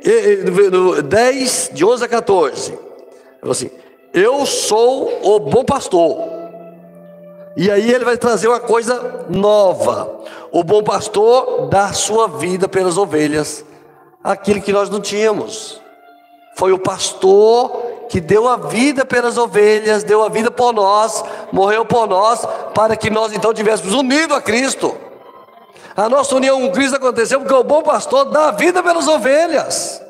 no 0.70 1.02
10, 1.02 1.70
de 1.72 1.84
11 1.84 2.04
a 2.04 2.08
14, 2.08 2.78
assim: 3.42 3.70
Eu 4.12 4.44
sou 4.46 5.20
o 5.22 5.38
bom 5.38 5.64
pastor. 5.64 6.40
E 7.56 7.70
aí 7.70 7.92
ele 7.92 8.04
vai 8.04 8.16
trazer 8.16 8.48
uma 8.48 8.60
coisa 8.60 9.26
nova. 9.28 10.20
O 10.52 10.64
bom 10.64 10.82
pastor 10.82 11.68
dá 11.68 11.92
sua 11.92 12.28
vida 12.28 12.68
pelas 12.68 12.96
ovelhas, 12.96 13.64
aquilo 14.22 14.62
que 14.62 14.72
nós 14.72 14.88
não 14.88 15.00
tínhamos. 15.00 15.80
Foi 16.56 16.72
o 16.72 16.78
pastor 16.78 17.90
que 18.08 18.20
deu 18.20 18.48
a 18.48 18.56
vida 18.56 19.04
pelas 19.04 19.38
ovelhas, 19.38 20.02
deu 20.02 20.24
a 20.24 20.28
vida 20.28 20.50
por 20.50 20.72
nós, 20.72 21.22
morreu 21.52 21.84
por 21.84 22.08
nós, 22.08 22.44
para 22.74 22.96
que 22.96 23.08
nós 23.08 23.32
então 23.32 23.54
tivéssemos 23.54 23.94
unido 23.94 24.34
a 24.34 24.42
Cristo. 24.42 24.96
A 26.00 26.08
nossa 26.08 26.34
união 26.34 26.58
com 26.62 26.72
Cristo 26.72 26.96
aconteceu 26.96 27.40
porque 27.40 27.52
o 27.52 27.62
bom 27.62 27.82
pastor 27.82 28.24
dá 28.30 28.48
a 28.48 28.50
vida 28.52 28.82
pelas 28.82 29.06
ovelhas. 29.06 30.00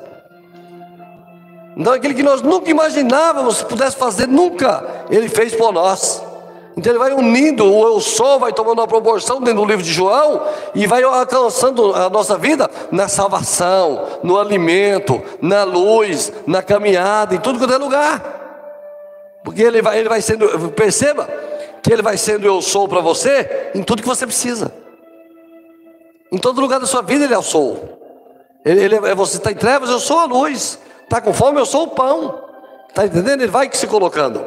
Então 1.75 1.91
aquilo 1.91 2.13
que 2.13 2.23
nós 2.23 2.41
nunca 2.41 2.71
imaginávamos 2.71 3.61
pudesse 3.61 3.97
fazer, 3.97 4.25
nunca 4.25 5.05
ele 5.09 5.27
fez 5.27 5.53
por 5.53 5.73
nós. 5.73 6.23
Então 6.77 6.93
ele 6.93 6.97
vai 6.99 7.11
unindo, 7.11 7.69
o 7.69 7.83
eu 7.83 7.99
sou 7.99 8.39
vai 8.39 8.53
tomando 8.53 8.79
uma 8.79 8.87
proporção 8.87 9.41
dentro 9.41 9.59
do 9.59 9.67
livro 9.67 9.83
de 9.83 9.91
João 9.91 10.41
e 10.73 10.87
vai 10.87 11.03
alcançando 11.03 11.93
a 11.93 12.09
nossa 12.09 12.37
vida 12.37 12.71
na 12.89 13.09
salvação, 13.09 14.19
no 14.23 14.39
alimento, 14.39 15.21
na 15.41 15.65
luz, 15.65 16.31
na 16.47 16.63
caminhada, 16.63 17.35
em 17.35 17.39
tudo 17.39 17.59
quanto 17.59 17.73
é 17.73 17.77
lugar. 17.77 18.39
Porque 19.43 19.61
ele 19.61 19.81
vai, 19.81 19.99
ele 19.99 20.07
vai 20.07 20.21
sendo, 20.21 20.69
perceba 20.69 21.27
que 21.83 21.91
ele 21.91 22.01
vai 22.01 22.15
sendo 22.15 22.45
eu 22.45 22.61
sou 22.61 22.87
para 22.87 23.01
você 23.01 23.71
em 23.75 23.83
tudo 23.83 24.01
que 24.01 24.07
você 24.07 24.25
precisa. 24.25 24.79
Em 26.31 26.37
todo 26.37 26.61
lugar 26.61 26.79
da 26.79 26.85
sua 26.85 27.01
vida 27.01 27.25
ele 27.25 27.33
é 27.33 27.37
o 27.37 27.43
sou. 27.43 27.99
Ele, 28.63 28.95
é, 28.95 29.15
você 29.15 29.37
está 29.37 29.51
em 29.51 29.55
trevas, 29.55 29.89
eu 29.89 29.99
sou 29.99 30.19
a 30.19 30.25
luz. 30.25 30.79
Está 31.03 31.19
com 31.19 31.33
fome, 31.33 31.59
eu 31.59 31.65
sou 31.65 31.83
o 31.83 31.87
pão. 31.89 32.41
Está 32.87 33.05
entendendo? 33.05 33.41
Ele 33.41 33.51
vai 33.51 33.69
se 33.73 33.87
colocando. 33.87 34.45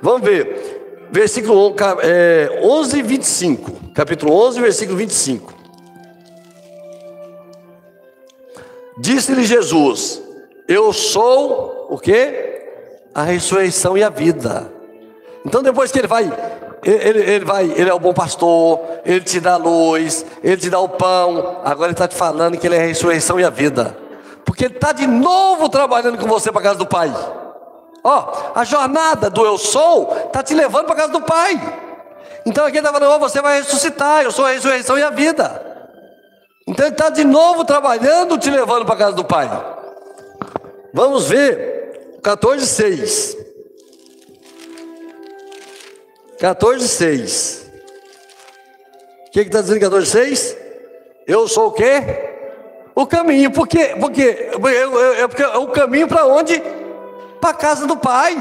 Vamos 0.00 0.22
ver 0.22 1.08
versículo 1.10 1.74
é, 2.02 2.60
11 2.62 2.98
e 2.98 3.02
25. 3.02 3.72
Capítulo 3.92 4.32
11, 4.32 4.60
versículo 4.60 4.98
25. 4.98 5.54
Disse-lhe 8.98 9.44
Jesus: 9.44 10.22
Eu 10.66 10.92
sou 10.92 11.88
o 11.90 11.98
que? 11.98 12.54
A 13.14 13.22
ressurreição 13.22 13.96
e 13.96 14.02
a 14.02 14.08
vida. 14.08 14.72
Então 15.44 15.62
depois 15.62 15.92
que 15.92 15.98
ele 15.98 16.08
vai, 16.08 16.30
ele, 16.86 17.18
ele 17.20 17.44
vai, 17.44 17.64
ele 17.64 17.90
é 17.90 17.94
o 17.94 17.98
bom 17.98 18.14
pastor, 18.14 18.80
ele 19.04 19.20
te 19.20 19.40
dá 19.40 19.54
a 19.54 19.56
luz, 19.56 20.24
ele 20.42 20.56
te 20.56 20.70
dá 20.70 20.78
o 20.78 20.88
pão. 20.88 21.60
Agora 21.64 21.86
ele 21.86 21.92
está 21.94 22.06
te 22.06 22.14
falando 22.14 22.56
que 22.56 22.66
ele 22.66 22.76
é 22.76 22.82
a 22.82 22.86
ressurreição 22.86 23.40
e 23.40 23.44
a 23.44 23.50
vida. 23.50 23.96
Porque 24.44 24.66
ele 24.66 24.74
está 24.74 24.92
de 24.92 25.06
novo 25.06 25.68
trabalhando 25.68 26.16
com 26.16 26.28
você 26.28 26.52
para 26.52 26.62
casa 26.62 26.78
do 26.78 26.86
Pai. 26.86 27.12
Ó, 28.04 28.32
a 28.54 28.62
jornada 28.62 29.28
do 29.28 29.44
eu 29.44 29.58
sou 29.58 30.16
está 30.26 30.42
te 30.44 30.54
levando 30.54 30.86
para 30.86 30.94
casa 30.94 31.12
do 31.12 31.22
Pai. 31.22 31.60
Então 32.46 32.64
aqui 32.64 32.78
ele 32.78 32.86
está 32.86 32.96
falando, 32.96 33.18
você 33.18 33.42
vai 33.42 33.58
ressuscitar, 33.58 34.22
eu 34.22 34.30
sou 34.30 34.46
a 34.46 34.52
ressurreição 34.52 34.96
e 34.96 35.02
a 35.02 35.10
vida. 35.10 35.60
Então 36.68 36.86
ele 36.86 36.94
está 36.94 37.08
de 37.08 37.24
novo 37.24 37.64
trabalhando, 37.64 38.38
te 38.38 38.48
levando 38.48 38.86
para 38.86 38.94
casa 38.94 39.16
do 39.16 39.24
Pai. 39.24 39.50
Vamos 40.94 41.28
ver 41.28 41.76
14,6. 46.38 46.40
14,6. 46.40 47.66
O 49.26 49.30
que 49.30 49.40
está 49.40 49.60
dizendo 49.60 49.80
14,6? 49.80 50.56
Eu 51.26 51.48
sou 51.48 51.68
o 51.68 51.72
quê? 51.72 52.02
O 52.94 53.06
caminho. 53.06 53.50
Porque, 53.50 53.96
porque, 54.00 54.50
porque 55.28 55.42
é 55.42 55.56
o 55.58 55.68
caminho 55.68 56.08
para 56.08 56.26
onde? 56.26 56.62
para 57.46 57.50
a 57.50 57.54
casa 57.54 57.86
do 57.86 57.96
Pai. 57.96 58.36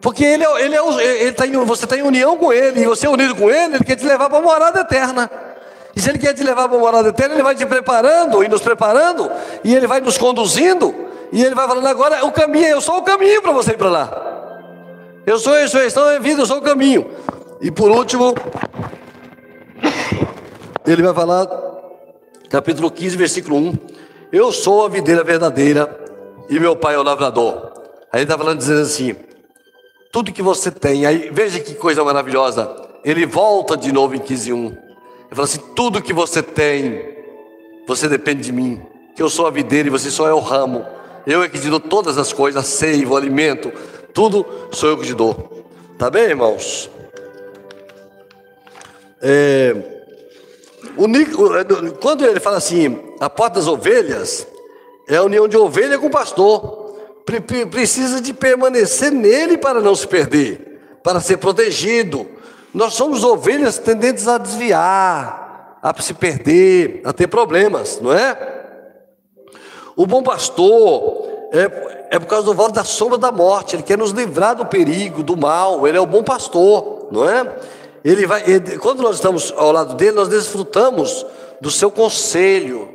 Porque 0.00 0.22
ele, 0.22 0.44
é, 0.44 0.60
ele, 0.62 0.76
é, 0.76 1.22
ele 1.22 1.32
tá 1.32 1.46
em, 1.46 1.52
você 1.52 1.84
está 1.84 1.96
em 1.96 2.02
união 2.02 2.36
com 2.36 2.52
Ele, 2.52 2.82
e 2.82 2.86
você 2.86 3.06
é 3.06 3.08
unido 3.10 3.34
com 3.34 3.50
Ele, 3.50 3.76
Ele 3.76 3.84
quer 3.84 3.96
te 3.96 4.04
levar 4.04 4.28
para 4.28 4.38
a 4.38 4.42
morada 4.42 4.80
eterna. 4.80 5.30
E 5.96 6.00
se 6.00 6.10
Ele 6.10 6.18
quer 6.18 6.34
te 6.34 6.42
levar 6.42 6.68
para 6.68 6.76
a 6.76 6.80
morada 6.80 7.08
eterna, 7.08 7.34
Ele 7.34 7.42
vai 7.42 7.54
te 7.54 7.64
preparando 7.64 8.44
e 8.44 8.48
nos 8.48 8.60
preparando, 8.60 9.30
e 9.62 9.74
Ele 9.74 9.86
vai 9.86 10.00
nos 10.00 10.18
conduzindo, 10.18 10.94
e 11.32 11.42
Ele 11.42 11.54
vai 11.54 11.66
falando 11.66 11.86
agora: 11.86 12.24
o 12.26 12.32
caminho, 12.32 12.66
eu 12.66 12.80
sou 12.82 12.98
o 12.98 13.02
caminho 13.02 13.40
para 13.40 13.52
você 13.52 13.70
ir 13.70 13.78
para 13.78 13.88
lá. 13.88 14.23
Eu 15.26 15.38
sou 15.38 15.54
a 15.54 15.60
ressurreição 15.60 16.12
e 16.12 16.16
a 16.16 16.18
vida, 16.18 16.42
eu 16.42 16.46
sou 16.46 16.58
o 16.58 16.62
caminho. 16.62 17.10
E 17.60 17.70
por 17.70 17.90
último, 17.90 18.34
ele 20.86 21.02
vai 21.02 21.14
falar, 21.14 21.48
capítulo 22.50 22.90
15, 22.90 23.16
versículo 23.16 23.56
1: 23.56 23.74
Eu 24.30 24.52
sou 24.52 24.84
a 24.84 24.88
videira 24.88 25.24
verdadeira 25.24 25.98
e 26.50 26.60
meu 26.60 26.76
pai 26.76 26.94
é 26.94 26.98
o 26.98 27.02
lavrador. 27.02 27.72
Aí 28.12 28.20
ele 28.20 28.24
está 28.24 28.36
falando, 28.36 28.58
dizendo 28.58 28.82
assim: 28.82 29.16
tudo 30.12 30.30
que 30.30 30.42
você 30.42 30.70
tem, 30.70 31.06
aí 31.06 31.30
veja 31.32 31.58
que 31.58 31.74
coisa 31.74 32.04
maravilhosa. 32.04 32.70
Ele 33.02 33.24
volta 33.24 33.78
de 33.78 33.90
novo 33.92 34.14
em 34.14 34.20
15:1. 34.20 34.66
Ele 34.66 34.76
fala 35.30 35.44
assim: 35.44 35.60
tudo 35.74 36.02
que 36.02 36.12
você 36.12 36.42
tem, 36.42 37.16
você 37.86 38.08
depende 38.08 38.42
de 38.42 38.52
mim, 38.52 38.82
que 39.16 39.22
eu 39.22 39.30
sou 39.30 39.46
a 39.46 39.50
videira 39.50 39.88
e 39.88 39.90
você 39.90 40.10
só 40.10 40.28
é 40.28 40.34
o 40.34 40.38
ramo. 40.38 40.84
Eu 41.26 41.42
é 41.42 41.48
que 41.48 41.58
te 41.58 41.70
dou 41.70 41.80
todas 41.80 42.18
as 42.18 42.30
coisas, 42.30 42.66
seivo, 42.66 43.16
alimento, 43.16 43.72
tudo 44.14 44.46
sou 44.70 44.90
eu 44.90 44.98
que 44.98 45.06
te 45.06 45.14
dou. 45.14 45.66
Tá 45.98 46.08
bem, 46.08 46.24
irmãos? 46.24 46.88
É, 49.20 49.74
o, 50.96 51.06
quando 52.00 52.24
ele 52.24 52.38
fala 52.38 52.56
assim, 52.56 52.98
a 53.18 53.28
porta 53.28 53.56
das 53.56 53.66
ovelhas, 53.66 54.46
é 55.08 55.16
a 55.16 55.22
união 55.22 55.48
de 55.48 55.56
ovelha 55.56 55.98
com 55.98 56.08
pastor. 56.08 56.94
Precisa 57.70 58.20
de 58.20 58.32
permanecer 58.32 59.10
nele 59.10 59.58
para 59.58 59.80
não 59.80 59.94
se 59.94 60.06
perder, 60.06 60.80
para 61.02 61.20
ser 61.20 61.38
protegido. 61.38 62.26
Nós 62.72 62.94
somos 62.94 63.24
ovelhas 63.24 63.78
tendentes 63.78 64.28
a 64.28 64.38
desviar, 64.38 65.78
a 65.82 66.02
se 66.02 66.14
perder, 66.14 67.00
a 67.04 67.12
ter 67.12 67.26
problemas, 67.26 67.98
não 68.00 68.12
é? 68.12 68.36
O 69.96 70.06
bom 70.06 70.22
pastor 70.22 71.23
é, 71.54 72.08
é 72.16 72.18
por 72.18 72.26
causa 72.26 72.46
do 72.46 72.54
vale 72.54 72.72
da 72.72 72.82
sombra 72.82 73.16
da 73.16 73.30
morte, 73.30 73.76
ele 73.76 73.82
quer 73.82 73.96
nos 73.96 74.10
livrar 74.10 74.56
do 74.56 74.66
perigo, 74.66 75.22
do 75.22 75.36
mal, 75.36 75.86
ele 75.86 75.96
é 75.96 76.00
o 76.00 76.06
bom 76.06 76.22
pastor, 76.22 77.08
não 77.12 77.28
é? 77.28 77.56
Ele 78.04 78.26
vai, 78.26 78.42
ele, 78.46 78.76
quando 78.78 79.02
nós 79.02 79.16
estamos 79.16 79.54
ao 79.56 79.72
lado 79.72 79.94
dele, 79.94 80.12
nós 80.12 80.28
desfrutamos 80.28 81.24
do 81.60 81.70
seu 81.70 81.90
conselho, 81.90 82.92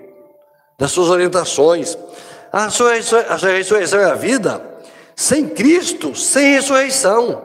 das 0.77 0.91
suas 0.91 1.09
orientações. 1.09 1.97
A, 2.51 2.65
a 2.65 3.35
ressurreição 3.35 3.99
é 3.99 4.05
a 4.05 4.13
vida. 4.13 4.61
Sem 5.15 5.49
Cristo, 5.49 6.15
sem 6.15 6.53
ressurreição. 6.53 7.41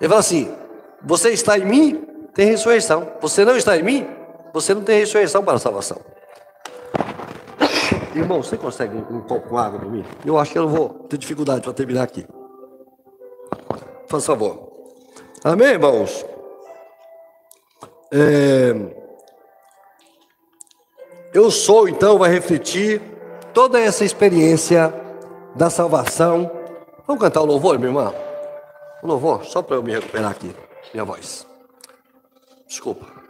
Ele 0.00 0.08
fala 0.08 0.20
assim: 0.20 0.52
você 1.00 1.30
está 1.30 1.56
em 1.56 1.64
mim, 1.64 2.04
tem 2.34 2.46
ressurreição. 2.46 3.12
Você 3.20 3.44
não 3.44 3.56
está 3.56 3.76
em 3.76 3.82
mim, 3.82 4.08
você 4.52 4.74
não 4.74 4.82
tem 4.82 4.98
ressurreição 4.98 5.44
para 5.44 5.54
a 5.54 5.60
salvação. 5.60 5.98
Irmão, 8.14 8.42
você 8.42 8.58
consegue 8.58 8.96
um 8.96 9.20
copo 9.22 9.48
com 9.48 9.58
água 9.58 9.78
para 9.78 9.88
mim? 9.88 10.04
Eu 10.24 10.38
acho 10.38 10.52
que 10.52 10.58
eu 10.58 10.62
não 10.62 10.68
vou 10.68 10.88
ter 11.08 11.16
dificuldade 11.16 11.62
para 11.62 11.72
terminar 11.72 12.02
aqui. 12.02 12.26
Faz 14.06 14.26
favor. 14.26 14.70
Amém, 15.42 15.68
irmãos? 15.68 16.24
É... 18.12 18.74
Eu 21.32 21.50
sou, 21.50 21.88
então, 21.88 22.18
vai 22.18 22.30
refletir 22.30 23.00
toda 23.54 23.80
essa 23.80 24.04
experiência 24.04 24.92
da 25.54 25.70
salvação. 25.70 26.50
Vamos 27.06 27.22
cantar 27.22 27.40
o 27.40 27.46
louvor, 27.46 27.78
minha 27.78 27.88
irmã? 27.88 28.14
O 29.02 29.06
louvor, 29.06 29.44
só 29.46 29.62
para 29.62 29.76
eu 29.76 29.82
me 29.82 29.92
recuperar 29.92 30.30
aqui, 30.30 30.54
minha 30.92 31.04
voz. 31.04 31.46
Desculpa. 32.68 33.21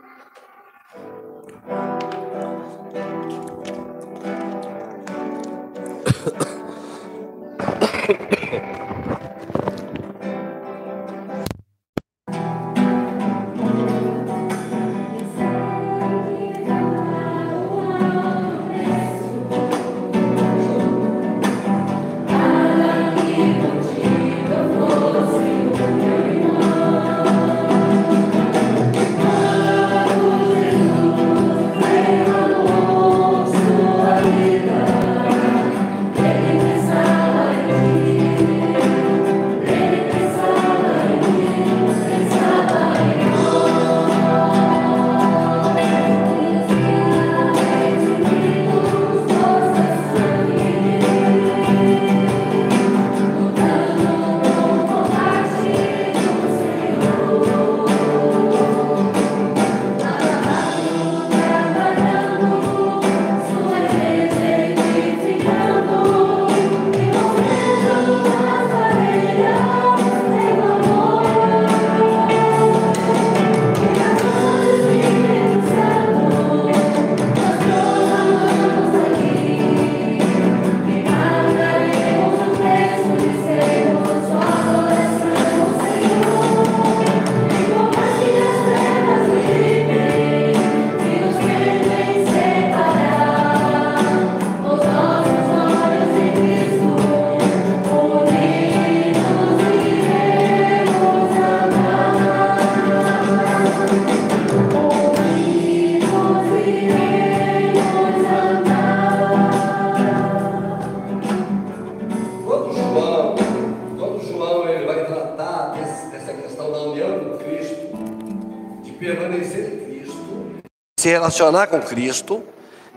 Relacionar 121.40 121.66
com 121.66 121.80
Cristo, 121.80 122.42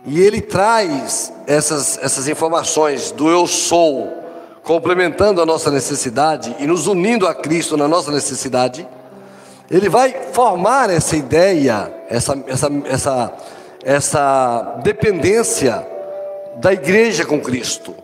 e 0.05 0.21
ele 0.21 0.41
traz 0.41 1.33
essas, 1.47 1.97
essas 2.01 2.27
informações 2.27 3.11
do 3.11 3.29
eu 3.29 3.47
sou, 3.47 4.23
complementando 4.63 5.41
a 5.41 5.45
nossa 5.45 5.71
necessidade 5.71 6.55
e 6.59 6.67
nos 6.67 6.87
unindo 6.87 7.27
a 7.27 7.33
Cristo 7.33 7.77
na 7.77 7.87
nossa 7.87 8.11
necessidade. 8.11 8.87
Ele 9.69 9.89
vai 9.89 10.13
formar 10.31 10.89
essa 10.89 11.15
ideia, 11.15 11.91
essa, 12.07 12.37
essa, 12.47 12.69
essa, 12.85 13.33
essa 13.83 14.79
dependência 14.83 15.85
da 16.57 16.71
igreja 16.71 17.25
com 17.25 17.41
Cristo, 17.41 17.95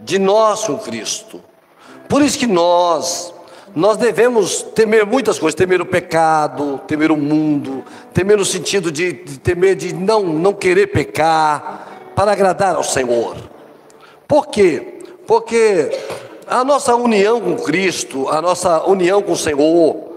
de 0.00 0.18
nós 0.18 0.64
com 0.64 0.78
Cristo. 0.78 1.42
Por 2.08 2.22
isso 2.22 2.38
que 2.38 2.46
nós, 2.46 3.34
nós 3.78 3.96
devemos 3.96 4.60
temer 4.74 5.06
muitas 5.06 5.38
coisas, 5.38 5.54
temer 5.54 5.80
o 5.80 5.86
pecado, 5.86 6.80
temer 6.88 7.12
o 7.12 7.16
mundo, 7.16 7.84
temer 8.12 8.36
no 8.36 8.44
sentido 8.44 8.90
de, 8.90 9.12
de 9.12 9.38
temer 9.38 9.76
de 9.76 9.94
não, 9.94 10.24
não 10.24 10.52
querer 10.52 10.88
pecar, 10.88 12.10
para 12.16 12.32
agradar 12.32 12.74
ao 12.74 12.82
Senhor. 12.82 13.36
Por 14.26 14.48
quê? 14.48 14.98
Porque 15.28 15.96
a 16.44 16.64
nossa 16.64 16.96
união 16.96 17.40
com 17.40 17.54
Cristo, 17.54 18.28
a 18.28 18.42
nossa 18.42 18.84
união 18.84 19.22
com 19.22 19.30
o 19.30 19.36
Senhor, 19.36 20.08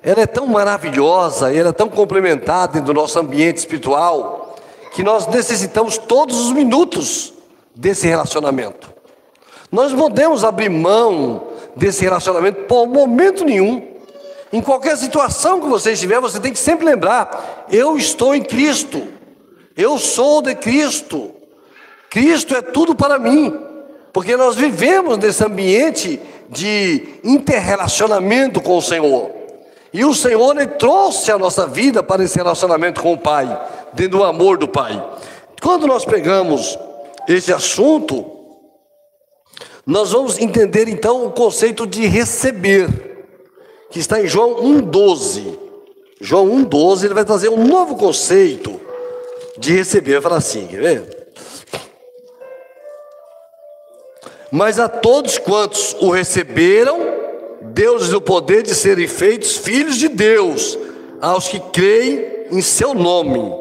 ela 0.00 0.20
é 0.20 0.26
tão 0.26 0.46
maravilhosa, 0.46 1.52
ela 1.52 1.70
é 1.70 1.72
tão 1.72 1.88
complementar 1.88 2.68
dentro 2.68 2.86
do 2.86 2.94
nosso 2.94 3.18
ambiente 3.18 3.56
espiritual, 3.56 4.54
que 4.92 5.02
nós 5.02 5.26
necessitamos 5.26 5.98
todos 5.98 6.38
os 6.38 6.52
minutos 6.52 7.34
desse 7.74 8.06
relacionamento. 8.06 8.92
Nós 9.72 9.92
podemos 9.92 10.44
abrir 10.44 10.68
mão 10.68 11.47
desse 11.78 12.02
relacionamento 12.02 12.64
por 12.64 12.86
momento 12.86 13.44
nenhum. 13.44 13.86
Em 14.52 14.60
qualquer 14.60 14.96
situação 14.96 15.60
que 15.60 15.68
você 15.68 15.92
estiver, 15.92 16.20
você 16.20 16.40
tem 16.40 16.52
que 16.52 16.58
sempre 16.58 16.84
lembrar: 16.84 17.66
eu 17.70 17.96
estou 17.96 18.34
em 18.34 18.42
Cristo, 18.42 19.06
eu 19.76 19.98
sou 19.98 20.42
de 20.42 20.54
Cristo, 20.54 21.30
Cristo 22.10 22.56
é 22.56 22.62
tudo 22.62 22.94
para 22.94 23.18
mim, 23.18 23.54
porque 24.12 24.36
nós 24.36 24.56
vivemos 24.56 25.18
nesse 25.18 25.44
ambiente 25.44 26.20
de 26.48 27.20
interrelacionamento 27.22 28.60
com 28.60 28.76
o 28.76 28.82
Senhor. 28.82 29.30
E 29.92 30.04
o 30.04 30.14
Senhor 30.14 30.56
ele 30.56 30.66
trouxe 30.66 31.30
a 31.30 31.38
nossa 31.38 31.66
vida 31.66 32.02
para 32.02 32.22
esse 32.22 32.36
relacionamento 32.36 33.00
com 33.00 33.12
o 33.12 33.18
Pai, 33.18 33.46
dentro 33.92 34.18
do 34.18 34.24
amor 34.24 34.58
do 34.58 34.68
Pai. 34.68 35.02
Quando 35.62 35.86
nós 35.86 36.04
pegamos 36.04 36.78
esse 37.26 37.52
assunto, 37.52 38.37
nós 39.88 40.12
vamos 40.12 40.38
entender 40.38 40.86
então 40.86 41.24
o 41.24 41.32
conceito 41.32 41.86
de 41.86 42.06
receber, 42.06 42.90
que 43.90 43.98
está 43.98 44.20
em 44.20 44.26
João 44.26 44.56
1,12. 44.56 45.58
João 46.20 46.46
1,12 46.62 47.04
ele 47.04 47.14
vai 47.14 47.24
trazer 47.24 47.48
um 47.48 47.66
novo 47.66 47.96
conceito 47.96 48.78
de 49.56 49.72
receber. 49.72 50.12
Vai 50.12 50.20
falar 50.20 50.36
assim, 50.36 50.66
quer 50.66 50.82
ver? 50.82 51.28
Mas 54.52 54.78
a 54.78 54.90
todos 54.90 55.38
quantos 55.38 55.96
o 56.00 56.10
receberam, 56.10 56.98
deu-lhes 57.62 58.12
o 58.12 58.20
poder 58.20 58.62
de 58.62 58.74
serem 58.74 59.08
feitos 59.08 59.56
filhos 59.56 59.96
de 59.96 60.08
Deus, 60.08 60.78
aos 61.18 61.48
que 61.48 61.60
creem 61.60 62.26
em 62.50 62.60
seu 62.60 62.92
nome. 62.92 63.54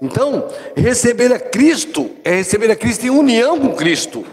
Então, 0.00 0.46
receber 0.76 1.32
a 1.32 1.40
Cristo 1.40 2.08
é 2.22 2.36
receber 2.36 2.70
a 2.70 2.76
Cristo 2.76 3.04
em 3.04 3.10
união 3.10 3.58
com 3.58 3.74
Cristo. 3.74 4.24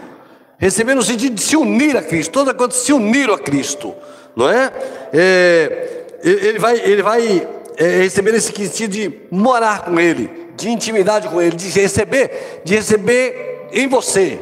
Receber 0.60 0.94
no 0.94 1.02
sentido 1.02 1.36
de 1.36 1.42
se 1.42 1.56
unir 1.56 1.96
a 1.96 2.02
Cristo, 2.02 2.30
toda 2.32 2.52
quanto 2.52 2.74
se 2.74 2.92
uniram 2.92 3.32
a 3.32 3.38
Cristo, 3.38 3.94
não 4.36 4.46
é? 4.46 4.70
é 5.10 6.04
ele 6.22 6.58
vai, 6.58 6.78
ele 6.78 7.02
vai 7.02 7.48
é, 7.78 8.02
receber 8.02 8.34
esse 8.34 8.52
sentido 8.52 8.90
de 8.90 9.20
morar 9.30 9.86
com 9.86 9.98
Ele, 9.98 10.30
de 10.54 10.68
intimidade 10.68 11.30
com 11.30 11.40
Ele, 11.40 11.56
de 11.56 11.66
receber, 11.70 12.60
de 12.62 12.74
receber 12.74 13.68
em 13.72 13.88
você. 13.88 14.38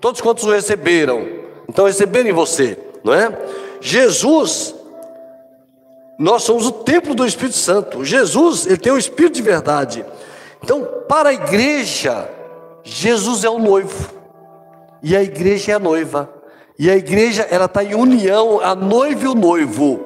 Todos 0.00 0.20
quantos 0.20 0.42
o 0.42 0.50
receberam, 0.50 1.24
então 1.68 1.86
receber 1.86 2.26
em 2.26 2.32
você, 2.32 2.76
não 3.04 3.14
é? 3.14 3.32
Jesus, 3.80 4.74
nós 6.18 6.42
somos 6.42 6.66
o 6.66 6.72
templo 6.72 7.14
do 7.14 7.24
Espírito 7.24 7.56
Santo. 7.56 8.04
Jesus, 8.04 8.66
ele 8.66 8.78
tem 8.78 8.92
o 8.92 8.98
Espírito 8.98 9.34
de 9.34 9.42
verdade. 9.42 10.04
Então, 10.60 10.84
para 11.08 11.28
a 11.28 11.32
igreja, 11.32 12.28
Jesus 12.82 13.44
é 13.44 13.48
o 13.48 13.60
noivo 13.60 14.13
e 15.04 15.14
a 15.14 15.22
igreja 15.22 15.72
é 15.72 15.74
a 15.74 15.78
noiva. 15.78 16.30
E 16.78 16.90
a 16.90 16.96
igreja, 16.96 17.46
ela 17.50 17.66
está 17.66 17.84
em 17.84 17.94
união, 17.94 18.58
a 18.60 18.74
noiva 18.74 19.24
e 19.26 19.28
o 19.28 19.34
noivo. 19.34 20.00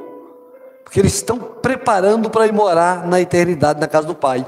Porque 0.83 0.99
eles 0.99 1.15
estão 1.15 1.39
preparando 1.39 2.29
para 2.29 2.49
ir 2.49 2.53
morar 2.53 3.07
na 3.07 3.21
eternidade, 3.21 3.81
na 3.81 3.87
casa 3.87 4.09
do 4.09 4.15
Pai. 4.15 4.45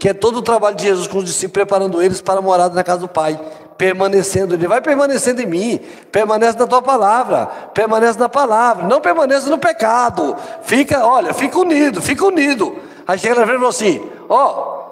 Que 0.00 0.08
é 0.08 0.12
todo 0.12 0.38
o 0.38 0.42
trabalho 0.42 0.74
de 0.74 0.82
Jesus 0.82 1.06
com 1.06 1.18
os 1.18 1.24
discípulos, 1.24 1.52
preparando 1.52 2.02
eles 2.02 2.20
para 2.20 2.42
morar 2.42 2.68
na 2.70 2.82
casa 2.82 3.02
do 3.02 3.08
Pai. 3.08 3.40
Permanecendo, 3.78 4.54
Ele 4.54 4.66
vai 4.66 4.80
permanecendo 4.80 5.40
em 5.40 5.46
mim, 5.46 5.80
permanece 6.10 6.58
na 6.58 6.66
tua 6.66 6.82
palavra, 6.82 7.46
permanece 7.72 8.18
na 8.18 8.28
palavra, 8.28 8.86
não 8.86 9.00
permanece 9.00 9.48
no 9.48 9.58
pecado. 9.58 10.36
Fica, 10.62 11.06
olha, 11.06 11.32
fica 11.32 11.58
unido, 11.58 12.02
fica 12.02 12.26
unido. 12.26 12.76
Aí 13.06 13.18
chega 13.18 13.36
na 13.36 13.46
frente 13.46 13.56
e 13.56 13.60
fala 13.60 13.70
assim: 13.70 14.10
Ó, 14.28 14.88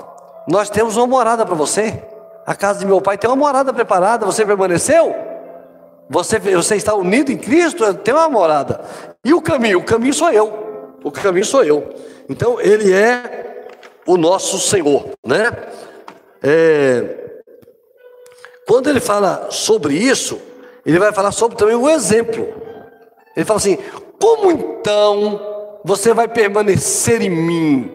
oh, 0.46 0.50
nós 0.50 0.70
temos 0.70 0.96
uma 0.96 1.06
morada 1.06 1.44
para 1.44 1.54
você. 1.56 2.09
A 2.47 2.55
casa 2.55 2.80
de 2.80 2.86
meu 2.86 3.01
pai 3.01 3.18
tem 3.18 3.28
uma 3.28 3.36
morada 3.36 3.72
preparada, 3.72 4.26
você 4.26 4.45
permaneceu? 4.45 5.14
Você, 6.09 6.38
você 6.38 6.76
está 6.76 6.95
unido 6.95 7.30
em 7.30 7.38
Cristo, 7.38 7.95
tem 7.95 8.12
uma 8.12 8.28
morada. 8.28 8.80
E 9.24 9.32
o 9.32 9.41
caminho? 9.41 9.78
O 9.78 9.84
caminho 9.84 10.14
sou 10.14 10.30
eu. 10.30 10.97
O 11.05 11.11
caminho 11.11 11.45
sou 11.45 11.62
eu. 11.62 11.95
Então, 12.28 12.61
Ele 12.61 12.93
é 12.93 13.66
o 14.07 14.16
nosso 14.16 14.59
Senhor, 14.59 15.11
né? 15.24 15.53
É, 16.43 17.20
quando 18.66 18.88
ele 18.88 19.01
fala 19.01 19.49
sobre 19.51 19.95
isso, 19.95 20.41
ele 20.86 20.99
vai 20.99 21.12
falar 21.12 21.32
sobre 21.32 21.57
também 21.57 21.74
o 21.74 21.88
exemplo. 21.88 22.49
Ele 23.36 23.45
fala 23.45 23.59
assim: 23.59 23.78
como 24.20 24.51
então 24.51 25.41
você 25.84 26.14
vai 26.14 26.28
permanecer 26.28 27.20
em 27.20 27.30
mim? 27.30 27.91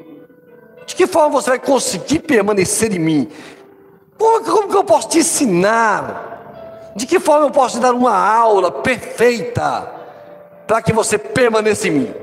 De 0.85 0.95
que 0.95 1.07
forma 1.07 1.29
você 1.41 1.51
vai 1.51 1.59
conseguir 1.59 2.19
permanecer 2.19 2.93
em 2.93 2.99
mim? 2.99 3.29
Como, 4.17 4.43
como 4.43 4.69
que 4.69 4.77
eu 4.77 4.83
posso 4.83 5.09
te 5.09 5.19
ensinar? 5.19 6.93
De 6.95 7.05
que 7.05 7.19
forma 7.19 7.47
eu 7.47 7.51
posso 7.51 7.77
te 7.77 7.81
dar 7.81 7.93
uma 7.93 8.17
aula 8.17 8.71
perfeita 8.71 9.91
para 10.65 10.81
que 10.81 10.93
você 10.93 11.17
permaneça 11.17 11.87
em 11.87 11.91
mim? 11.91 12.15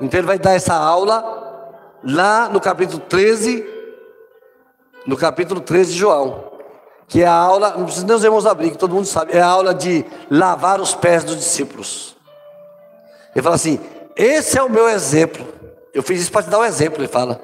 Então 0.00 0.18
ele 0.18 0.26
vai 0.26 0.38
dar 0.38 0.54
essa 0.54 0.74
aula 0.74 1.72
lá 2.02 2.48
no 2.48 2.60
capítulo 2.60 3.00
13, 3.00 3.64
no 5.06 5.16
capítulo 5.16 5.60
13 5.60 5.92
de 5.92 5.98
João, 5.98 6.52
que 7.06 7.22
é 7.22 7.26
a 7.26 7.32
aula, 7.32 7.70
não 7.76 7.84
precisa 7.84 8.06
nem 8.06 8.16
os 8.16 8.24
irmãos 8.24 8.46
abrir, 8.46 8.70
que 8.70 8.78
todo 8.78 8.94
mundo 8.94 9.06
sabe, 9.06 9.32
é 9.36 9.40
a 9.40 9.46
aula 9.46 9.74
de 9.74 10.04
lavar 10.30 10.80
os 10.80 10.94
pés 10.94 11.24
dos 11.24 11.36
discípulos. 11.36 12.16
Ele 13.34 13.42
fala 13.42 13.56
assim: 13.56 13.80
esse 14.16 14.58
é 14.58 14.62
o 14.62 14.68
meu 14.68 14.88
exemplo. 14.88 15.46
Eu 15.94 16.02
fiz 16.02 16.20
isso 16.20 16.32
para 16.32 16.42
te 16.42 16.50
dar 16.50 16.58
um 16.58 16.64
exemplo, 16.64 17.00
ele 17.00 17.08
fala. 17.08 17.40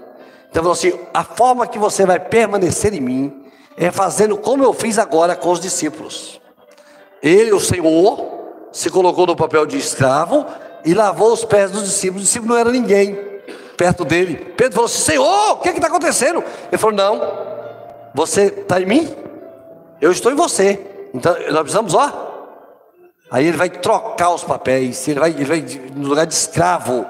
Então, 0.51 0.71
assim, 0.71 0.93
a 1.13 1.25
forma 1.25 1.67
que 1.67 1.79
você 1.79 2.05
vai 2.05 2.21
permanecer 2.21 2.95
em 2.95 3.01
mim 3.01 3.44
é 3.77 3.91
fazendo 3.91 4.37
como 4.37 4.63
eu 4.65 4.73
fiz 4.73 4.99
agora 4.99 5.35
com 5.35 5.51
os 5.51 5.61
discípulos. 5.61 6.41
Ele, 7.23 7.53
o 7.53 7.61
Senhor, 7.61 8.69
se 8.73 8.91
colocou 8.91 9.27
no 9.27 9.37
papel 9.37 9.67
de 9.67 9.79
escravo 9.79 10.47
e 10.85 10.93
lavou 10.95 11.33
os 11.33 11.45
pés 11.45 11.71
dos 11.71 11.85
discípulos. 11.85 12.23
O 12.23 12.27
discípulo 12.27 12.53
não 12.53 12.61
era 12.61 12.71
ninguém 12.71 13.15
perto 13.77 14.05
dele. 14.05 14.37
Pedro 14.57 14.75
falou 14.75 14.87
assim: 14.87 15.03
Senhor, 15.03 15.53
o 15.53 15.57
que 15.59 15.71
está 15.71 15.87
acontecendo? 15.87 16.43
Ele 16.71 16.79
falou: 16.79 16.95
Não, 16.95 17.21
você 18.15 18.45
está 18.47 18.81
em 18.81 18.87
mim, 18.87 19.15
eu 20.01 20.13
estou 20.13 20.31
em 20.31 20.37
você. 20.37 20.81
Então 21.13 21.33
nós 21.51 21.61
precisamos, 21.61 21.95
ó. 21.95 22.33
Aí 23.31 23.47
ele 23.47 23.57
vai 23.57 23.71
trocar 23.71 24.31
os 24.31 24.45
papéis, 24.45 25.09
ele 25.09 25.19
vai, 25.19 25.31
ele 25.31 25.45
vai 25.45 25.65
no 25.95 26.09
lugar 26.09 26.27
de 26.27 26.35
escravo, 26.35 27.07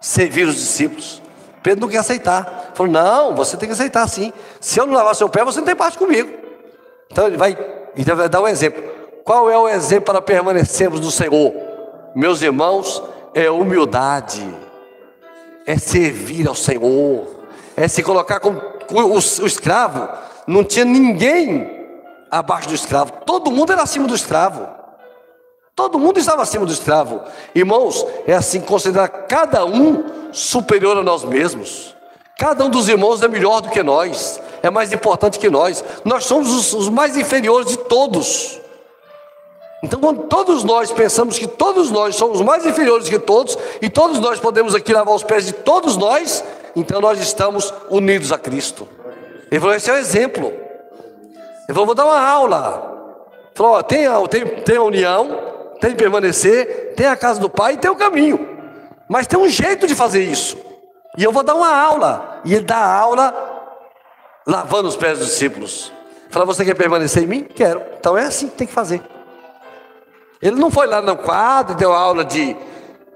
servir 0.00 0.46
os 0.46 0.54
discípulos. 0.54 1.22
Pedro 1.64 1.80
não 1.80 1.88
quer 1.88 1.98
aceitar. 1.98 2.72
Falou: 2.74 2.92
Não, 2.92 3.34
você 3.34 3.56
tem 3.56 3.66
que 3.66 3.72
aceitar 3.72 4.06
sim. 4.06 4.32
Se 4.60 4.78
eu 4.78 4.86
não 4.86 4.92
lavar 4.94 5.14
seu 5.14 5.30
pé, 5.30 5.42
você 5.42 5.58
não 5.58 5.66
tem 5.66 5.74
parte 5.74 5.96
comigo. 5.96 6.30
Então 7.10 7.26
ele 7.26 7.38
vai, 7.38 7.56
ele 7.96 8.14
vai 8.14 8.28
dar 8.28 8.42
um 8.42 8.46
exemplo. 8.46 8.84
Qual 9.24 9.50
é 9.50 9.56
o 9.56 9.66
exemplo 9.66 10.04
para 10.04 10.20
permanecermos 10.20 11.00
no 11.00 11.10
Senhor? 11.10 11.54
Meus 12.14 12.42
irmãos, 12.42 13.02
é 13.32 13.50
humildade, 13.50 14.46
é 15.66 15.78
servir 15.78 16.46
ao 16.46 16.54
Senhor, 16.54 17.26
é 17.74 17.88
se 17.88 18.02
colocar 18.02 18.40
como 18.40 18.60
o, 18.90 19.14
o 19.14 19.46
escravo. 19.46 20.06
Não 20.46 20.62
tinha 20.62 20.84
ninguém 20.84 21.88
abaixo 22.30 22.68
do 22.68 22.74
escravo, 22.74 23.10
todo 23.24 23.50
mundo 23.50 23.72
era 23.72 23.82
acima 23.82 24.06
do 24.06 24.14
escravo. 24.14 24.68
Todo 25.76 25.98
mundo 25.98 26.20
estava 26.20 26.42
acima 26.42 26.64
do 26.64 26.72
escravo. 26.72 27.20
Irmãos, 27.54 28.06
é 28.26 28.34
assim 28.34 28.60
considerar 28.60 29.08
cada 29.08 29.64
um 29.64 30.30
superior 30.32 30.96
a 30.96 31.02
nós 31.02 31.24
mesmos. 31.24 31.94
Cada 32.38 32.64
um 32.64 32.70
dos 32.70 32.88
irmãos 32.88 33.22
é 33.22 33.28
melhor 33.28 33.60
do 33.60 33.70
que 33.70 33.82
nós, 33.82 34.40
é 34.62 34.70
mais 34.70 34.92
importante 34.92 35.38
que 35.38 35.50
nós. 35.50 35.84
Nós 36.04 36.24
somos 36.24 36.50
os, 36.52 36.72
os 36.72 36.88
mais 36.88 37.16
inferiores 37.16 37.68
de 37.68 37.76
todos. 37.76 38.60
Então, 39.82 40.00
quando 40.00 40.22
todos 40.24 40.64
nós 40.64 40.90
pensamos 40.92 41.38
que 41.38 41.46
todos 41.46 41.90
nós 41.90 42.16
somos 42.16 42.40
mais 42.40 42.64
inferiores 42.64 43.08
que 43.08 43.18
todos, 43.18 43.58
e 43.82 43.90
todos 43.90 44.18
nós 44.18 44.40
podemos 44.40 44.74
aqui 44.74 44.92
lavar 44.92 45.14
os 45.14 45.22
pés 45.22 45.46
de 45.46 45.52
todos 45.52 45.96
nós, 45.96 46.42
então 46.74 47.00
nós 47.00 47.20
estamos 47.20 47.72
unidos 47.90 48.32
a 48.32 48.38
Cristo. 48.38 48.88
Ele 49.50 49.60
falou: 49.60 49.74
esse 49.74 49.90
é 49.90 49.94
o 49.94 49.96
exemplo. 49.96 50.52
Falou: 51.68 51.86
vou 51.86 51.94
dar 51.94 52.06
uma 52.06 52.20
aula. 52.20 53.26
Ele 53.42 53.50
falou: 53.54 53.72
ó, 53.72 53.82
tem, 53.82 54.06
tem, 54.28 54.46
tem 54.62 54.76
a 54.76 54.82
união, 54.82 55.53
tem 55.84 55.94
permanecer, 55.94 56.94
tem 56.96 57.06
a 57.06 57.14
casa 57.14 57.38
do 57.38 57.50
Pai 57.50 57.74
e 57.74 57.76
tem 57.76 57.90
o 57.90 57.96
caminho. 57.96 58.48
Mas 59.06 59.26
tem 59.26 59.38
um 59.38 59.48
jeito 59.48 59.86
de 59.86 59.94
fazer 59.94 60.24
isso. 60.24 60.56
E 61.18 61.22
eu 61.22 61.30
vou 61.30 61.42
dar 61.42 61.54
uma 61.54 61.70
aula. 61.70 62.40
E 62.42 62.54
ele 62.54 62.64
dá 62.64 62.78
a 62.78 62.98
aula 62.98 63.34
lavando 64.46 64.88
os 64.88 64.96
pés 64.96 65.18
dos 65.18 65.28
discípulos. 65.28 65.92
Fala, 66.30 66.46
você 66.46 66.64
quer 66.64 66.74
permanecer 66.74 67.22
em 67.22 67.26
mim? 67.26 67.44
Quero. 67.44 67.82
Então 67.98 68.16
é 68.16 68.22
assim 68.22 68.48
que 68.48 68.56
tem 68.56 68.66
que 68.66 68.72
fazer. 68.72 69.02
Ele 70.40 70.56
não 70.56 70.70
foi 70.70 70.86
lá 70.86 71.02
no 71.02 71.18
quadro, 71.18 71.76
deu 71.76 71.92
aula 71.92 72.24
de, 72.24 72.56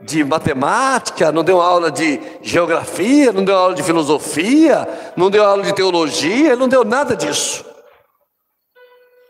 de 0.02 0.22
matemática, 0.22 1.32
não 1.32 1.42
deu 1.42 1.62
aula 1.62 1.90
de 1.90 2.20
geografia, 2.42 3.32
não 3.32 3.44
deu 3.44 3.56
aula 3.56 3.74
de 3.74 3.82
filosofia, 3.82 4.86
não 5.16 5.30
deu 5.30 5.42
aula 5.42 5.62
de 5.62 5.74
teologia, 5.74 6.48
ele 6.48 6.60
não 6.60 6.68
deu 6.68 6.84
nada 6.84 7.16
disso. 7.16 7.64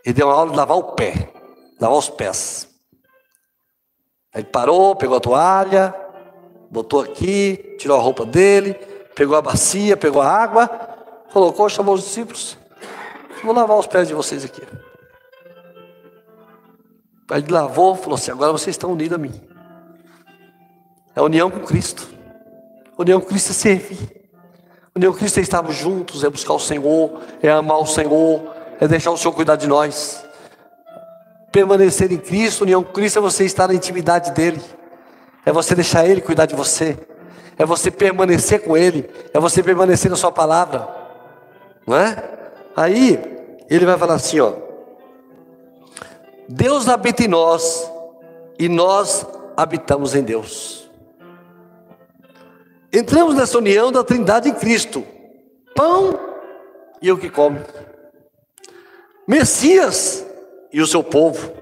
Ele 0.04 0.14
deu 0.14 0.28
aula 0.28 0.50
de 0.50 0.56
lavar 0.56 0.76
o 0.76 0.94
pé, 0.94 1.30
lavar 1.80 1.98
os 1.98 2.10
pés. 2.10 2.67
Ele 4.34 4.44
parou, 4.44 4.94
pegou 4.94 5.16
a 5.16 5.20
toalha, 5.20 5.94
botou 6.70 7.00
aqui, 7.00 7.76
tirou 7.78 7.98
a 7.98 8.00
roupa 8.00 8.24
dele, 8.24 8.74
pegou 9.14 9.36
a 9.36 9.42
bacia, 9.42 9.96
pegou 9.96 10.20
a 10.22 10.28
água, 10.30 10.68
colocou, 11.32 11.68
chamou 11.68 11.94
os 11.94 12.04
discípulos. 12.04 12.58
Vou 13.42 13.54
lavar 13.54 13.78
os 13.78 13.86
pés 13.86 14.08
de 14.08 14.14
vocês 14.14 14.44
aqui. 14.44 14.62
Aí 17.30 17.42
ele 17.42 17.52
lavou, 17.52 17.94
falou 17.94 18.14
assim: 18.14 18.30
agora 18.30 18.52
vocês 18.52 18.74
estão 18.74 18.92
unidos 18.92 19.14
a 19.14 19.18
mim. 19.18 19.40
É 21.14 21.22
união 21.22 21.50
com 21.50 21.60
Cristo. 21.60 22.08
União 22.96 23.20
com 23.20 23.26
Cristo 23.26 23.50
é 23.50 23.54
servir. 23.54 24.30
União 24.94 25.12
com 25.12 25.18
Cristo 25.18 25.38
é 25.38 25.42
estarmos 25.42 25.76
juntos, 25.76 26.24
é 26.24 26.30
buscar 26.30 26.54
o 26.54 26.58
Senhor, 26.58 27.20
é 27.42 27.50
amar 27.50 27.78
o 27.78 27.86
Senhor, 27.86 28.54
é 28.80 28.88
deixar 28.88 29.10
o 29.10 29.16
Senhor 29.16 29.32
cuidar 29.32 29.56
de 29.56 29.66
nós. 29.66 30.24
Permanecer 31.50 32.12
em 32.12 32.18
Cristo, 32.18 32.62
união 32.62 32.82
com 32.82 32.92
Cristo 32.92 33.18
é 33.18 33.22
você 33.22 33.44
estar 33.44 33.68
na 33.68 33.74
intimidade 33.74 34.32
dEle. 34.32 34.60
É 35.44 35.52
você 35.52 35.74
deixar 35.74 36.06
Ele 36.06 36.20
cuidar 36.20 36.46
de 36.46 36.54
você. 36.54 36.98
É 37.56 37.64
você 37.64 37.90
permanecer 37.90 38.62
com 38.62 38.76
Ele. 38.76 39.08
É 39.32 39.40
você 39.40 39.62
permanecer 39.62 40.10
na 40.10 40.16
Sua 40.16 40.30
palavra. 40.30 40.88
Não 41.86 41.96
é? 41.96 42.22
Aí, 42.76 43.18
ele 43.68 43.86
vai 43.86 43.98
falar 43.98 44.14
assim: 44.14 44.40
ó. 44.40 44.52
Deus 46.48 46.88
habita 46.88 47.24
em 47.24 47.28
nós 47.28 47.90
e 48.58 48.68
nós 48.68 49.26
habitamos 49.56 50.14
em 50.14 50.22
Deus. 50.22 50.88
Entramos 52.92 53.34
nessa 53.34 53.58
união 53.58 53.92
da 53.92 54.02
Trindade 54.02 54.48
em 54.48 54.54
Cristo: 54.54 55.04
pão 55.74 56.18
e 57.02 57.12
o 57.12 57.18
que 57.18 57.30
come, 57.30 57.60
Messias 59.26 60.24
e 60.72 60.80
o 60.80 60.86
seu 60.86 61.02
povo, 61.02 61.52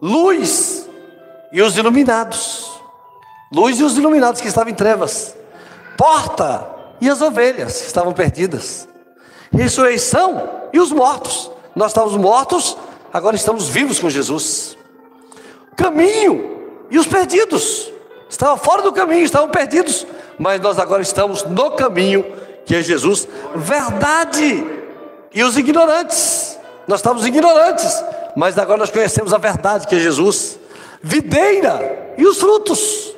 luz 0.00 0.88
e 1.52 1.60
os 1.60 1.76
iluminados. 1.76 2.70
Luz 3.52 3.78
e 3.78 3.84
os 3.84 3.98
iluminados 3.98 4.40
que 4.40 4.48
estavam 4.48 4.72
em 4.72 4.74
trevas. 4.74 5.36
Porta 5.96 6.66
e 7.00 7.08
as 7.08 7.20
ovelhas 7.20 7.80
que 7.80 7.86
estavam 7.86 8.12
perdidas. 8.12 8.88
Ressurreição 9.52 10.48
e 10.72 10.80
os 10.80 10.90
mortos. 10.90 11.50
Nós 11.76 11.90
estávamos 11.90 12.16
mortos, 12.16 12.76
agora 13.12 13.36
estamos 13.36 13.68
vivos 13.68 13.98
com 13.98 14.08
Jesus. 14.08 14.76
Caminho 15.76 16.86
e 16.90 16.98
os 16.98 17.06
perdidos. 17.06 17.92
Estavam 18.28 18.56
fora 18.56 18.80
do 18.80 18.92
caminho, 18.92 19.24
estavam 19.24 19.50
perdidos, 19.50 20.06
mas 20.38 20.60
nós 20.60 20.78
agora 20.78 21.02
estamos 21.02 21.42
no 21.42 21.72
caminho 21.72 22.24
que 22.64 22.74
é 22.74 22.82
Jesus. 22.82 23.28
Verdade 23.54 24.64
e 25.34 25.42
os 25.42 25.58
ignorantes. 25.58 26.58
Nós 26.86 27.00
estávamos 27.00 27.26
ignorantes, 27.26 28.02
mas 28.36 28.58
agora 28.58 28.78
nós 28.78 28.90
conhecemos 28.90 29.32
a 29.32 29.38
verdade 29.38 29.86
que 29.86 29.94
é 29.94 29.98
Jesus. 29.98 30.58
Videira 31.02 32.14
e 32.16 32.26
os 32.26 32.38
frutos 32.38 33.12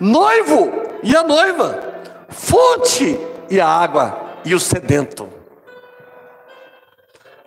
noivo 0.00 0.72
e 1.02 1.14
a 1.14 1.22
noiva, 1.22 1.78
fonte 2.30 3.20
e 3.50 3.60
a 3.60 3.68
água 3.68 4.38
e 4.44 4.54
o 4.54 4.60
sedento. 4.60 5.28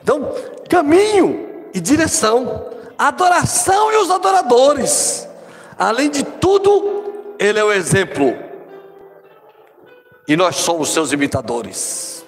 Então, 0.01 0.31
caminho 0.69 1.65
e 1.73 1.79
direção, 1.79 2.69
adoração 2.97 3.91
e 3.91 3.97
os 3.97 4.11
adoradores. 4.11 5.27
Além 5.77 6.09
de 6.09 6.23
tudo, 6.23 7.35
ele 7.39 7.57
é 7.57 7.63
o 7.63 7.71
exemplo. 7.71 8.37
E 10.27 10.35
nós 10.37 10.57
somos 10.57 10.89
seus 10.89 11.11
imitadores. 11.11 12.23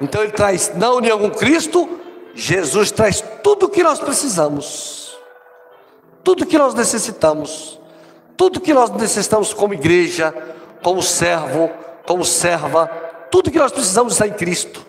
Então 0.00 0.22
ele 0.22 0.32
traz 0.32 0.74
na 0.74 0.90
união 0.92 1.18
com 1.18 1.30
Cristo, 1.30 2.00
Jesus 2.36 2.92
traz 2.92 3.24
tudo 3.42 3.66
o 3.66 3.68
que 3.68 3.82
nós 3.82 3.98
precisamos. 3.98 5.18
Tudo 6.22 6.44
o 6.44 6.46
que 6.46 6.58
nós 6.58 6.74
necessitamos 6.74 7.76
tudo 8.36 8.60
que 8.60 8.74
nós 8.74 8.90
necessitamos 8.90 9.54
como 9.54 9.74
igreja, 9.74 10.32
como 10.82 11.02
servo, 11.02 11.70
como 12.06 12.24
serva, 12.24 12.86
tudo 13.30 13.50
que 13.50 13.58
nós 13.58 13.72
precisamos 13.72 14.12
está 14.12 14.26
em 14.26 14.32
Cristo. 14.32 14.84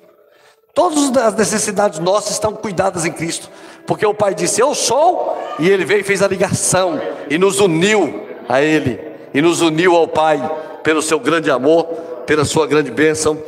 Todas 0.74 1.16
as 1.18 1.34
necessidades 1.34 1.98
nossas 1.98 2.34
estão 2.34 2.54
cuidadas 2.54 3.06
em 3.06 3.12
Cristo, 3.12 3.50
porque 3.88 4.06
o 4.06 4.14
Pai 4.14 4.36
disse: 4.36 4.62
Eu 4.62 4.76
sou, 4.76 5.36
e 5.58 5.68
Ele 5.68 5.86
veio 5.86 6.02
e 6.02 6.04
fez 6.04 6.22
a 6.22 6.28
ligação 6.28 7.02
e 7.30 7.38
nos 7.38 7.60
uniu 7.60 8.28
a 8.48 8.62
Ele, 8.62 9.00
e 9.34 9.42
nos 9.42 9.62
uniu 9.62 9.96
ao 9.96 10.08
Pai 10.08 10.40
pelo 10.84 11.02
seu 11.02 11.20
grande 11.20 11.50
amor, 11.50 11.86
pela 12.28 12.46
sua 12.46 12.68
grande 12.68 12.92
bênção. 12.92 13.42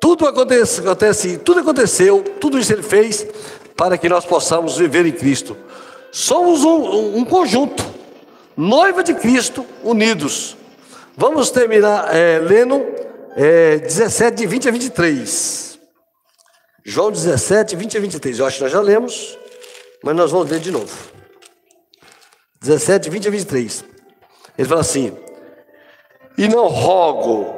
Tudo 0.00 0.26
acontece, 0.26 0.80
acontece, 0.80 1.38
tudo 1.38 1.60
aconteceu, 1.60 2.22
tudo 2.40 2.58
isso 2.58 2.72
Ele 2.72 2.82
fez 2.82 3.26
para 3.76 3.98
que 3.98 4.08
nós 4.08 4.24
possamos 4.24 4.76
viver 4.76 5.06
em 5.06 5.12
Cristo. 5.12 5.56
Somos 6.12 6.62
um, 6.62 7.16
um 7.18 7.24
conjunto 7.24 7.82
noiva 8.56 9.02
de 9.02 9.14
Cristo, 9.14 9.66
unidos. 9.82 10.56
Vamos 11.16 11.50
terminar 11.50 12.14
é, 12.14 12.38
lendo 12.38 12.84
é, 13.36 13.78
17, 13.78 14.36
de 14.36 14.46
20 14.46 14.68
a 14.68 14.72
23. 14.72 15.78
João 16.84 17.10
17, 17.10 17.76
20 17.76 17.96
a 17.96 18.00
23. 18.00 18.38
Eu 18.38 18.46
acho 18.46 18.58
que 18.58 18.62
nós 18.62 18.72
já 18.72 18.80
lemos, 18.80 19.38
mas 20.02 20.14
nós 20.14 20.30
vamos 20.30 20.50
ler 20.50 20.60
de 20.60 20.70
novo. 20.70 20.92
17, 22.60 23.10
20 23.10 23.28
a 23.28 23.30
23. 23.30 23.84
Ele 24.58 24.68
fala 24.68 24.80
assim: 24.80 25.16
E 26.36 26.48
não 26.48 26.66
rogo 26.66 27.54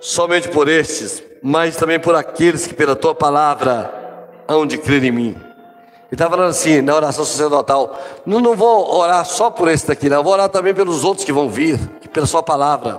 somente 0.00 0.48
por 0.48 0.68
estes, 0.68 1.22
mas 1.42 1.76
também 1.76 1.98
por 1.98 2.14
aqueles 2.14 2.66
que 2.66 2.74
pela 2.74 2.96
tua 2.96 3.14
palavra 3.14 4.28
hão 4.46 4.66
de 4.66 4.78
crer 4.78 5.04
em 5.04 5.12
mim 5.12 5.48
ele 6.10 6.14
está 6.14 6.28
falando 6.28 6.48
assim, 6.48 6.80
na 6.80 6.94
oração 6.94 7.22
sacerdotal, 7.22 7.98
não, 8.24 8.40
não 8.40 8.56
vou 8.56 8.96
orar 8.96 9.26
só 9.26 9.50
por 9.50 9.68
esse 9.68 9.86
daqui, 9.86 10.08
não, 10.08 10.24
vou 10.24 10.32
orar 10.32 10.48
também 10.48 10.72
pelos 10.72 11.04
outros 11.04 11.22
que 11.22 11.32
vão 11.32 11.50
vir, 11.50 11.78
pela 12.14 12.26
sua 12.26 12.42
palavra, 12.42 12.98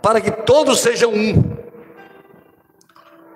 para 0.00 0.18
que 0.18 0.30
todos 0.30 0.80
sejam 0.80 1.12
um. 1.12 1.58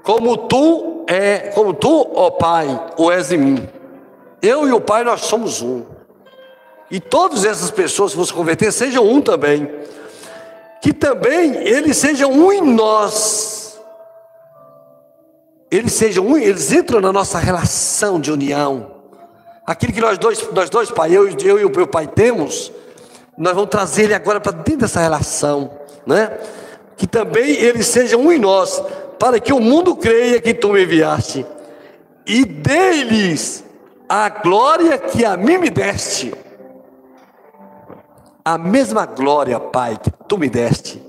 Como 0.03 0.37
tu 0.49 1.05
é, 1.07 1.51
como 1.55 1.75
tu, 1.75 2.11
ó 2.15 2.31
Pai, 2.31 2.67
o 2.97 3.13
és 3.13 3.31
em 3.31 3.37
mim. 3.37 3.69
Eu 4.41 4.67
e 4.67 4.73
o 4.73 4.81
Pai 4.81 5.05
nós 5.05 5.21
somos 5.21 5.61
um. 5.61 5.85
E 6.91 6.99
todas 6.99 7.45
essas 7.45 7.71
pessoas 7.71 8.13
que 8.13 8.17
vão 8.17 8.25
se 8.25 8.33
converter 8.33 8.73
sejam 8.73 9.07
um 9.07 9.21
também. 9.21 9.71
Que 10.81 10.95
também 10.95 11.57
eles 11.57 11.99
sejam 11.99 12.33
um 12.33 12.51
em 12.51 12.63
nós 12.63 13.62
eles 15.73 15.95
sejam 15.95 16.27
um, 16.27 16.37
eles 16.37 16.71
entram 16.71 17.01
na 17.01 17.11
nossa 17.11 17.39
relação 17.39 18.21
de 18.21 18.31
união. 18.31 18.91
Aquilo 19.67 19.95
que 19.95 20.03
nós 20.03 20.19
dois, 20.19 20.47
nós 20.53 20.69
dois, 20.69 20.91
pai, 20.91 21.17
eu, 21.17 21.27
eu 21.27 21.59
e 21.59 21.65
o 21.65 21.75
meu 21.75 21.87
pai 21.87 22.07
temos, 22.07 22.71
nós 23.39 23.55
vamos 23.55 23.71
trazer 23.71 24.05
ele 24.05 24.15
agora 24.15 24.39
para 24.39 24.53
dentro 24.53 24.83
dessa 24.83 25.01
relação, 25.01 25.71
né? 26.07 26.39
Que 26.95 27.07
também 27.07 27.53
eles 27.53 27.87
sejam 27.87 28.21
um 28.21 28.31
em 28.31 28.39
nós, 28.39 28.85
para 29.19 29.41
que 29.41 29.51
o 29.51 29.61
mundo 29.61 29.97
creia 29.97 30.43
que 30.43 30.53
tu 30.53 30.75
me 30.75 30.83
enviaste, 30.83 31.47
e 32.27 32.45
deles 32.45 33.65
a 34.07 34.29
glória 34.29 34.99
que 34.99 35.25
a 35.25 35.39
mim 35.39 35.57
me 35.57 35.71
deste. 35.71 36.35
A 38.45 38.59
mesma 38.59 39.07
glória, 39.07 39.59
Pai, 39.59 39.97
que 39.97 40.11
tu 40.29 40.37
me 40.37 40.51
deste, 40.51 41.03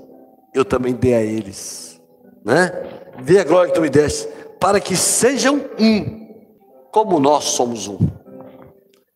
eu 0.54 0.64
também 0.64 0.94
dei 0.94 1.14
a 1.14 1.20
eles, 1.20 2.00
né? 2.42 2.72
Dê 3.22 3.40
a 3.40 3.44
glória 3.44 3.68
que 3.68 3.74
tu 3.74 3.82
me 3.82 3.90
deste 3.90 4.43
para 4.60 4.80
que 4.80 4.96
sejam 4.96 5.60
um, 5.78 6.24
como 6.90 7.18
nós 7.20 7.44
somos 7.44 7.88
um. 7.88 7.98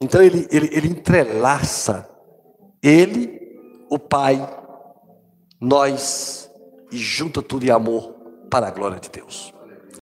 Então 0.00 0.22
ele, 0.22 0.46
ele, 0.50 0.68
ele 0.72 0.88
entrelaça 0.88 2.08
ele, 2.82 3.58
o 3.90 3.98
Pai, 3.98 4.38
nós, 5.60 6.50
e 6.92 6.96
junta 6.96 7.42
tudo 7.42 7.66
em 7.66 7.70
amor 7.70 8.14
para 8.50 8.68
a 8.68 8.70
glória 8.70 9.00
de 9.00 9.10
Deus. 9.10 9.52